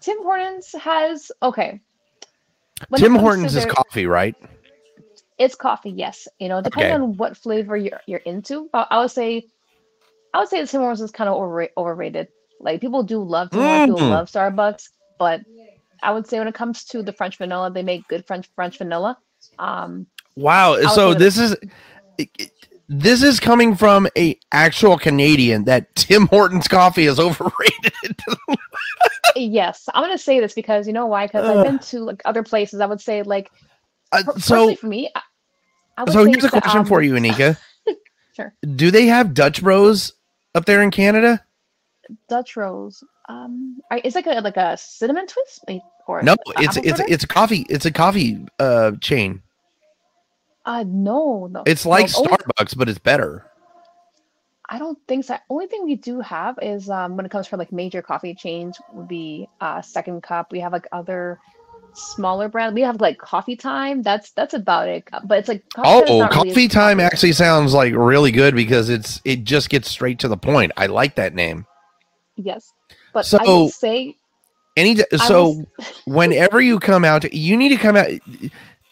[0.00, 1.80] Tim Hortons has okay.
[2.88, 4.36] When Tim Hortons is coffee, right?
[5.38, 6.26] It's coffee, yes.
[6.38, 7.02] You know, depending Okay.
[7.02, 8.68] on what flavor you're you're into.
[8.72, 9.46] But I would say,
[10.34, 12.28] I would say Tim Hortons is kind of over, overrated.
[12.60, 14.10] Like people do love Tim Hortons, people Mm.
[14.10, 14.88] love Starbucks,
[15.18, 15.40] but
[16.02, 18.78] I would say when it comes to the French vanilla, they make good French French
[18.78, 19.18] vanilla.
[19.58, 20.06] Um,
[20.36, 20.80] Wow.
[20.94, 21.52] So this is
[22.16, 22.52] it- it-
[22.88, 27.94] this is coming from a actual Canadian that Tim Hortons coffee is overrated.
[29.36, 31.26] yes, I'm gonna say this because you know why?
[31.26, 32.80] Because I've been to like other places.
[32.80, 33.50] I would say like
[34.12, 35.10] Uh, so for me.
[35.14, 35.20] I,
[35.98, 37.56] I would so say here's a question for um, you, Anika.
[38.34, 38.54] Sure.
[38.76, 40.12] Do they have Dutch Bros
[40.54, 41.44] up there in Canada?
[42.28, 43.02] Dutch Rose.
[43.28, 45.64] Um, are- it's like a like a cinnamon twist
[46.06, 47.04] or No, it's it's fritter?
[47.08, 47.66] it's a coffee.
[47.68, 49.42] It's a coffee uh chain.
[50.68, 51.62] Uh no no.
[51.66, 53.44] It's no, like only- Starbucks, but it's better.
[54.70, 55.36] I don't think so.
[55.48, 58.78] Only thing we do have is um when it comes from like major coffee chains
[58.92, 60.52] would be uh Second Cup.
[60.52, 61.38] We have like other
[61.94, 62.74] smaller brand.
[62.74, 64.02] We have like Coffee Time.
[64.02, 65.08] That's that's about it.
[65.24, 68.54] But it's like Coffee Time Oh, not really coffee time actually sounds like really good
[68.54, 70.70] because it's it just gets straight to the point.
[70.76, 71.64] I like that name.
[72.36, 72.70] Yes,
[73.14, 74.16] but I So- would say
[74.76, 75.66] Any so was-
[76.04, 78.08] whenever you come out, you need to come out.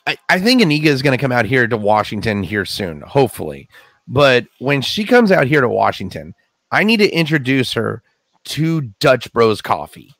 [0.06, 3.68] I, I think Anika is going to come out here to Washington here soon, hopefully.
[4.06, 6.34] But when she comes out here to Washington,
[6.70, 8.02] I need to introduce her
[8.44, 10.14] to Dutch Bros Coffee.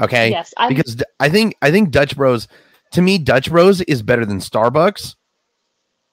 [0.00, 2.48] Okay, yes, I'm, because I think I think Dutch Bros
[2.92, 5.14] to me Dutch Bros is better than Starbucks.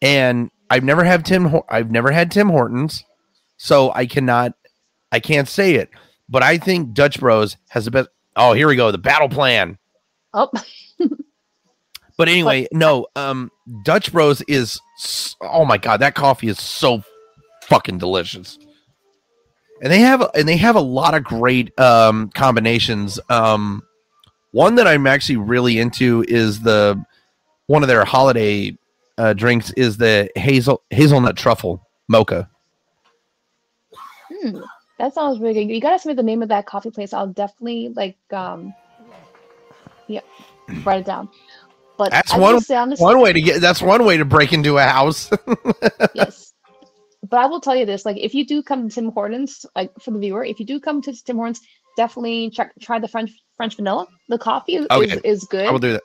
[0.02, 3.04] And I've never had Tim I've never had Tim Hortons,
[3.58, 4.54] so I cannot
[5.12, 5.90] I can't say it.
[6.28, 9.80] But I think Dutch Bros has the best Oh, here we go, the battle plan.
[10.34, 10.52] oh
[12.20, 13.50] But anyway, no, um
[13.84, 14.82] Dutch Bros is
[15.42, 17.02] oh my god, that coffee is so
[17.64, 18.60] fucking delicious.
[19.82, 23.22] And they have and they have a lot of great um combinations.
[23.30, 23.82] Um
[24.52, 27.02] one that I'm actually really into is the
[27.68, 28.78] one of their holiday
[29.18, 32.50] uh, drinks is the hazel hazelnut truffle mocha.
[34.30, 34.60] Hmm,
[34.98, 35.74] that sounds really good.
[35.74, 37.14] You gotta send me the name of that coffee place.
[37.14, 38.74] I'll definitely like um
[40.08, 40.22] yeah,
[40.84, 41.30] write it down.
[42.00, 44.54] But That's I one- say honestly, One way to get that's one way to break
[44.54, 45.30] into a house.
[46.16, 46.54] yes.
[47.30, 49.92] But I will tell you this: like, if you do come to Tim Hortons, like
[50.02, 51.60] for the viewer, if you do come to Tim Hortons,
[51.98, 54.08] definitely check try the French French vanilla.
[54.30, 55.12] The coffee is, oh, Okay.
[55.16, 55.68] is, is good.
[55.68, 56.04] I will do that.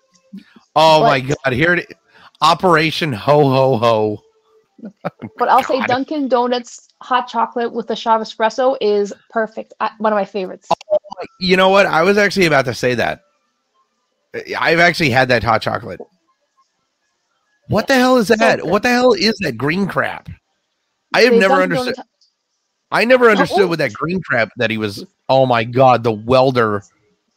[0.75, 1.53] Oh my god!
[1.53, 1.93] Here it,
[2.41, 4.19] Operation Ho Ho Ho.
[5.39, 5.87] But I'll say God.
[5.87, 9.73] Dunkin' Donuts hot chocolate with the shot espresso is perfect.
[9.79, 10.67] I, one of my favorites.
[10.93, 10.99] Oh,
[11.39, 11.87] you know what?
[11.87, 13.21] I was actually about to say that.
[14.59, 16.01] I've actually had that hot chocolate.
[17.69, 18.65] What the hell is that?
[18.67, 20.29] what the hell is that green crap?
[21.15, 21.95] I have never understood.
[22.91, 23.69] I never understood oh.
[23.69, 25.05] with that green crap that he was.
[25.29, 26.83] Oh my god, the welder,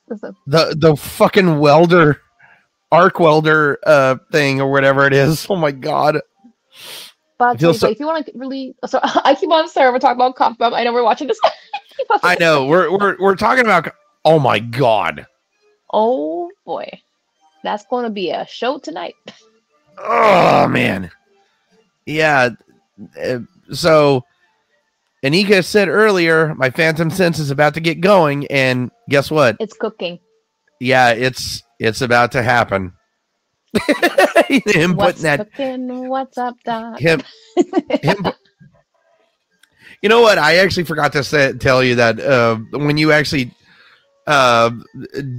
[0.07, 2.21] the the fucking welder,
[2.91, 5.47] arc welder uh thing or whatever it is.
[5.49, 6.19] Oh my god.
[7.37, 9.49] But I'll I feel tell you, so- if you want to really, so I keep
[9.51, 10.57] on sorry, we're talking about coffee.
[10.61, 11.39] I know we're watching this.
[12.23, 13.91] I know we're we're we're talking about.
[14.25, 15.25] Oh my god.
[15.91, 17.01] Oh boy,
[17.63, 19.15] that's going to be a show tonight.
[19.97, 21.11] Oh man,
[22.05, 22.49] yeah.
[23.21, 23.39] uh,
[23.73, 24.23] So,
[25.23, 29.57] Anika said earlier, my Phantom Sense is about to get going, and guess what?
[29.59, 30.19] It's cooking.
[30.79, 32.93] Yeah, it's it's about to happen.
[34.47, 36.09] him What's putting that cooking?
[36.09, 36.99] What's up, Doc?
[36.99, 37.21] him
[38.01, 38.25] him.
[40.03, 40.37] You know what?
[40.37, 43.51] I actually forgot to say, tell you that uh, when you actually
[44.27, 44.71] uh,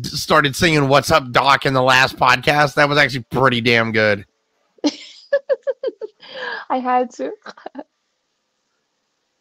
[0.02, 4.24] started singing "What's Up, Doc" in the last podcast, that was actually pretty damn good.
[6.70, 7.32] I had to.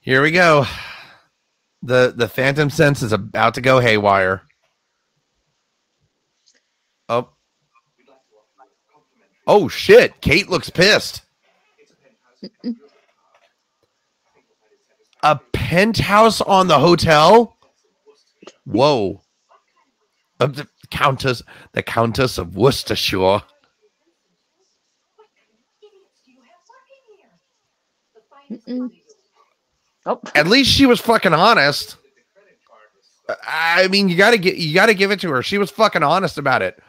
[0.01, 0.65] Here we go.
[1.81, 4.43] The the phantom sense is about to go haywire.
[7.07, 7.29] Oh.
[9.45, 11.21] Oh shit, Kate looks pissed.
[15.23, 17.57] A penthouse on the hotel?
[18.65, 19.21] Whoa.
[20.39, 21.41] Of the Countess
[21.73, 23.41] the Countess of Worcestershire.
[28.51, 28.91] Mm-mm.
[30.05, 31.97] Oh, At least she was fucking honest.
[33.43, 35.43] I mean, you gotta get you gotta give it to her.
[35.43, 36.79] She was fucking honest about it.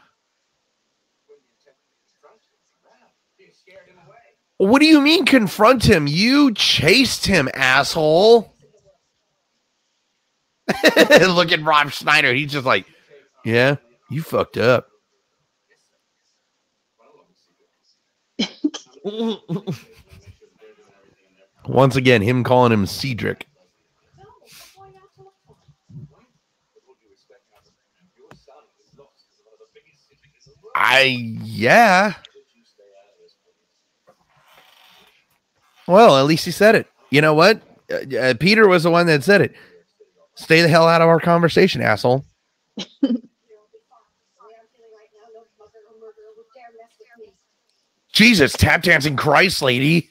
[4.59, 6.07] What do you mean confront him?
[6.07, 8.53] You chased him, asshole.
[10.99, 12.35] Look at Rob Schneider.
[12.35, 12.85] He's just like,
[13.49, 13.77] yeah,
[14.11, 14.89] you fucked up.
[21.67, 23.47] Once again, him calling him Cedric.
[30.75, 31.03] I
[31.43, 32.15] yeah.
[35.87, 36.87] Well, at least he said it.
[37.11, 37.63] You know what?
[37.91, 39.55] Uh, uh, Peter was the one that said it.
[40.35, 42.25] Stay the hell out of our conversation, asshole.
[48.19, 50.11] Jesus, tap dancing Christ, lady.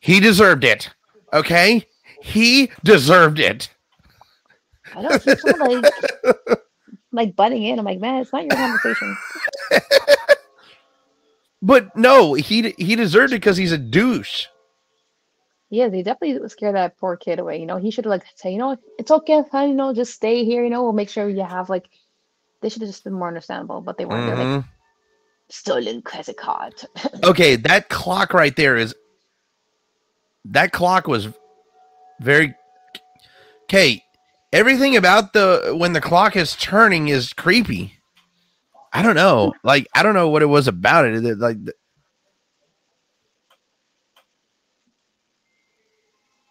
[0.00, 0.88] He deserved it.
[1.34, 1.86] Okay?
[2.22, 3.68] He deserved it.
[4.96, 5.94] I don't keep on, like
[7.12, 7.78] like butting in.
[7.78, 9.16] I'm like, man, it's not your conversation.
[11.64, 14.46] But no, he he deserved it because he's a douche.
[15.70, 17.60] Yeah, they definitely scared that poor kid away.
[17.60, 20.14] You know, he should have like say, you know, it's okay, honey, you know, just
[20.14, 20.64] stay here.
[20.64, 21.88] You know, we'll make sure you have like.
[22.62, 24.26] They should have just been more understandable, but they weren't.
[24.26, 24.64] They're like
[25.50, 26.74] stolen credit card.
[27.24, 28.94] Okay, that clock right there is
[30.46, 31.28] that clock was
[32.20, 32.54] very
[33.64, 34.02] okay.
[34.52, 37.94] Everything about the when the clock is turning is creepy.
[38.92, 39.54] I don't know.
[39.64, 41.24] Like I don't know what it was about it.
[41.24, 41.56] It- Like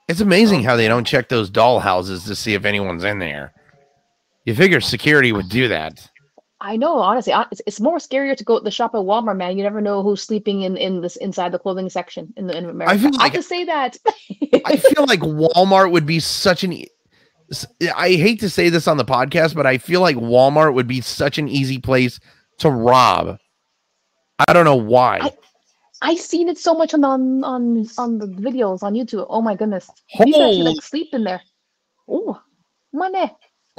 [0.07, 0.63] it's amazing oh.
[0.63, 3.53] how they don't check those doll houses to see if anyone's in there.
[4.45, 6.07] You figure security would do that.
[6.59, 9.38] I know, honestly, hon- it's, it's more scarier to go to the shop at Walmart,
[9.38, 9.57] man.
[9.57, 12.65] You never know who's sleeping in in this inside the clothing section in the in
[12.69, 12.93] America.
[12.93, 13.97] I, feel like- to say that.
[14.65, 16.73] I feel like Walmart would be such an.
[16.73, 16.88] e-
[17.95, 21.01] I hate to say this on the podcast, but I feel like Walmart would be
[21.01, 22.19] such an easy place
[22.59, 23.38] to rob.
[24.47, 25.19] I don't know why.
[25.22, 25.34] I-
[26.03, 29.26] I seen it so much on on on, on the videos on YouTube.
[29.30, 31.41] Oh my goodness, people actually Holy- like sleep in there.
[32.07, 32.39] Oh,
[32.93, 33.31] money.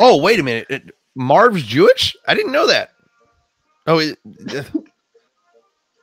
[0.03, 0.67] Oh, wait a minute.
[0.69, 2.17] It- Marv's Jewish?
[2.27, 2.91] I didn't know that.
[3.87, 4.19] Oh, it,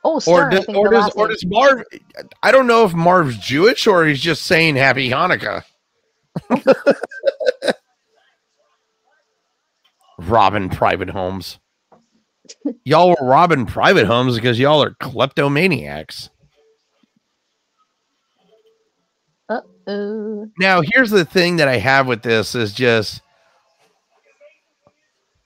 [0.02, 1.84] Oh, or Stern, I does, or does or does Marv?
[2.42, 5.62] I don't know if Marv's Jewish or he's just saying Happy Hanukkah.
[10.18, 11.58] robbing private homes.
[12.84, 16.30] y'all were robbing private homes because y'all are kleptomaniacs.
[19.50, 20.48] Uh oh.
[20.58, 23.20] Now, here's the thing that I have with this is just,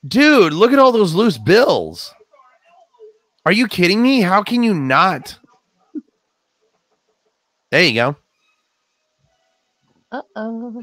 [0.07, 2.15] dude, look at all those loose bills.
[3.47, 4.21] Are you kidding me?
[4.21, 5.39] How can you not?
[7.71, 8.17] There you go.
[10.13, 10.83] Uh oh.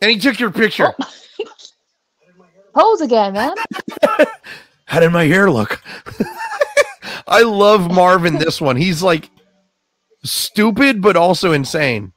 [0.00, 0.92] And he took your picture.
[2.74, 3.54] Pose again, man.
[4.86, 5.82] How did my hair look?
[7.26, 8.76] I love Marvin this one.
[8.76, 9.30] He's like
[10.24, 12.12] stupid but also insane.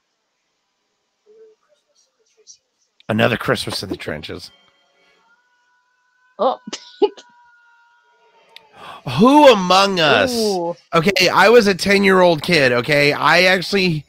[3.07, 4.51] Another Christmas in the trenches.
[6.39, 6.59] Oh.
[9.19, 10.33] Who among us?
[10.33, 10.75] Ooh.
[10.93, 13.13] Okay, I was a 10-year-old kid, okay?
[13.13, 14.05] I actually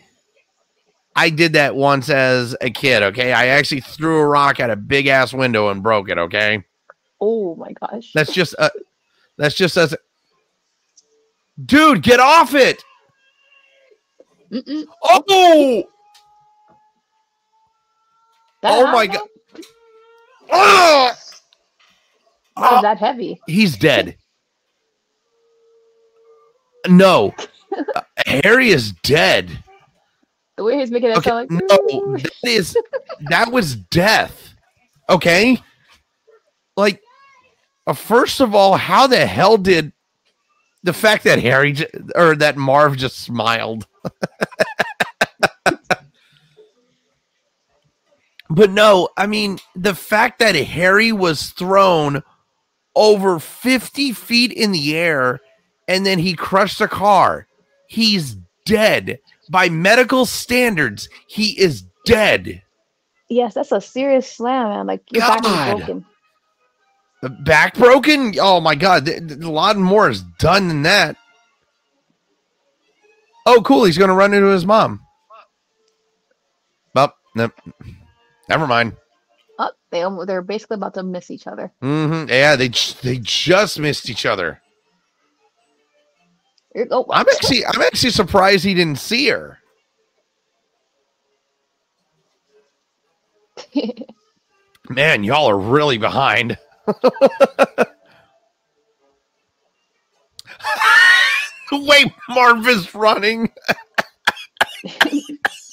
[1.16, 3.32] I did that once as a kid, okay?
[3.32, 6.65] I actually threw a rock at a big ass window and broke it, okay?
[7.20, 8.12] Oh my gosh.
[8.15, 8.70] That's just uh
[9.36, 9.94] that's just as
[11.66, 12.82] Dude, get off it.
[14.51, 14.86] Mm-mm.
[15.02, 15.85] Oh!
[18.62, 19.28] That Oh my god.
[20.51, 21.12] Oh!
[22.55, 23.40] Why is that heavy?
[23.47, 24.16] He's dead.
[26.89, 27.35] No.
[27.94, 29.62] Uh, Harry is dead.
[30.56, 32.77] The way he's making that Okay, sound like no, that is
[33.31, 34.55] that was death.
[35.09, 35.62] Okay,
[36.77, 37.01] like
[37.86, 39.93] uh, first of all, how the hell did
[40.82, 43.86] the fact that Harry j- or that Marv just smiled?
[48.51, 52.22] but no, I mean the fact that Harry was thrown
[52.95, 55.41] over fifty feet in the air
[55.89, 57.47] and then he crushed a car.
[57.89, 59.19] He's dead
[59.51, 62.62] by medical standards, he is dead.
[63.29, 64.87] Yes, that's a serious slam, man.
[64.87, 66.07] Like your back is broken.
[67.23, 68.35] The back broken?
[68.41, 71.17] Oh my god, a lot more is done than that.
[73.45, 73.85] Oh, cool.
[73.85, 75.01] He's going to run into his mom.
[76.95, 77.51] Well, no,
[78.49, 78.97] never mind.
[79.91, 81.73] They they're basically about to miss each other.
[81.81, 82.71] hmm Yeah, they
[83.03, 84.61] they just missed each other.
[86.91, 89.59] Oh, I'm actually I'm actually surprised he didn't see her.
[94.91, 96.59] Man, y'all are really behind.
[101.73, 103.51] Wait, Marvin's running.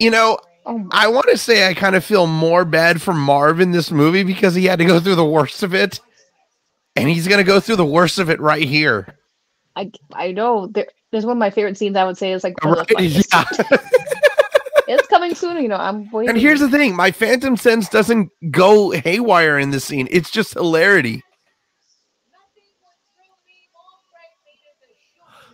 [0.00, 3.60] you know, oh I want to say I kind of feel more bad for Marv
[3.60, 6.00] in this movie because he had to go through the worst of it.
[6.96, 9.18] And he's going to go through the worst of it right here.
[9.76, 11.96] I I know there, there's one of my favorite scenes.
[11.96, 12.88] I would say is like Right?
[13.00, 13.44] Yeah.
[14.88, 15.60] it's coming soon.
[15.62, 16.30] You know, I'm waiting.
[16.30, 20.54] And here's the thing my Phantom Sense doesn't go haywire in this scene, it's just
[20.54, 21.22] hilarity.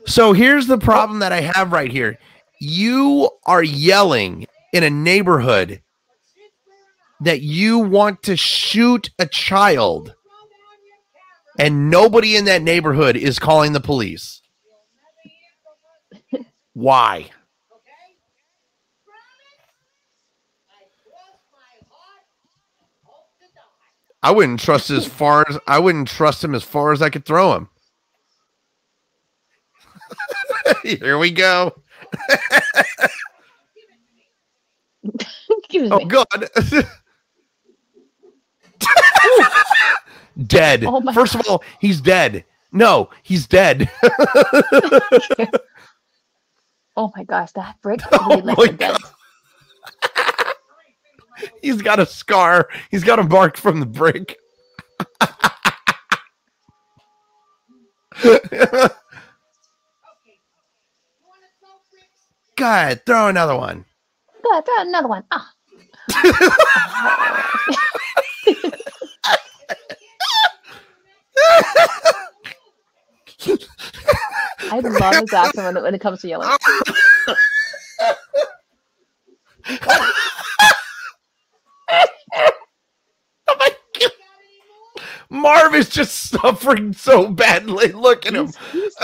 [0.07, 2.19] So here's the problem that I have right here.
[2.61, 5.81] You are yelling in a neighborhood
[7.23, 10.15] that you want to shoot a child,
[11.59, 14.43] and nobody in that neighborhood is calling the police.
[16.75, 17.31] Why?
[24.23, 27.25] I wouldn't trust as far as I wouldn't trust him as far as I could
[27.25, 27.71] throw him.
[30.83, 31.75] Here we go.
[35.51, 36.05] Excuse Oh me.
[36.07, 36.49] God.
[40.47, 40.85] dead.
[40.85, 42.45] Oh, First of all, he's dead.
[42.73, 43.91] No, he's dead.
[46.97, 48.99] Oh my gosh, that brick Oh really left my dent.
[51.63, 52.69] he's got a scar.
[52.91, 54.37] He's got a mark from the brick.
[62.61, 63.87] God, throw another one.
[64.43, 65.25] Good, throw another one.
[65.31, 65.51] Ah.
[74.71, 76.51] I love his accent when it, when it comes to yelling.
[83.49, 84.13] Oh my God.
[85.31, 87.93] Marv is just suffering so badly.
[87.93, 88.53] Look at him.
[88.71, 88.95] He's,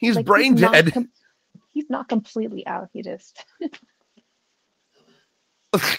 [0.00, 0.92] he's, like, brain he's not dead.
[0.92, 1.10] com-
[1.72, 2.88] he's not completely out.
[2.92, 3.44] He just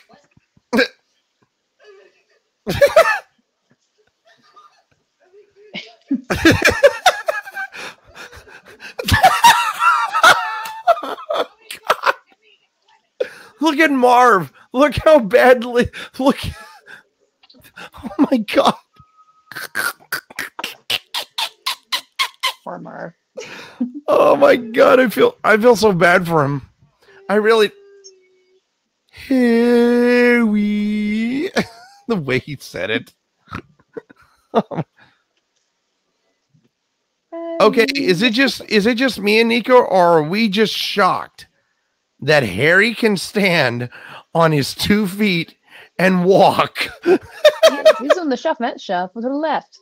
[13.61, 14.51] Look at Marv.
[14.73, 15.89] Look how badly.
[16.17, 16.39] Look.
[18.03, 18.73] Oh my god.
[22.63, 23.13] Poor Marv.
[24.13, 24.99] Oh my god.
[24.99, 25.37] I feel.
[25.43, 26.69] I feel so bad for him.
[27.29, 27.71] I really.
[29.11, 30.51] Harry.
[32.07, 33.13] the way he said it.
[37.61, 41.47] Okay, is it just is it just me and Nico, or are we just shocked
[42.19, 43.89] that Harry can stand
[44.33, 45.55] on his two feet
[45.99, 46.79] and walk?
[47.03, 49.77] He's on the shuffle, shuffle to the left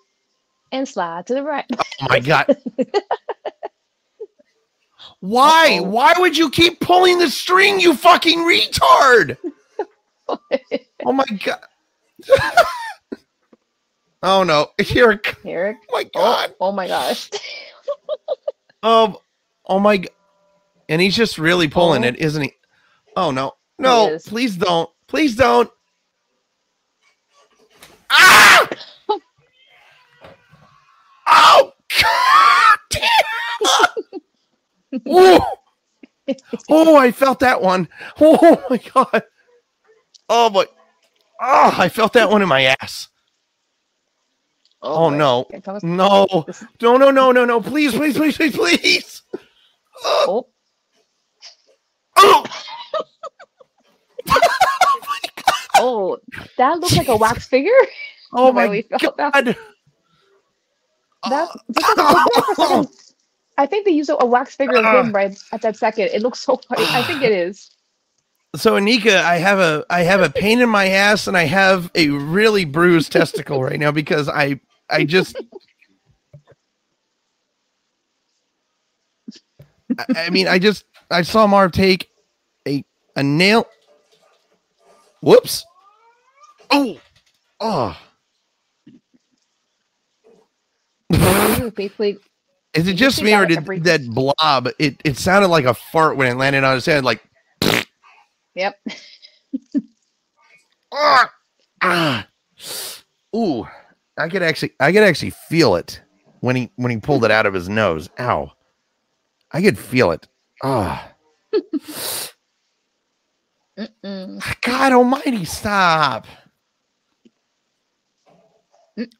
[0.72, 1.66] and slide to the right.
[1.72, 2.56] Oh my god.
[5.22, 5.80] Why?
[5.82, 5.90] Uh-oh.
[5.90, 9.38] Why would you keep pulling the string, you fucking retard?
[11.06, 11.60] Oh my god.
[14.22, 14.68] oh no.
[14.80, 15.38] Here it comes.
[15.44, 15.78] Eric.
[15.90, 16.54] Oh my Oh, god.
[16.62, 17.30] oh my gosh.
[18.84, 19.18] Um
[19.66, 20.04] oh my
[20.88, 22.10] and he's just really pulling Oh.
[22.10, 22.54] it, isn't he?
[23.16, 23.54] Oh no.
[23.80, 24.90] No, please don't.
[25.08, 25.72] Please don't.
[28.12, 28.68] Ah!
[31.28, 32.49] oh god
[35.10, 35.40] Ooh.
[36.70, 37.90] Oh, I felt that one.
[38.20, 39.24] Oh my god.
[40.30, 40.66] Oh my
[41.42, 43.10] Oh, I felt that one in my ass.
[44.82, 45.12] Oh, boy.
[45.12, 45.48] no.
[45.84, 46.28] No.
[46.82, 47.62] No, no, no, no, no.
[47.62, 49.22] Please, please, please, please, please.
[50.28, 50.48] Oh,
[52.18, 52.46] Oh.
[55.78, 56.20] oh,
[56.58, 57.72] that looks like a wax figure.
[58.34, 58.68] Oh my
[59.00, 59.34] felt that.
[59.34, 59.58] god.
[61.26, 61.50] That,
[63.60, 65.04] I think they used a, a wax figure of Uh.
[65.04, 66.06] him right at that second.
[66.14, 66.86] It looks so funny.
[66.90, 67.70] I think it is.
[68.56, 71.92] So Anika, I have a I have a pain in my ass and I have
[71.96, 74.60] a really bruised testicle right now because I
[74.90, 75.38] I just
[80.00, 82.10] I, I mean I just I saw Marv take
[82.68, 82.84] a
[83.16, 83.68] a nail.
[85.22, 85.66] Whoops.
[86.72, 87.00] Oh.
[87.60, 87.98] Oh.
[91.76, 92.20] Basically,
[92.74, 94.70] Is it just me or did that blob?
[94.78, 97.04] It it sounded like a fart when it landed on his head.
[97.04, 97.24] Like,
[98.54, 98.80] yep.
[100.92, 101.32] ah,
[101.82, 102.28] ah.
[103.36, 103.68] ooh,
[104.18, 106.02] I could actually I could actually feel it
[106.42, 108.08] when he when he pulled it out of his nose.
[108.20, 108.52] Ow,
[109.52, 110.28] I could feel it.
[110.64, 111.12] Ah.
[114.62, 116.28] God Almighty, stop.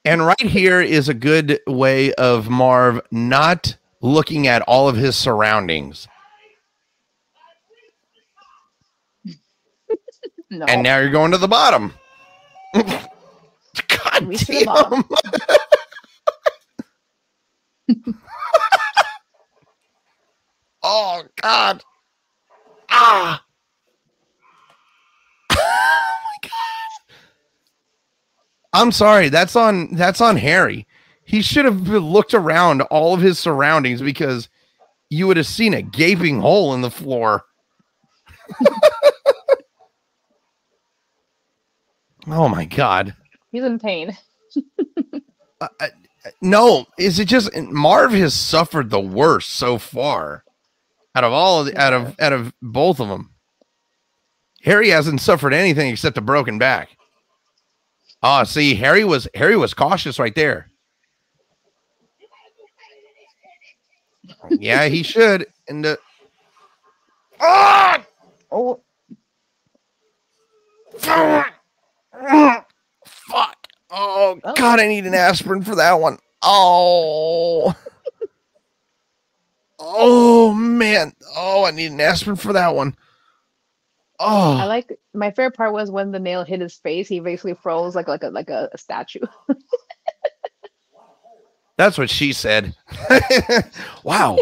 [0.06, 5.16] And right here is a good way of Marv not looking at all of his
[5.16, 6.08] surroundings.
[10.50, 10.66] No.
[10.68, 11.94] And now you're going to the bottom.
[12.74, 13.08] God
[14.22, 15.04] Reach the bottom.
[17.88, 18.00] damn.
[20.84, 21.84] oh God.
[22.90, 23.44] Ah.
[25.52, 25.56] oh
[26.26, 26.52] my God.
[28.74, 29.30] I'm sorry.
[29.30, 30.88] That's on that's on Harry.
[31.24, 34.50] He should have looked around all of his surroundings because
[35.10, 37.44] you would have seen a gaping hole in the floor.
[42.28, 43.16] oh my god.
[43.52, 44.18] He's in pain.
[45.62, 45.88] Uh, uh,
[46.42, 50.44] no, is it just Marv has suffered the worst so far
[51.16, 53.32] out of all of the, out of out of both of them.
[54.64, 56.90] Harry hasn't suffered anything except a broken back.
[58.22, 60.70] Ah, see, Harry was Harry was cautious right there.
[64.52, 65.48] yeah, he should.
[65.68, 66.00] And the
[67.40, 68.04] ah,
[68.52, 68.82] Oh,
[70.98, 71.54] fuck!
[73.92, 74.54] Oh Oh.
[74.56, 76.18] God, I need an aspirin for that one.
[76.42, 77.74] Oh,
[79.80, 81.14] oh man.
[81.36, 82.96] Oh, I need an aspirin for that one.
[84.20, 84.58] Oh.
[84.58, 87.08] I Oh, like my favorite part was when the nail hit his face.
[87.08, 89.26] He basically froze like like a like a, statue.
[91.78, 92.76] that's what she said.
[94.04, 94.38] wow,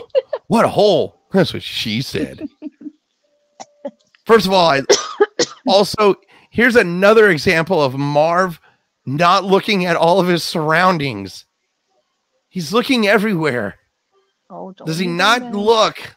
[0.47, 1.21] what a hole.
[1.31, 2.47] That's what she said.
[4.25, 4.81] First of all, I
[5.67, 6.15] also
[6.49, 8.59] here's another example of Marv
[9.05, 11.45] not looking at all of his surroundings.
[12.49, 13.75] He's looking everywhere.
[14.49, 16.15] Oh, don't Does he not look?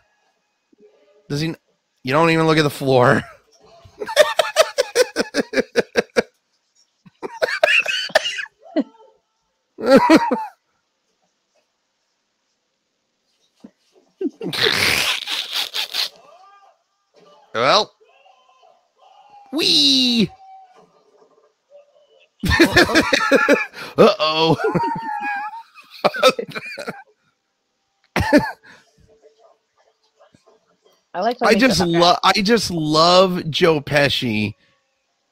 [1.29, 1.55] Does he?
[2.03, 3.23] You don't even look at the floor.
[17.55, 17.93] well,
[19.53, 20.31] we.
[23.99, 24.57] uh oh.
[31.15, 31.37] I like.
[31.43, 34.55] I just love I just love Joe Pesci.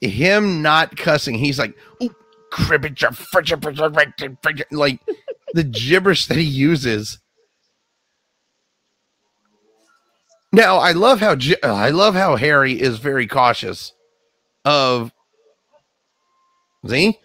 [0.00, 1.34] Him not cussing.
[1.34, 2.14] He's like, "Ooh,
[2.50, 5.00] cribbage, uh, uh, uh, uh, fridge," like
[5.54, 7.18] the gibberish that he uses.
[10.52, 13.92] Now I love how I love how Harry is very cautious
[14.64, 15.12] of.
[16.86, 17.18] See,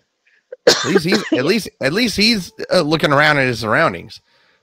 [0.67, 4.19] at least he's at least at least he's uh, looking around at his surroundings,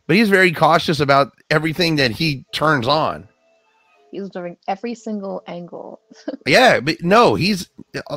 [0.06, 3.29] but he's very cautious about everything that he turns on.
[4.10, 6.00] He's observing every single angle.
[6.46, 7.68] Yeah, but no, he's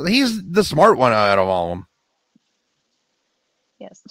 [0.06, 1.88] he's the smart one out of all of them.
[3.80, 4.02] Yes.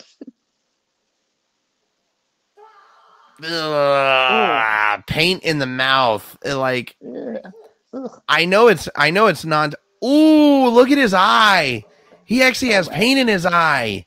[3.45, 8.21] Ugh, paint in the mouth, uh, like Ugh.
[8.29, 9.75] I know it's I know it's not.
[10.05, 11.85] Ooh, look at his eye.
[12.25, 14.07] He actually has paint in his eye.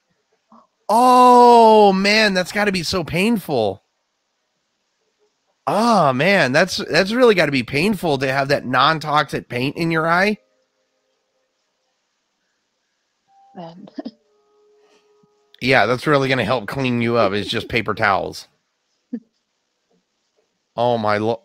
[0.88, 3.84] Oh man, that's got to be so painful.
[5.67, 9.91] Oh man, that's that's really got to be painful to have that non-toxic paint in
[9.91, 10.37] your eye.
[13.55, 13.89] Man.
[15.61, 17.33] Yeah, that's really going to help clean you up.
[17.33, 18.47] It's just paper towels.
[20.77, 21.41] Oh my lo-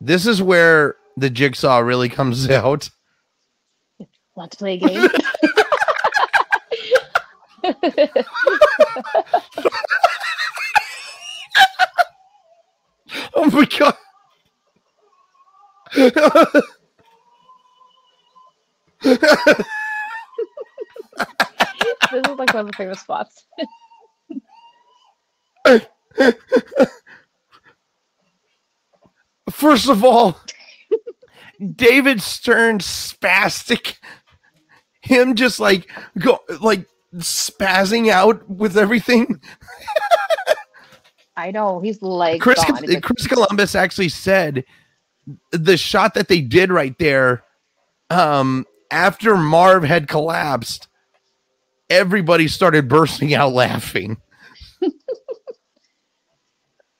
[0.00, 2.88] This is where the jigsaw really comes out.
[4.36, 5.08] Want to play a game?
[13.40, 13.96] Oh my god.
[15.94, 16.12] this
[22.12, 23.46] is like one of the favorite spots.
[29.50, 30.40] First of all,
[31.76, 33.96] David Stern spastic
[35.02, 36.86] him just like go like
[37.16, 39.40] spazzing out with everything.
[41.36, 43.00] I know he's like Chris gone.
[43.00, 44.64] Chris Columbus actually said
[45.52, 47.44] the shot that they did right there
[48.10, 50.88] um after Marv had collapsed
[51.88, 54.16] everybody started bursting out laughing.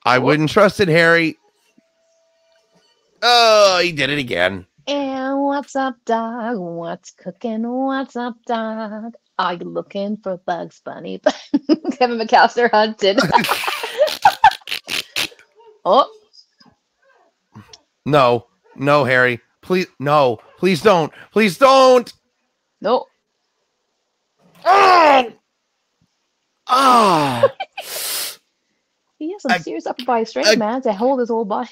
[0.03, 1.37] I wouldn't trust it, Harry.
[3.21, 4.65] Oh, he did it again.
[4.87, 6.57] and what's up, dog?
[6.57, 7.61] What's cooking?
[7.69, 9.13] What's up, dog?
[9.37, 11.21] Are you looking for Bugs Bunny?
[11.93, 13.19] Kevin McCallister hunted.
[15.85, 16.11] oh,
[18.05, 19.39] No, no, Harry.
[19.61, 21.11] Please, no, please don't.
[21.31, 22.11] Please don't.
[22.81, 23.05] no.
[24.65, 25.33] Oh,
[26.67, 27.43] ah.
[29.19, 31.69] He has some I- serious upper body strength, I- man, to hold his whole body.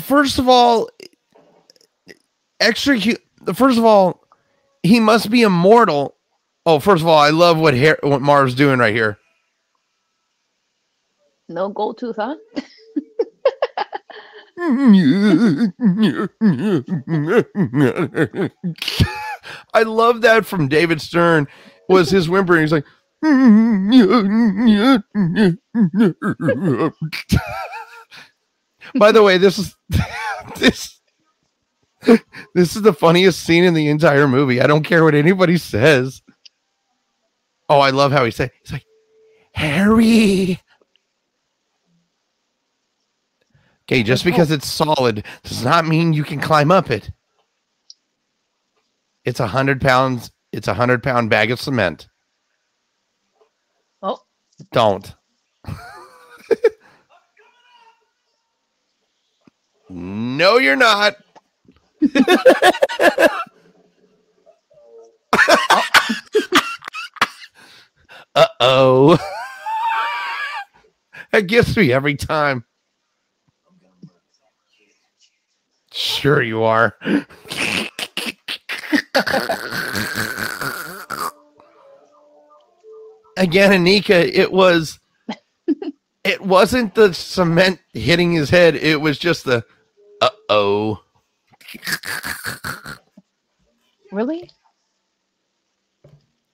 [0.00, 0.88] First of all,
[2.60, 2.98] extra.
[3.54, 4.24] First of all,
[4.82, 6.16] he must be immortal.
[6.64, 9.18] Oh, first of all, I love what Har- what Marv's doing right here.
[11.50, 12.36] No gold tooth, huh?
[19.74, 21.48] I love that from David Stern
[21.88, 22.60] was his whimpering.
[22.60, 22.84] He's like,
[28.94, 29.74] by the way, this is
[30.56, 31.00] this
[32.54, 34.60] this is the funniest scene in the entire movie.
[34.60, 36.22] I don't care what anybody says.
[37.68, 38.84] Oh, I love how he said he's like,
[39.54, 40.60] Harry.
[43.88, 47.10] Okay, just because it's solid does not mean you can climb up it.
[49.24, 50.30] It's a hundred pounds.
[50.52, 52.08] It's a hundred pound bag of cement.
[54.02, 54.18] Oh,
[54.72, 55.14] Don't.
[59.88, 61.16] no, you're not.
[68.34, 69.18] uh oh.
[71.32, 72.64] that gets me every time.
[75.92, 76.96] Sure, you are.
[83.36, 84.98] Again, Anika, it was.
[86.24, 88.76] It wasn't the cement hitting his head.
[88.76, 89.64] It was just the,
[90.20, 91.00] uh oh.
[94.12, 94.48] really?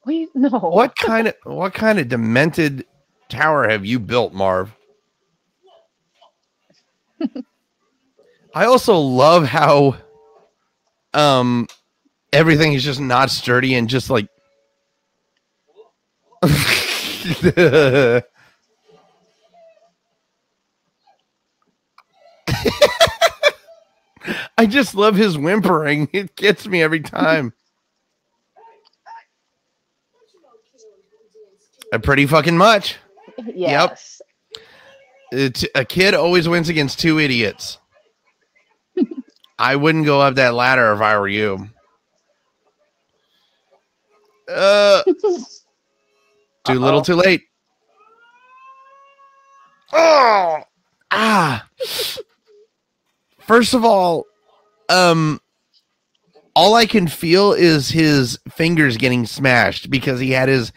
[0.06, 0.48] Wait, no.
[0.48, 2.86] What kind of what kind of demented
[3.28, 4.74] tower have you built, Marv?
[8.58, 9.96] I also love how
[11.14, 11.68] um
[12.32, 14.26] everything is just not sturdy and just like
[16.42, 18.24] I
[24.66, 26.08] just love his whimpering.
[26.12, 27.52] It gets me every time.
[31.90, 32.96] Uh, pretty fucking much.
[33.46, 34.20] Yes.
[35.32, 37.78] It's, a kid always wins against two idiots.
[39.58, 41.68] I wouldn't go up that ladder if I were you.
[44.48, 45.02] Uh,
[46.64, 47.42] too little, too late.
[49.92, 50.62] Oh,
[51.10, 51.66] ah.
[53.40, 54.26] First of all,
[54.88, 55.40] um,
[56.54, 60.72] all I can feel is his fingers getting smashed because he had his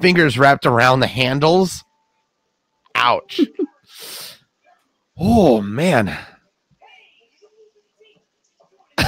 [0.00, 1.82] fingers wrapped around the handles.
[2.94, 3.40] Ouch.
[5.18, 6.16] oh man.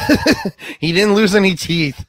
[0.80, 2.06] he didn't lose any teeth.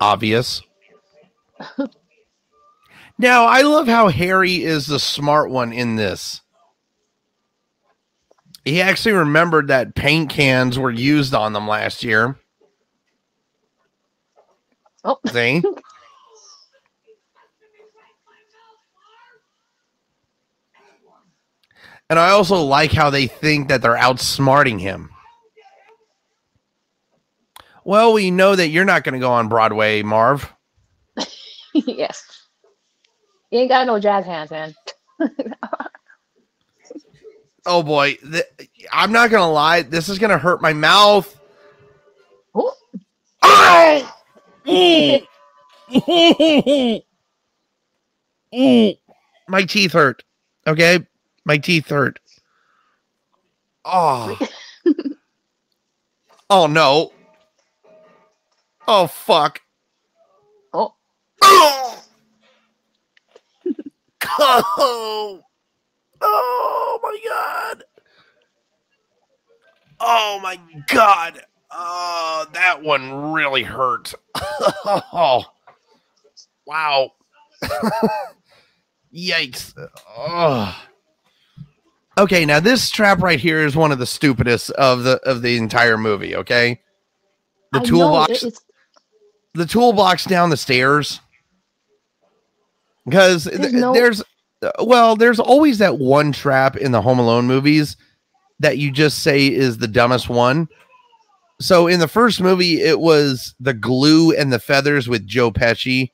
[0.00, 0.62] Obvious.
[3.18, 6.40] now, I love how Harry is the smart one in this.
[8.64, 12.36] He actually remembered that paint cans were used on them last year.
[15.04, 15.62] Oh, See?
[22.12, 25.08] and I also like how they think that they're outsmarting him.
[27.86, 30.52] Well, we know that you're not going to go on Broadway, Marv.
[31.72, 32.46] yes.
[33.50, 34.74] You ain't got no jazz hands, man.
[37.64, 38.44] Oh boy, th-
[38.90, 39.82] I'm not going to lie.
[39.82, 41.40] This is going to hurt my mouth.
[44.66, 45.24] Mm.
[48.52, 48.98] Mm.
[49.48, 50.24] My teeth hurt.
[50.66, 51.06] Okay,
[51.44, 52.18] my teeth hurt.
[53.84, 54.38] Oh.
[56.50, 57.12] oh no.
[58.86, 59.60] Oh fuck.
[60.72, 60.94] Oh,
[61.42, 62.02] Oh.
[64.38, 65.40] oh.
[66.20, 67.84] Oh my god.
[70.00, 70.58] Oh my
[70.88, 71.42] god.
[71.70, 74.14] Oh, that one really hurt.
[74.84, 75.44] oh.
[76.66, 77.12] Wow.
[79.14, 79.74] Yikes.
[80.16, 80.76] Oh.
[82.18, 85.56] Okay, now this trap right here is one of the stupidest of the of the
[85.56, 86.80] entire movie, okay?
[87.72, 88.60] The I toolbox it's
[89.54, 91.20] the toolbox down the stairs.
[93.04, 94.22] Because th- There's no- there's
[94.62, 97.96] uh, well there's always that one trap in the home alone movies
[98.60, 100.68] that you just say is the dumbest one.
[101.60, 106.10] So in the first movie it was the glue and the feathers with joe pesci.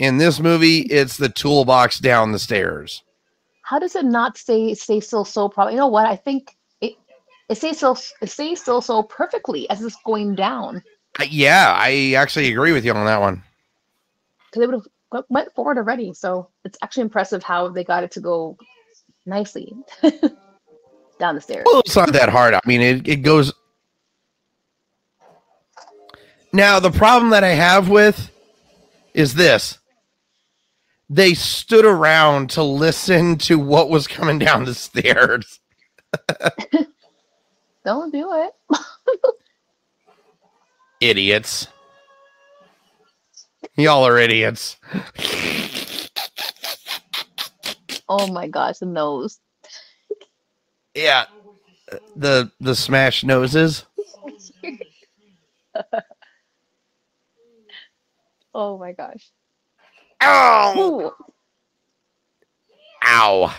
[0.00, 3.02] In this movie it's the toolbox down the stairs
[3.64, 5.70] how does it not stay stay still so proper?
[5.70, 6.06] You know what?
[6.06, 6.94] I think it
[7.48, 10.82] it stays still it stays still so perfectly as it's going down.
[11.20, 13.40] Uh, yeah i actually agree with you on that one
[14.50, 14.86] Because they would have
[15.28, 16.12] went forward already.
[16.12, 18.56] So it's actually impressive how they got it to go
[19.26, 19.72] nicely
[21.18, 21.64] down the stairs.
[21.66, 22.54] Well, it's not that hard.
[22.54, 23.52] I mean, it, it goes.
[26.52, 28.30] Now, the problem that I have with
[29.12, 29.78] is this
[31.14, 35.60] they stood around to listen to what was coming down the stairs.
[37.84, 38.52] Don't do it.
[41.00, 41.68] Idiots.
[43.76, 44.76] Y'all are idiots.
[48.08, 49.38] Oh my gosh, the nose.
[50.96, 51.26] Yeah.
[52.16, 53.86] The the smash noses.
[58.52, 59.30] oh my gosh.
[60.24, 60.74] Ow!
[60.78, 61.12] Ooh.
[63.06, 63.54] Ow.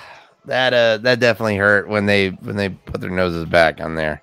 [0.46, 4.22] That uh that definitely hurt when they when they put their noses back on there.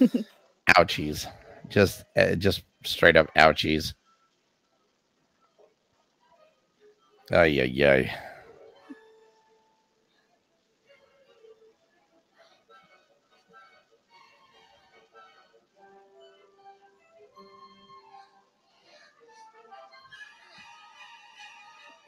[0.76, 1.26] ouchies.
[1.68, 3.94] Just uh, just straight up ouchies.
[7.30, 8.12] Ay yeah, ay.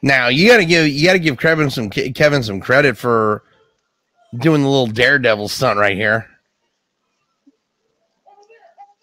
[0.01, 3.43] Now you gotta give you gotta give Kevin some Kevin some credit for
[4.37, 6.27] doing the little daredevil stunt right here.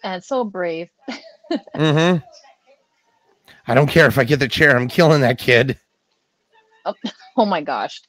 [0.03, 0.89] That's so brave.
[1.75, 2.19] Mm-hmm.
[3.67, 4.75] I don't care if I get the chair.
[4.77, 5.79] I'm killing that kid.
[7.37, 8.01] Oh my gosh.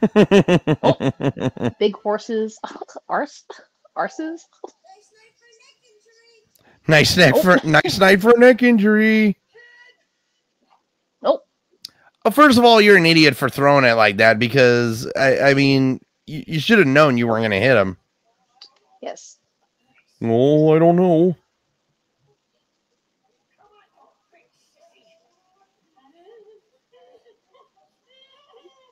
[1.78, 2.58] Big horses.
[3.08, 3.44] Arse
[3.96, 4.40] arses?
[6.88, 7.42] Nice neck Oh.
[7.42, 9.36] for nice night for a neck injury.
[11.22, 11.46] Nope.
[12.24, 15.54] Well, first of all, you're an idiot for throwing it like that because I, I
[15.54, 17.96] mean you, you should have known you weren't going to hit him.
[19.02, 19.36] Yes.
[20.22, 21.36] Oh, I don't know.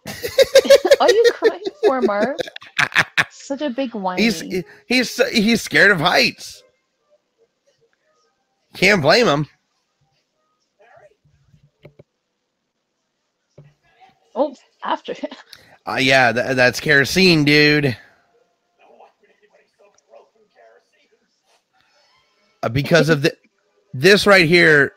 [1.01, 2.36] Are you crying for Marv?
[3.31, 4.23] Such a big whiny.
[4.23, 4.40] He's
[4.86, 6.62] he's he's scared of heights.
[8.77, 9.48] Can't blame him.
[14.35, 14.55] Oh,
[14.85, 15.15] after.
[15.89, 17.97] Uh, yeah, tha- that's kerosene, dude.
[22.61, 23.32] Uh, because of the
[23.94, 24.94] this right here,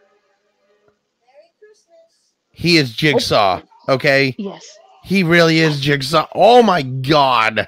[2.51, 3.61] he is Jigsaw.
[3.87, 4.79] Okay, yes.
[5.03, 6.25] he really is Jigsaw.
[6.33, 7.67] Oh my god.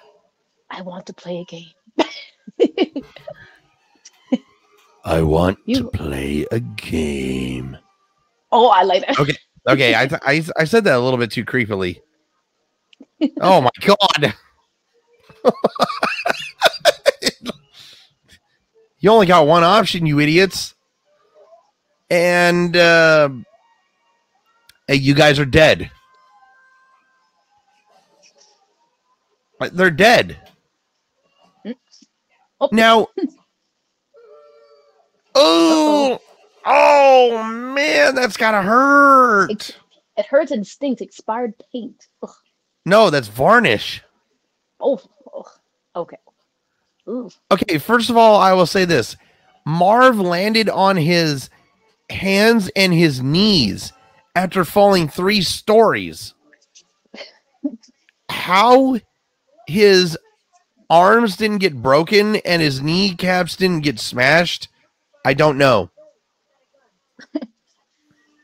[0.72, 2.88] I want to play a game.
[5.03, 7.78] I want to to play a game.
[8.52, 9.19] oh, I like that.
[9.19, 9.36] Okay.
[9.68, 11.99] Okay, I, th- I I said that a little bit too creepily.
[13.40, 14.34] Oh my god.
[18.99, 20.73] you only got one option, you idiots.
[22.10, 23.30] And uh
[24.88, 25.91] hey, you guys are dead.
[29.72, 30.38] They're dead.
[32.60, 32.69] Oh.
[32.72, 33.07] Now
[35.36, 36.20] Oh,
[36.66, 37.44] oh
[37.74, 39.52] man, that's gotta hurt.
[39.52, 39.78] It,
[40.18, 41.02] it hurts and stinks.
[41.02, 42.08] Expired paint.
[42.24, 42.30] Ugh.
[42.86, 44.02] No, that's varnish.
[44.80, 45.02] Oh,
[45.95, 46.18] okay.
[47.08, 47.30] Ooh.
[47.52, 49.16] Okay, first of all, I will say this.
[49.66, 51.49] Marv landed on his
[52.10, 53.94] hands and his knees
[54.36, 56.34] after falling three stories.
[58.30, 58.99] How
[59.68, 60.18] his
[60.90, 64.68] arms didn't get broken and his kneecaps didn't get smashed,
[65.26, 65.89] I don't know.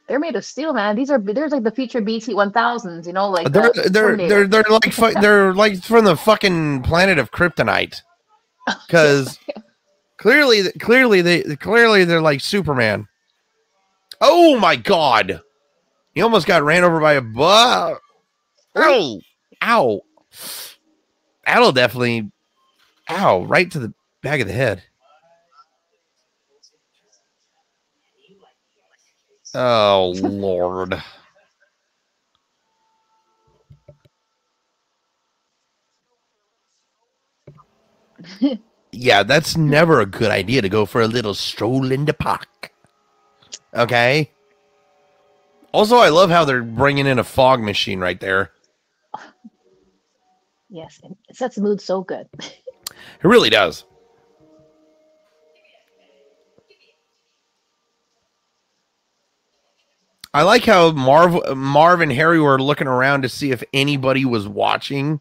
[0.08, 0.96] They're made of steel, man.
[0.96, 3.08] These are there's like the future BT one thousands.
[3.08, 6.16] You know, like They're uh, the they're they're they're like fu- they're like from the
[6.16, 8.02] fucking planet of kryptonite.
[8.86, 9.40] Because
[10.18, 13.08] clearly, clearly they clearly they're like Superman.
[14.20, 15.42] Oh my god!
[16.14, 17.98] He almost got ran over by a bus.
[18.76, 19.22] Oh,
[19.64, 20.02] ow!
[21.46, 22.30] That'll definitely,
[23.10, 23.44] ow!
[23.46, 24.84] Right to the back of the head.
[29.60, 31.02] Oh lord!
[38.92, 42.72] yeah, that's never a good idea to go for a little stroll in the park.
[43.74, 44.30] Okay.
[45.72, 48.52] Also, I love how they're bringing in a fog machine right there.
[50.70, 52.28] yes, and it sets the mood so good.
[53.24, 53.84] It really does.
[60.38, 64.48] I like how Marv, Marv and Harry were looking around to see if anybody was
[64.48, 65.20] watching.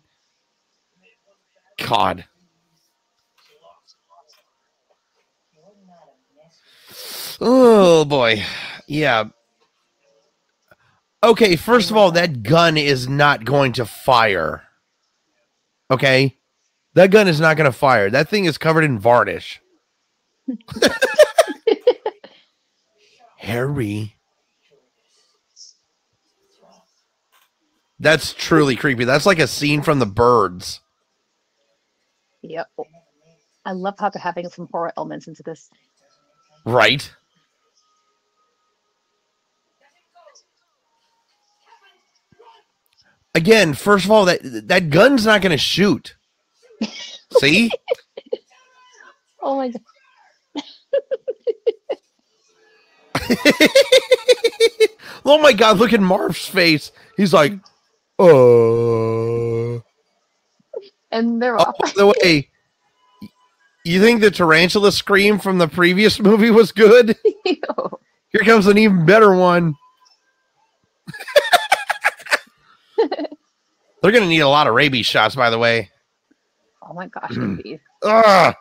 [1.78, 2.26] God.
[7.40, 8.44] Oh boy.
[8.86, 9.30] Yeah.
[11.24, 14.64] Okay, first of all, that gun is not going to fire.
[15.90, 16.36] Okay?
[16.92, 18.10] That gun is not going to fire.
[18.10, 19.62] That thing is covered in varnish.
[23.38, 24.15] Harry.
[27.98, 29.04] That's truly creepy.
[29.04, 30.80] That's like a scene from the birds.
[32.42, 32.68] yep.
[33.64, 35.68] I love how they're having some horror elements into this.
[36.64, 37.10] Right?
[43.34, 46.16] Again, first of all, that that gun's not going to shoot.
[47.40, 47.70] See?
[49.42, 49.82] Oh my god.
[55.24, 56.90] oh my god, look at Marv's face.
[57.16, 57.52] He's like,
[58.18, 59.80] uh.
[61.12, 61.78] And they're Oh, off.
[61.78, 62.48] by the way,
[63.84, 67.16] you think the tarantula scream from the previous movie was good?
[67.44, 69.74] Here comes an even better one.
[74.02, 75.90] They're to need a lot of rabies shots, by the way.
[76.82, 77.36] oh my gosh.
[78.02, 78.54] Ugh.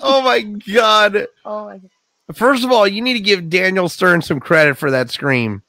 [0.00, 1.26] Oh my god.
[1.44, 1.90] Oh my god.
[2.34, 5.62] First of all, you need to give Daniel Stern some credit for that scream.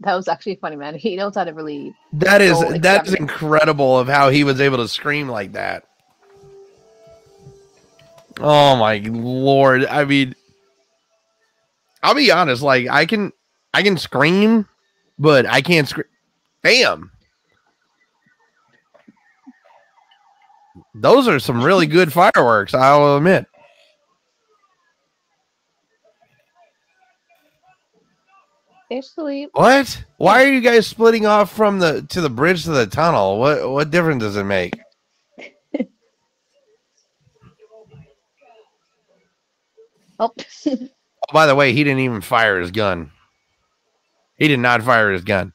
[0.00, 0.94] That was actually funny, man.
[0.94, 4.88] He knows how to really That is that's incredible of how he was able to
[4.88, 5.84] scream like that.
[8.38, 9.86] Oh my lord.
[9.86, 10.34] I mean
[12.02, 13.32] I'll be honest, like I can
[13.72, 14.68] I can scream,
[15.18, 16.06] but I can't scream.
[16.62, 17.10] Damn.
[20.94, 23.46] Those are some really good fireworks, I'll admit.
[28.88, 30.04] basically What?
[30.16, 33.38] Why are you guys splitting off from the to the bridge to the tunnel?
[33.38, 34.74] What what difference does it make?
[40.18, 40.30] oh
[41.28, 43.10] Oh, by the way, he didn't even fire his gun.
[44.36, 45.52] He did not fire his gun.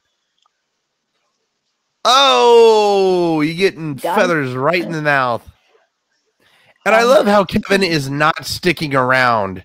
[2.04, 4.16] Oh, you getting Gun?
[4.18, 5.48] feathers right in the mouth.
[6.84, 9.64] And I Um, love how Kevin is not sticking around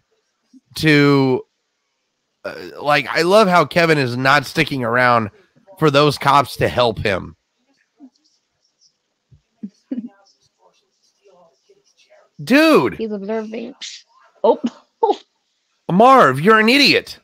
[0.76, 1.44] to
[2.46, 5.32] uh, like I love how Kevin is not sticking around
[5.80, 7.36] for those cops to help him.
[12.44, 13.74] Dude, He's observing.
[14.44, 14.60] Oh,
[15.92, 17.18] Marv, you're an idiot.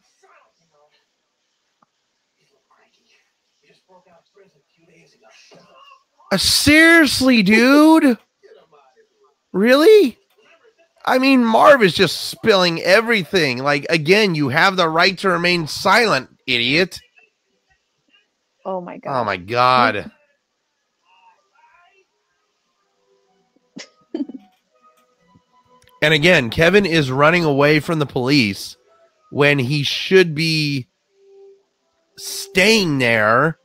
[6.34, 8.18] Uh, seriously, dude?
[9.52, 10.18] Really?
[11.06, 13.60] I mean, Marv is just spilling everything.
[13.60, 17.00] Like, again, you have the right to remain silent, idiot.
[18.66, 19.22] oh my god.
[19.22, 20.12] Oh my god.
[26.02, 28.76] and again, Kevin is running away from the police
[29.30, 30.88] when he should be
[32.18, 33.60] staying there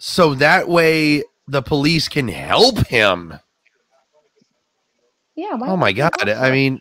[0.00, 1.22] so that way
[1.52, 3.38] the police can help him.
[5.36, 5.54] Yeah.
[5.54, 6.28] Why Oh my god.
[6.28, 6.80] I mean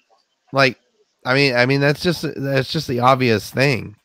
[0.54, 0.80] like
[1.26, 3.96] I mean I mean that's just that's just the obvious thing.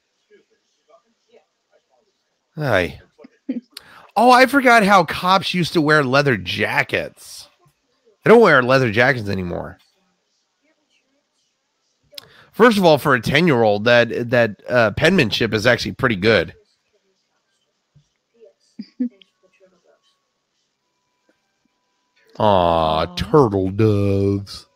[2.56, 3.00] Hi.
[4.18, 7.50] Oh, I forgot how cops used to wear leather jackets.
[8.24, 9.76] They don't wear leather jackets anymore.
[12.52, 16.54] First of all, for a 10-year-old, that that uh, penmanship is actually pretty good.
[22.38, 23.14] Aw, Aw.
[23.14, 24.66] turtle doves.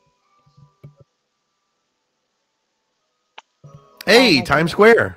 [3.65, 3.73] Oh
[4.07, 4.73] hey, my Times.
[4.73, 5.17] Square.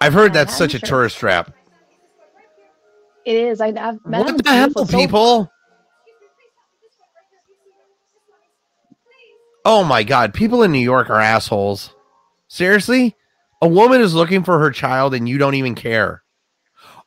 [0.00, 1.52] I've heard that's such a tourist trap.
[3.24, 3.60] It is.
[3.60, 5.50] I, I've What the hell, people?
[9.64, 11.94] Oh my god, people in New York are assholes.
[12.46, 13.16] Seriously?
[13.60, 16.22] A woman is looking for her child and you don't even care.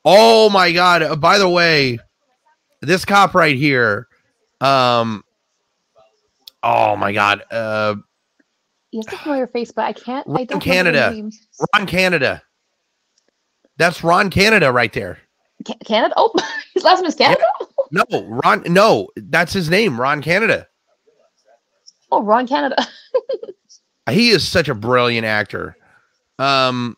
[0.03, 1.99] Oh my god, uh, by the way,
[2.81, 4.07] this cop right here
[4.61, 5.23] um
[6.63, 7.95] Oh my god, uh
[8.91, 10.27] You have to familiar face, but I can't.
[10.27, 11.29] I Ron don't Canada.
[11.73, 12.43] Ron Canada.
[13.77, 15.19] That's Ron Canada right there.
[15.65, 16.13] Ca- Canada.
[16.17, 16.31] Oh,
[16.73, 17.43] his last name is Canada.
[17.91, 18.03] No,
[18.43, 20.67] Ron no, that's his name, Ron Canada.
[22.11, 22.85] Oh, Ron Canada.
[24.11, 25.75] he is such a brilliant actor.
[26.37, 26.95] Um,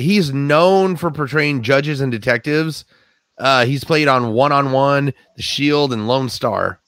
[0.00, 2.84] he's known for portraying judges and detectives.
[3.38, 6.80] Uh, he's played on One on One, The Shield, and Lone Star.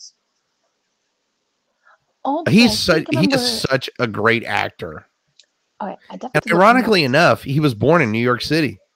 [2.24, 5.06] Oh, He's such he remember- is such a great actor.
[5.80, 5.96] Oh, I.
[6.34, 8.78] And ironically enough, he was born in New York City.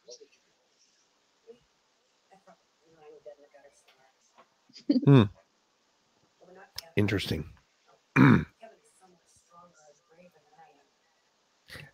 [5.05, 5.23] Hmm.
[6.97, 7.45] Interesting.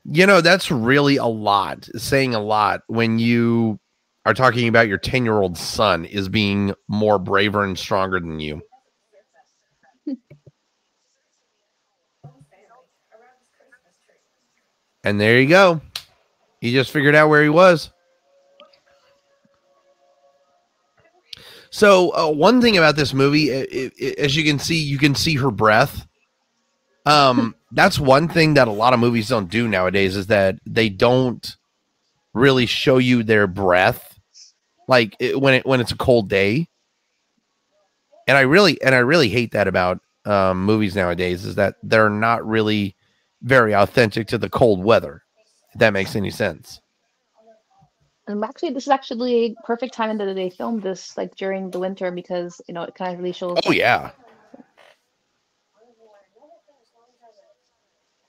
[0.04, 3.78] you know, that's really a lot, saying a lot when you
[4.24, 8.40] are talking about your 10 year old son is being more braver and stronger than
[8.40, 8.62] you.
[15.04, 15.80] and there you go.
[16.60, 17.90] You just figured out where he was.
[21.70, 23.66] So uh, one thing about this movie, i
[24.00, 26.06] i as you can see, you can see her breath.
[27.04, 30.88] Um, that's one thing that a lot of movies don't do nowadays is that they
[30.88, 31.56] don't
[32.34, 34.18] really show you their breath,
[34.88, 36.68] like it, when it when it's a cold day.
[38.28, 42.10] And I really and I really hate that about um, movies nowadays is that they're
[42.10, 42.94] not really
[43.42, 45.22] very authentic to the cold weather.
[45.72, 46.80] If that makes any sense.
[48.28, 51.80] And actually, this is actually a perfect time that they filmed this, like during the
[51.80, 53.58] winter, because you know it kind of really shows.
[53.66, 54.12] Oh yeah.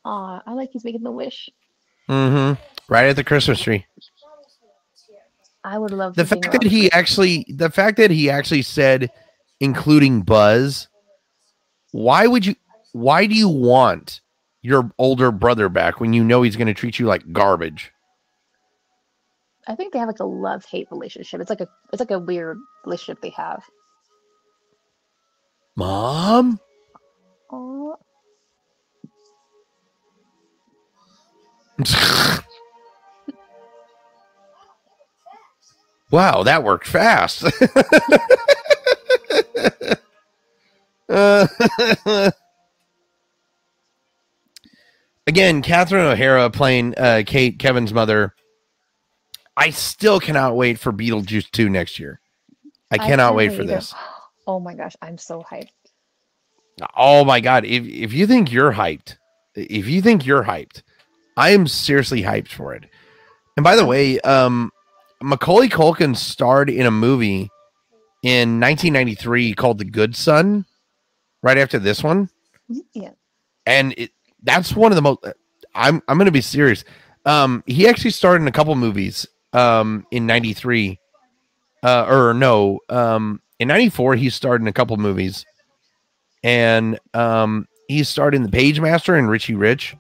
[0.06, 1.50] Aw, I like he's making the wish.
[2.10, 2.62] Mm-hmm.
[2.92, 3.86] Right at the Christmas tree.
[5.64, 9.10] I would love the to fact that he actually the fact that he actually said
[9.62, 10.90] including buzz
[11.92, 12.56] why would you
[12.92, 14.20] why do you want
[14.62, 17.94] your older brother back when you know he's going to treat you like garbage
[19.68, 21.40] I think they have like a love hate relationship.
[21.40, 23.64] It's like a it's like a weird relationship they have.
[25.78, 26.60] mom
[27.50, 27.96] Oh,
[36.12, 37.44] wow that worked fast
[41.10, 41.46] Uh,
[45.28, 48.34] again catherine o'hara playing uh, kate kevin's mother
[49.58, 52.20] i still cannot wait for beetlejuice 2 next year
[52.92, 53.76] i cannot can't wait for either.
[53.76, 53.94] this
[54.46, 55.70] Oh my gosh, I'm so hyped.
[56.98, 57.66] Oh my god!
[57.66, 59.18] If if you think you're hyped,
[59.56, 60.82] if you think you're hyped,
[61.38, 62.86] I am seriously hyped for it.
[63.58, 64.72] And by the way, um,
[65.22, 67.50] Macaulay Culkin starred in a movie
[68.24, 70.66] in 1993 called The Good Son,
[71.42, 72.30] right after this one,
[72.94, 73.12] Yeah.
[73.66, 74.12] and it
[74.44, 75.20] that's one of the most.
[75.76, 76.84] I'm I'm going to be serious.
[77.26, 79.26] Um, he actually starred in a couple movies.
[79.54, 81.00] Um, in '93,
[81.84, 85.46] uh, or no, um, in '94 he starred in a couple movies,
[86.44, 89.96] and um, he starred in The Pagemaster and Richie Rich.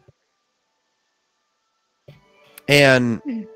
[2.67, 3.47] And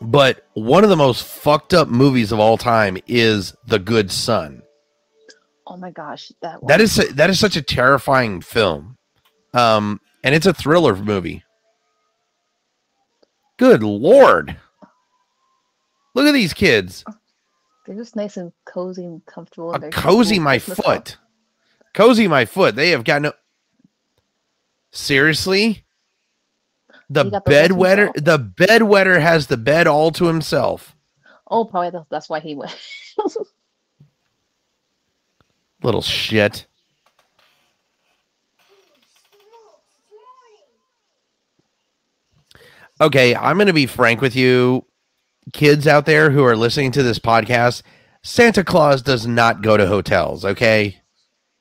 [0.00, 4.62] but one of the most fucked up movies of all time is The Good Son.
[5.66, 6.80] Oh my gosh, that That one.
[6.80, 8.96] is that is such a terrifying film.
[9.52, 11.44] Um and it's a thriller movie.
[13.58, 14.56] Good lord.
[16.14, 17.04] Look at these kids.
[17.86, 19.72] They're just nice and cozy and comfortable.
[19.74, 21.16] in Uh, cozy my foot.
[21.94, 22.76] Cozy my foot.
[22.76, 23.32] They have got no
[24.90, 25.84] Seriously?
[27.10, 30.94] The He got the rest bedwetter the bedwetter has the bed all to himself.
[31.50, 32.76] Oh, probably that's, that's why he went.
[35.82, 36.66] Little shit.
[43.00, 44.84] Okay, I'm going to be frank with you,
[45.52, 47.82] kids out there who are listening to this podcast.
[48.22, 51.00] Santa Claus does not go to hotels, okay?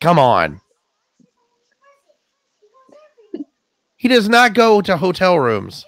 [0.02, 0.62] Come on.
[3.98, 5.86] He does not go to hotel rooms.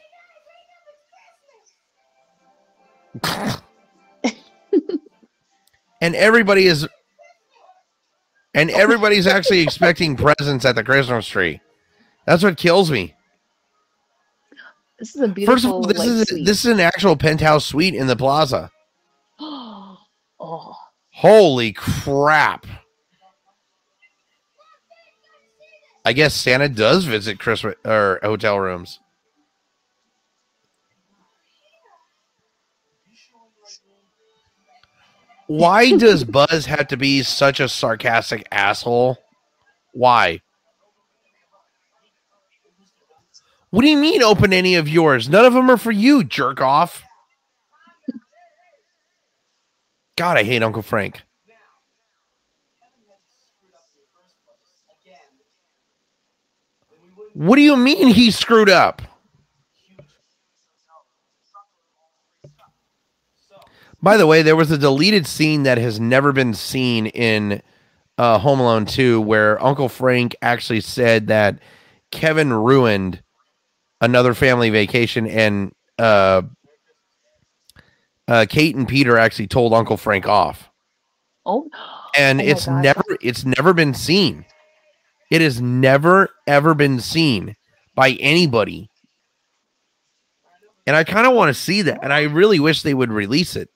[6.02, 6.88] and everybody is
[8.54, 11.62] and everybody's actually expecting presents at the Christmas tree.
[12.26, 13.14] That's what kills me.
[14.98, 15.56] this is a beautiful.
[15.56, 16.46] First of all, this is suite.
[16.46, 18.72] this is an actual penthouse suite in the plaza.
[19.40, 20.76] oh,
[21.12, 22.66] Holy crap.
[26.10, 29.00] I guess Santa does visit Christmas or hotel rooms.
[35.46, 39.20] Why does Buzz have to be such a sarcastic asshole?
[39.94, 40.42] Why?
[43.70, 45.30] What do you mean open any of yours?
[45.30, 47.04] None of them are for you, jerk off.
[50.16, 51.22] God, I hate Uncle Frank.
[57.40, 59.02] What do you mean he screwed up?
[64.02, 67.62] By the way, there was a deleted scene that has never been seen in
[68.18, 71.60] uh, Home Alone 2 where Uncle Frank actually said that
[72.12, 73.24] Kevin ruined
[74.02, 76.42] another family vacation and uh,
[78.28, 80.70] uh, Kate and Peter actually told Uncle Frank off.
[81.46, 81.70] oh,
[82.18, 82.84] And Oh it's God.
[82.84, 84.46] never it's never been seen.
[85.30, 87.56] It has never ever been seen
[87.96, 88.90] by anybody.
[90.88, 93.56] And I kind of want to see that and I really wish they would release
[93.56, 93.70] it.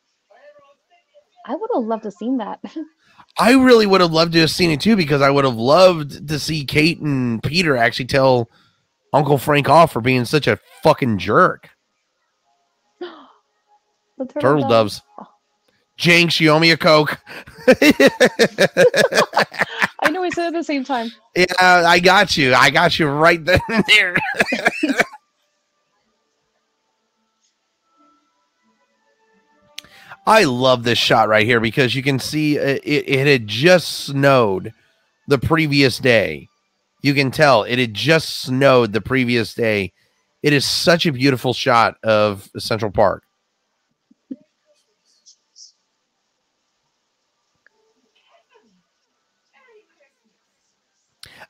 [1.45, 2.59] I would have loved to seen that.
[3.37, 6.27] I really would have loved to have seen it too because I would have loved
[6.27, 8.49] to see Kate and Peter actually tell
[9.11, 11.69] Uncle Frank off for being such a fucking jerk.
[14.15, 15.01] The Turtle doves.
[15.97, 17.17] Jinx, you owe me a Coke.
[20.23, 21.11] We said at the same time.
[21.35, 22.53] yeah, I got you.
[22.53, 24.15] I got you right then and there.
[30.25, 34.73] I love this shot right here because you can see it, it had just snowed
[35.27, 36.47] the previous day.
[37.01, 39.91] You can tell it had just snowed the previous day.
[40.41, 43.25] It is such a beautiful shot of Central Park.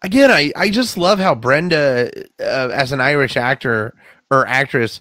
[0.04, 3.96] Again, I, I just love how Brenda, uh, as an Irish actor
[4.30, 5.00] or actress,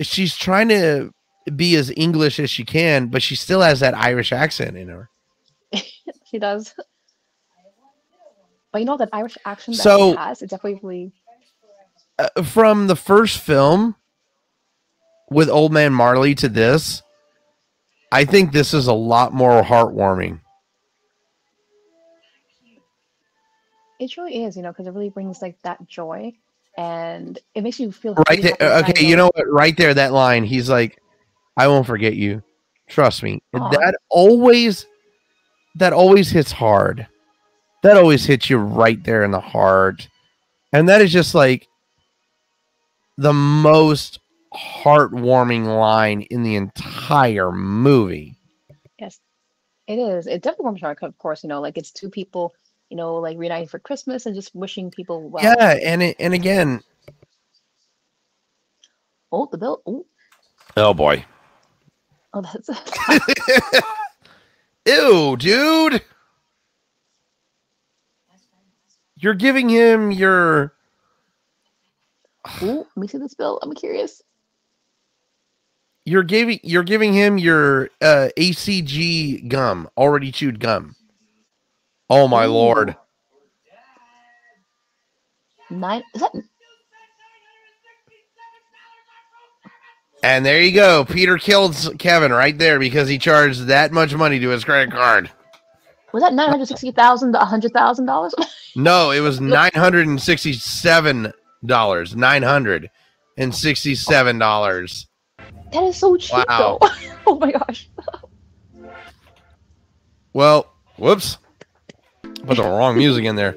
[0.00, 1.12] she's trying to
[1.56, 5.08] be as English as she can, but she still has that Irish accent in her.
[6.24, 6.72] She does.
[8.72, 11.12] But you know that Irish accent that So- she has, it's definitely
[12.18, 13.96] uh, from the first film
[15.30, 17.02] with Old Man Marley to this,
[18.12, 20.40] I think this is a lot more heartwarming.
[24.02, 26.32] It really is, you know, because it really brings like that joy
[26.76, 29.46] and it makes you feel Right there, okay, you know what?
[29.48, 30.44] Right there, that line.
[30.44, 31.00] He's like,
[31.56, 32.42] "I won't forget you.
[32.88, 33.68] Trust me." Aw.
[33.70, 34.86] That always,
[35.76, 37.06] that always hits hard.
[37.82, 40.08] That always hits you right there in the heart,
[40.72, 41.68] and that is just like
[43.18, 44.18] the most
[44.54, 48.34] heartwarming line in the entire movie.
[48.98, 49.20] Yes,
[49.86, 50.26] it is.
[50.26, 52.54] It definitely warms my heart, of course, you know, like it's two people,
[52.92, 55.42] you know, like reuniting for Christmas and just wishing people well.
[55.42, 56.82] Yeah, and it, and again,
[59.32, 59.80] Oh, the bill.
[59.86, 60.04] Oh,
[60.76, 61.24] oh boy,
[62.34, 62.68] oh, that's
[64.86, 66.02] Ew, dude.
[69.16, 70.74] You're giving him your
[72.62, 73.58] Ooh, let me see this bill.
[73.62, 74.20] I'm curious.
[76.04, 80.94] you're giving you're giving him your uh ACG gum, already chewed gum.
[82.14, 82.52] Oh my Ooh.
[82.52, 82.94] lord.
[85.70, 86.02] Nine.
[86.14, 86.32] Is that
[90.22, 91.06] And there you go.
[91.06, 95.30] Peter killed Kevin right there because he charged that much money to his credit card.
[96.12, 98.34] was that nine hundred sixty thousand to hundred thousand dollars?
[98.76, 101.32] No, it was nine hundred and sixty-seven
[101.64, 102.14] dollars.
[102.16, 102.90] Nine hundred
[103.38, 105.08] and sixty-seven dollars.
[105.72, 106.78] That is so cheap, Wow.
[106.80, 106.88] though.
[107.26, 107.88] oh my gosh.
[110.34, 111.36] Well, whoops.
[112.46, 113.56] Put the wrong music in there.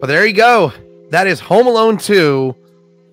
[0.00, 0.72] But there you go.
[1.10, 2.54] That is Home Alone 2,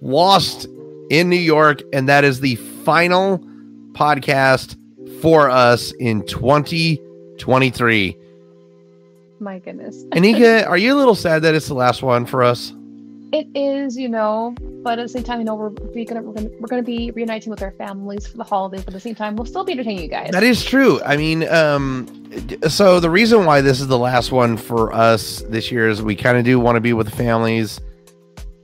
[0.02, 0.68] Lost
[1.10, 3.40] in New York, and that is the final
[3.94, 4.76] podcast
[5.22, 8.18] for us in 2023.
[9.40, 10.04] My goodness.
[10.06, 12.74] Anika, are you a little sad that it's the last one for us?
[13.32, 16.34] It is, you know, but at the same time, you know, we're we gonna we're
[16.34, 19.16] gonna we're gonna be reuniting with our families for the holidays, but at the same
[19.16, 20.30] time, we'll still be entertaining you guys.
[20.32, 21.02] That is true.
[21.04, 22.08] I mean, um,
[22.70, 26.16] so the reason why this is the last one for us this year is we
[26.16, 27.82] kind of do want to be with the families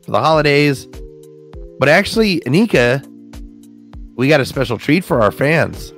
[0.06, 0.88] for the holidays.
[1.80, 3.04] But actually, Anika,
[4.16, 5.94] we got a special treat for our fans.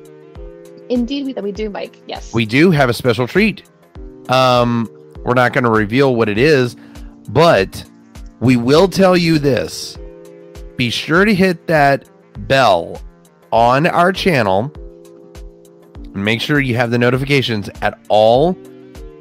[0.89, 2.01] Indeed, we, that we do, Mike.
[2.07, 2.33] Yes.
[2.33, 3.63] We do have a special treat.
[4.29, 4.89] Um,
[5.25, 6.75] we're not going to reveal what it is,
[7.29, 7.83] but
[8.43, 9.97] we will tell you this.
[10.75, 12.09] Be sure to hit that
[12.49, 13.01] bell
[13.53, 14.69] on our channel.
[16.13, 18.57] Make sure you have the notifications at all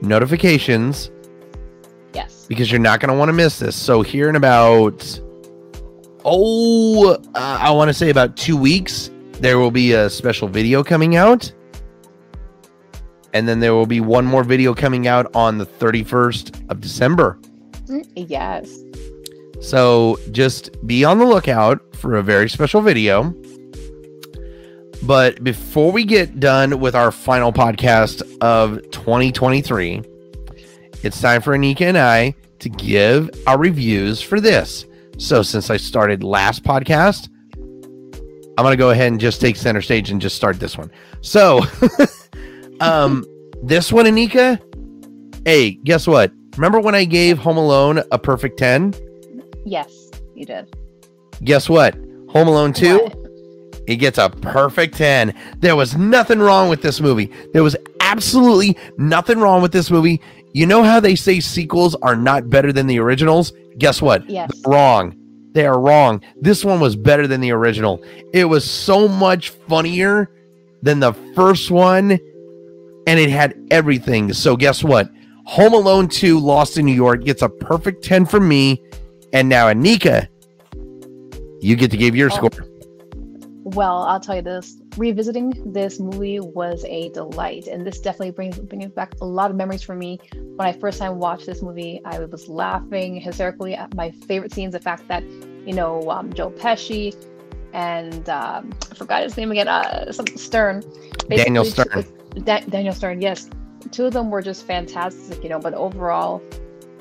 [0.01, 1.13] notifications
[2.13, 2.47] yes.
[2.49, 3.77] because you're not going to want to miss this.
[3.77, 5.21] So here in about
[6.25, 10.83] oh, uh, I want to say about 2 weeks there will be a special video
[10.83, 11.53] coming out.
[13.35, 17.39] And then there will be one more video coming out on the 31st of December.
[17.87, 18.69] Mm, Yes.
[19.63, 23.33] So just be on the lookout for a very special video.
[25.05, 30.03] But before we get done with our final podcast of 2023,
[31.05, 34.85] it's time for Anika and I to give our reviews for this.
[35.19, 39.81] So since I started last podcast, I'm going to go ahead and just take center
[39.81, 40.91] stage and just start this one.
[41.21, 41.63] So
[42.81, 43.25] um
[43.63, 44.61] this one Anika,
[45.45, 46.33] hey, guess what?
[46.57, 48.93] Remember when I gave Home Alone a perfect 10?
[49.65, 50.75] Yes, you did.
[51.45, 51.95] Guess what?
[52.31, 53.17] Home Alone 2, What?
[53.87, 55.35] it gets a perfect 10.
[55.59, 57.31] There was nothing wrong with this movie.
[57.53, 60.21] There was absolutely nothing wrong with this movie.
[60.53, 63.53] You know how they say sequels are not better than the originals?
[63.79, 64.29] Guess what?
[64.29, 64.51] Yes.
[64.63, 65.17] They're wrong.
[65.53, 66.23] They are wrong.
[66.41, 68.03] This one was better than the original.
[68.33, 70.31] It was so much funnier
[70.83, 72.13] than the first one,
[73.07, 74.33] and it had everything.
[74.33, 75.11] So, guess what?
[75.47, 78.83] Home Alone 2 Lost in New York gets a perfect 10 from me.
[79.33, 80.29] And now, Anika,
[81.61, 82.37] you get to give your Oh.
[82.37, 82.51] score.
[83.65, 88.59] Well, I'll tell you this: revisiting this movie was a delight, and this definitely brings
[88.59, 90.19] brings back a lot of memories for me.
[90.57, 94.73] When I first time watched this movie, I was laughing hysterically at my favorite scenes.
[94.73, 95.23] The fact that
[95.65, 97.15] you know um, Joe Pesci
[97.73, 100.83] and um, I forgot his name again, uh, Stern,
[101.31, 102.05] Daniel Stern.
[102.45, 103.49] Da- Daniel Stern, yes,
[103.93, 105.59] two of them were just fantastic, you know.
[105.61, 106.43] But overall,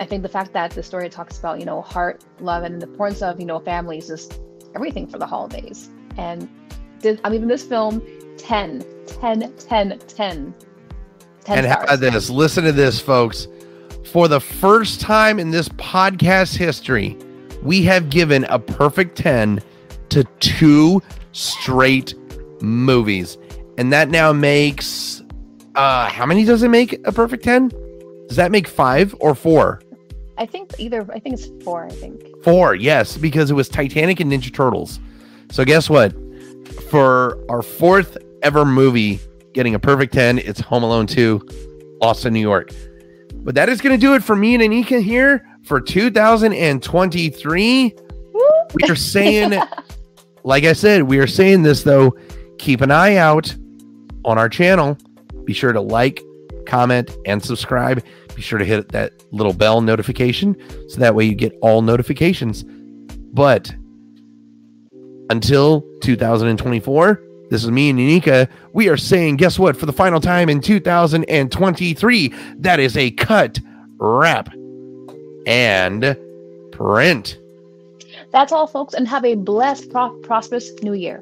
[0.01, 2.87] I think the fact that the story talks about you know heart, love, and the
[2.87, 4.29] importance of you know family is
[4.73, 5.91] everything for the holidays.
[6.17, 6.49] And
[7.01, 8.01] did, I mean, this film,
[8.37, 10.55] 10, 10, 10, 10.
[11.43, 12.31] 10 And how about this?
[12.31, 13.47] Listen to this, folks.
[14.11, 17.15] For the first time in this podcast history,
[17.61, 19.61] we have given a perfect 10
[20.09, 21.01] to two
[21.31, 22.15] straight
[22.61, 23.37] movies.
[23.77, 25.21] And that now makes
[25.75, 27.69] uh how many does it make a perfect 10?
[28.27, 29.79] Does that make 5 or 4?
[30.41, 32.23] I think either, I think it's four, I think.
[32.43, 34.99] 4, yes, because it was Titanic and Ninja Turtles.
[35.51, 36.15] So guess what?
[36.89, 39.19] For our fourth ever movie
[39.53, 42.71] getting a perfect 10, it's Home Alone 2, Lost in New York.
[43.35, 47.95] But that is going to do it for me and Anika here for 2023.
[48.73, 49.61] We are saying,
[50.43, 52.17] like I said, we are saying this though.
[52.57, 53.55] Keep an eye out
[54.25, 54.97] on our channel.
[55.45, 56.19] Be sure to like,
[56.65, 58.03] comment, and subscribe.
[58.35, 60.55] Be sure to hit that little bell notification
[60.89, 62.63] so that way you get all notifications.
[63.33, 63.73] But
[65.29, 68.47] until 2024, this is me and Anika.
[68.73, 69.75] We are saying, guess what?
[69.75, 73.59] For the final time in 2023, that is a cut,
[73.97, 74.53] wrap,
[75.45, 76.17] and
[76.71, 77.37] print.
[78.31, 81.21] That's all, folks, and have a blessed, pro- prosperous new year.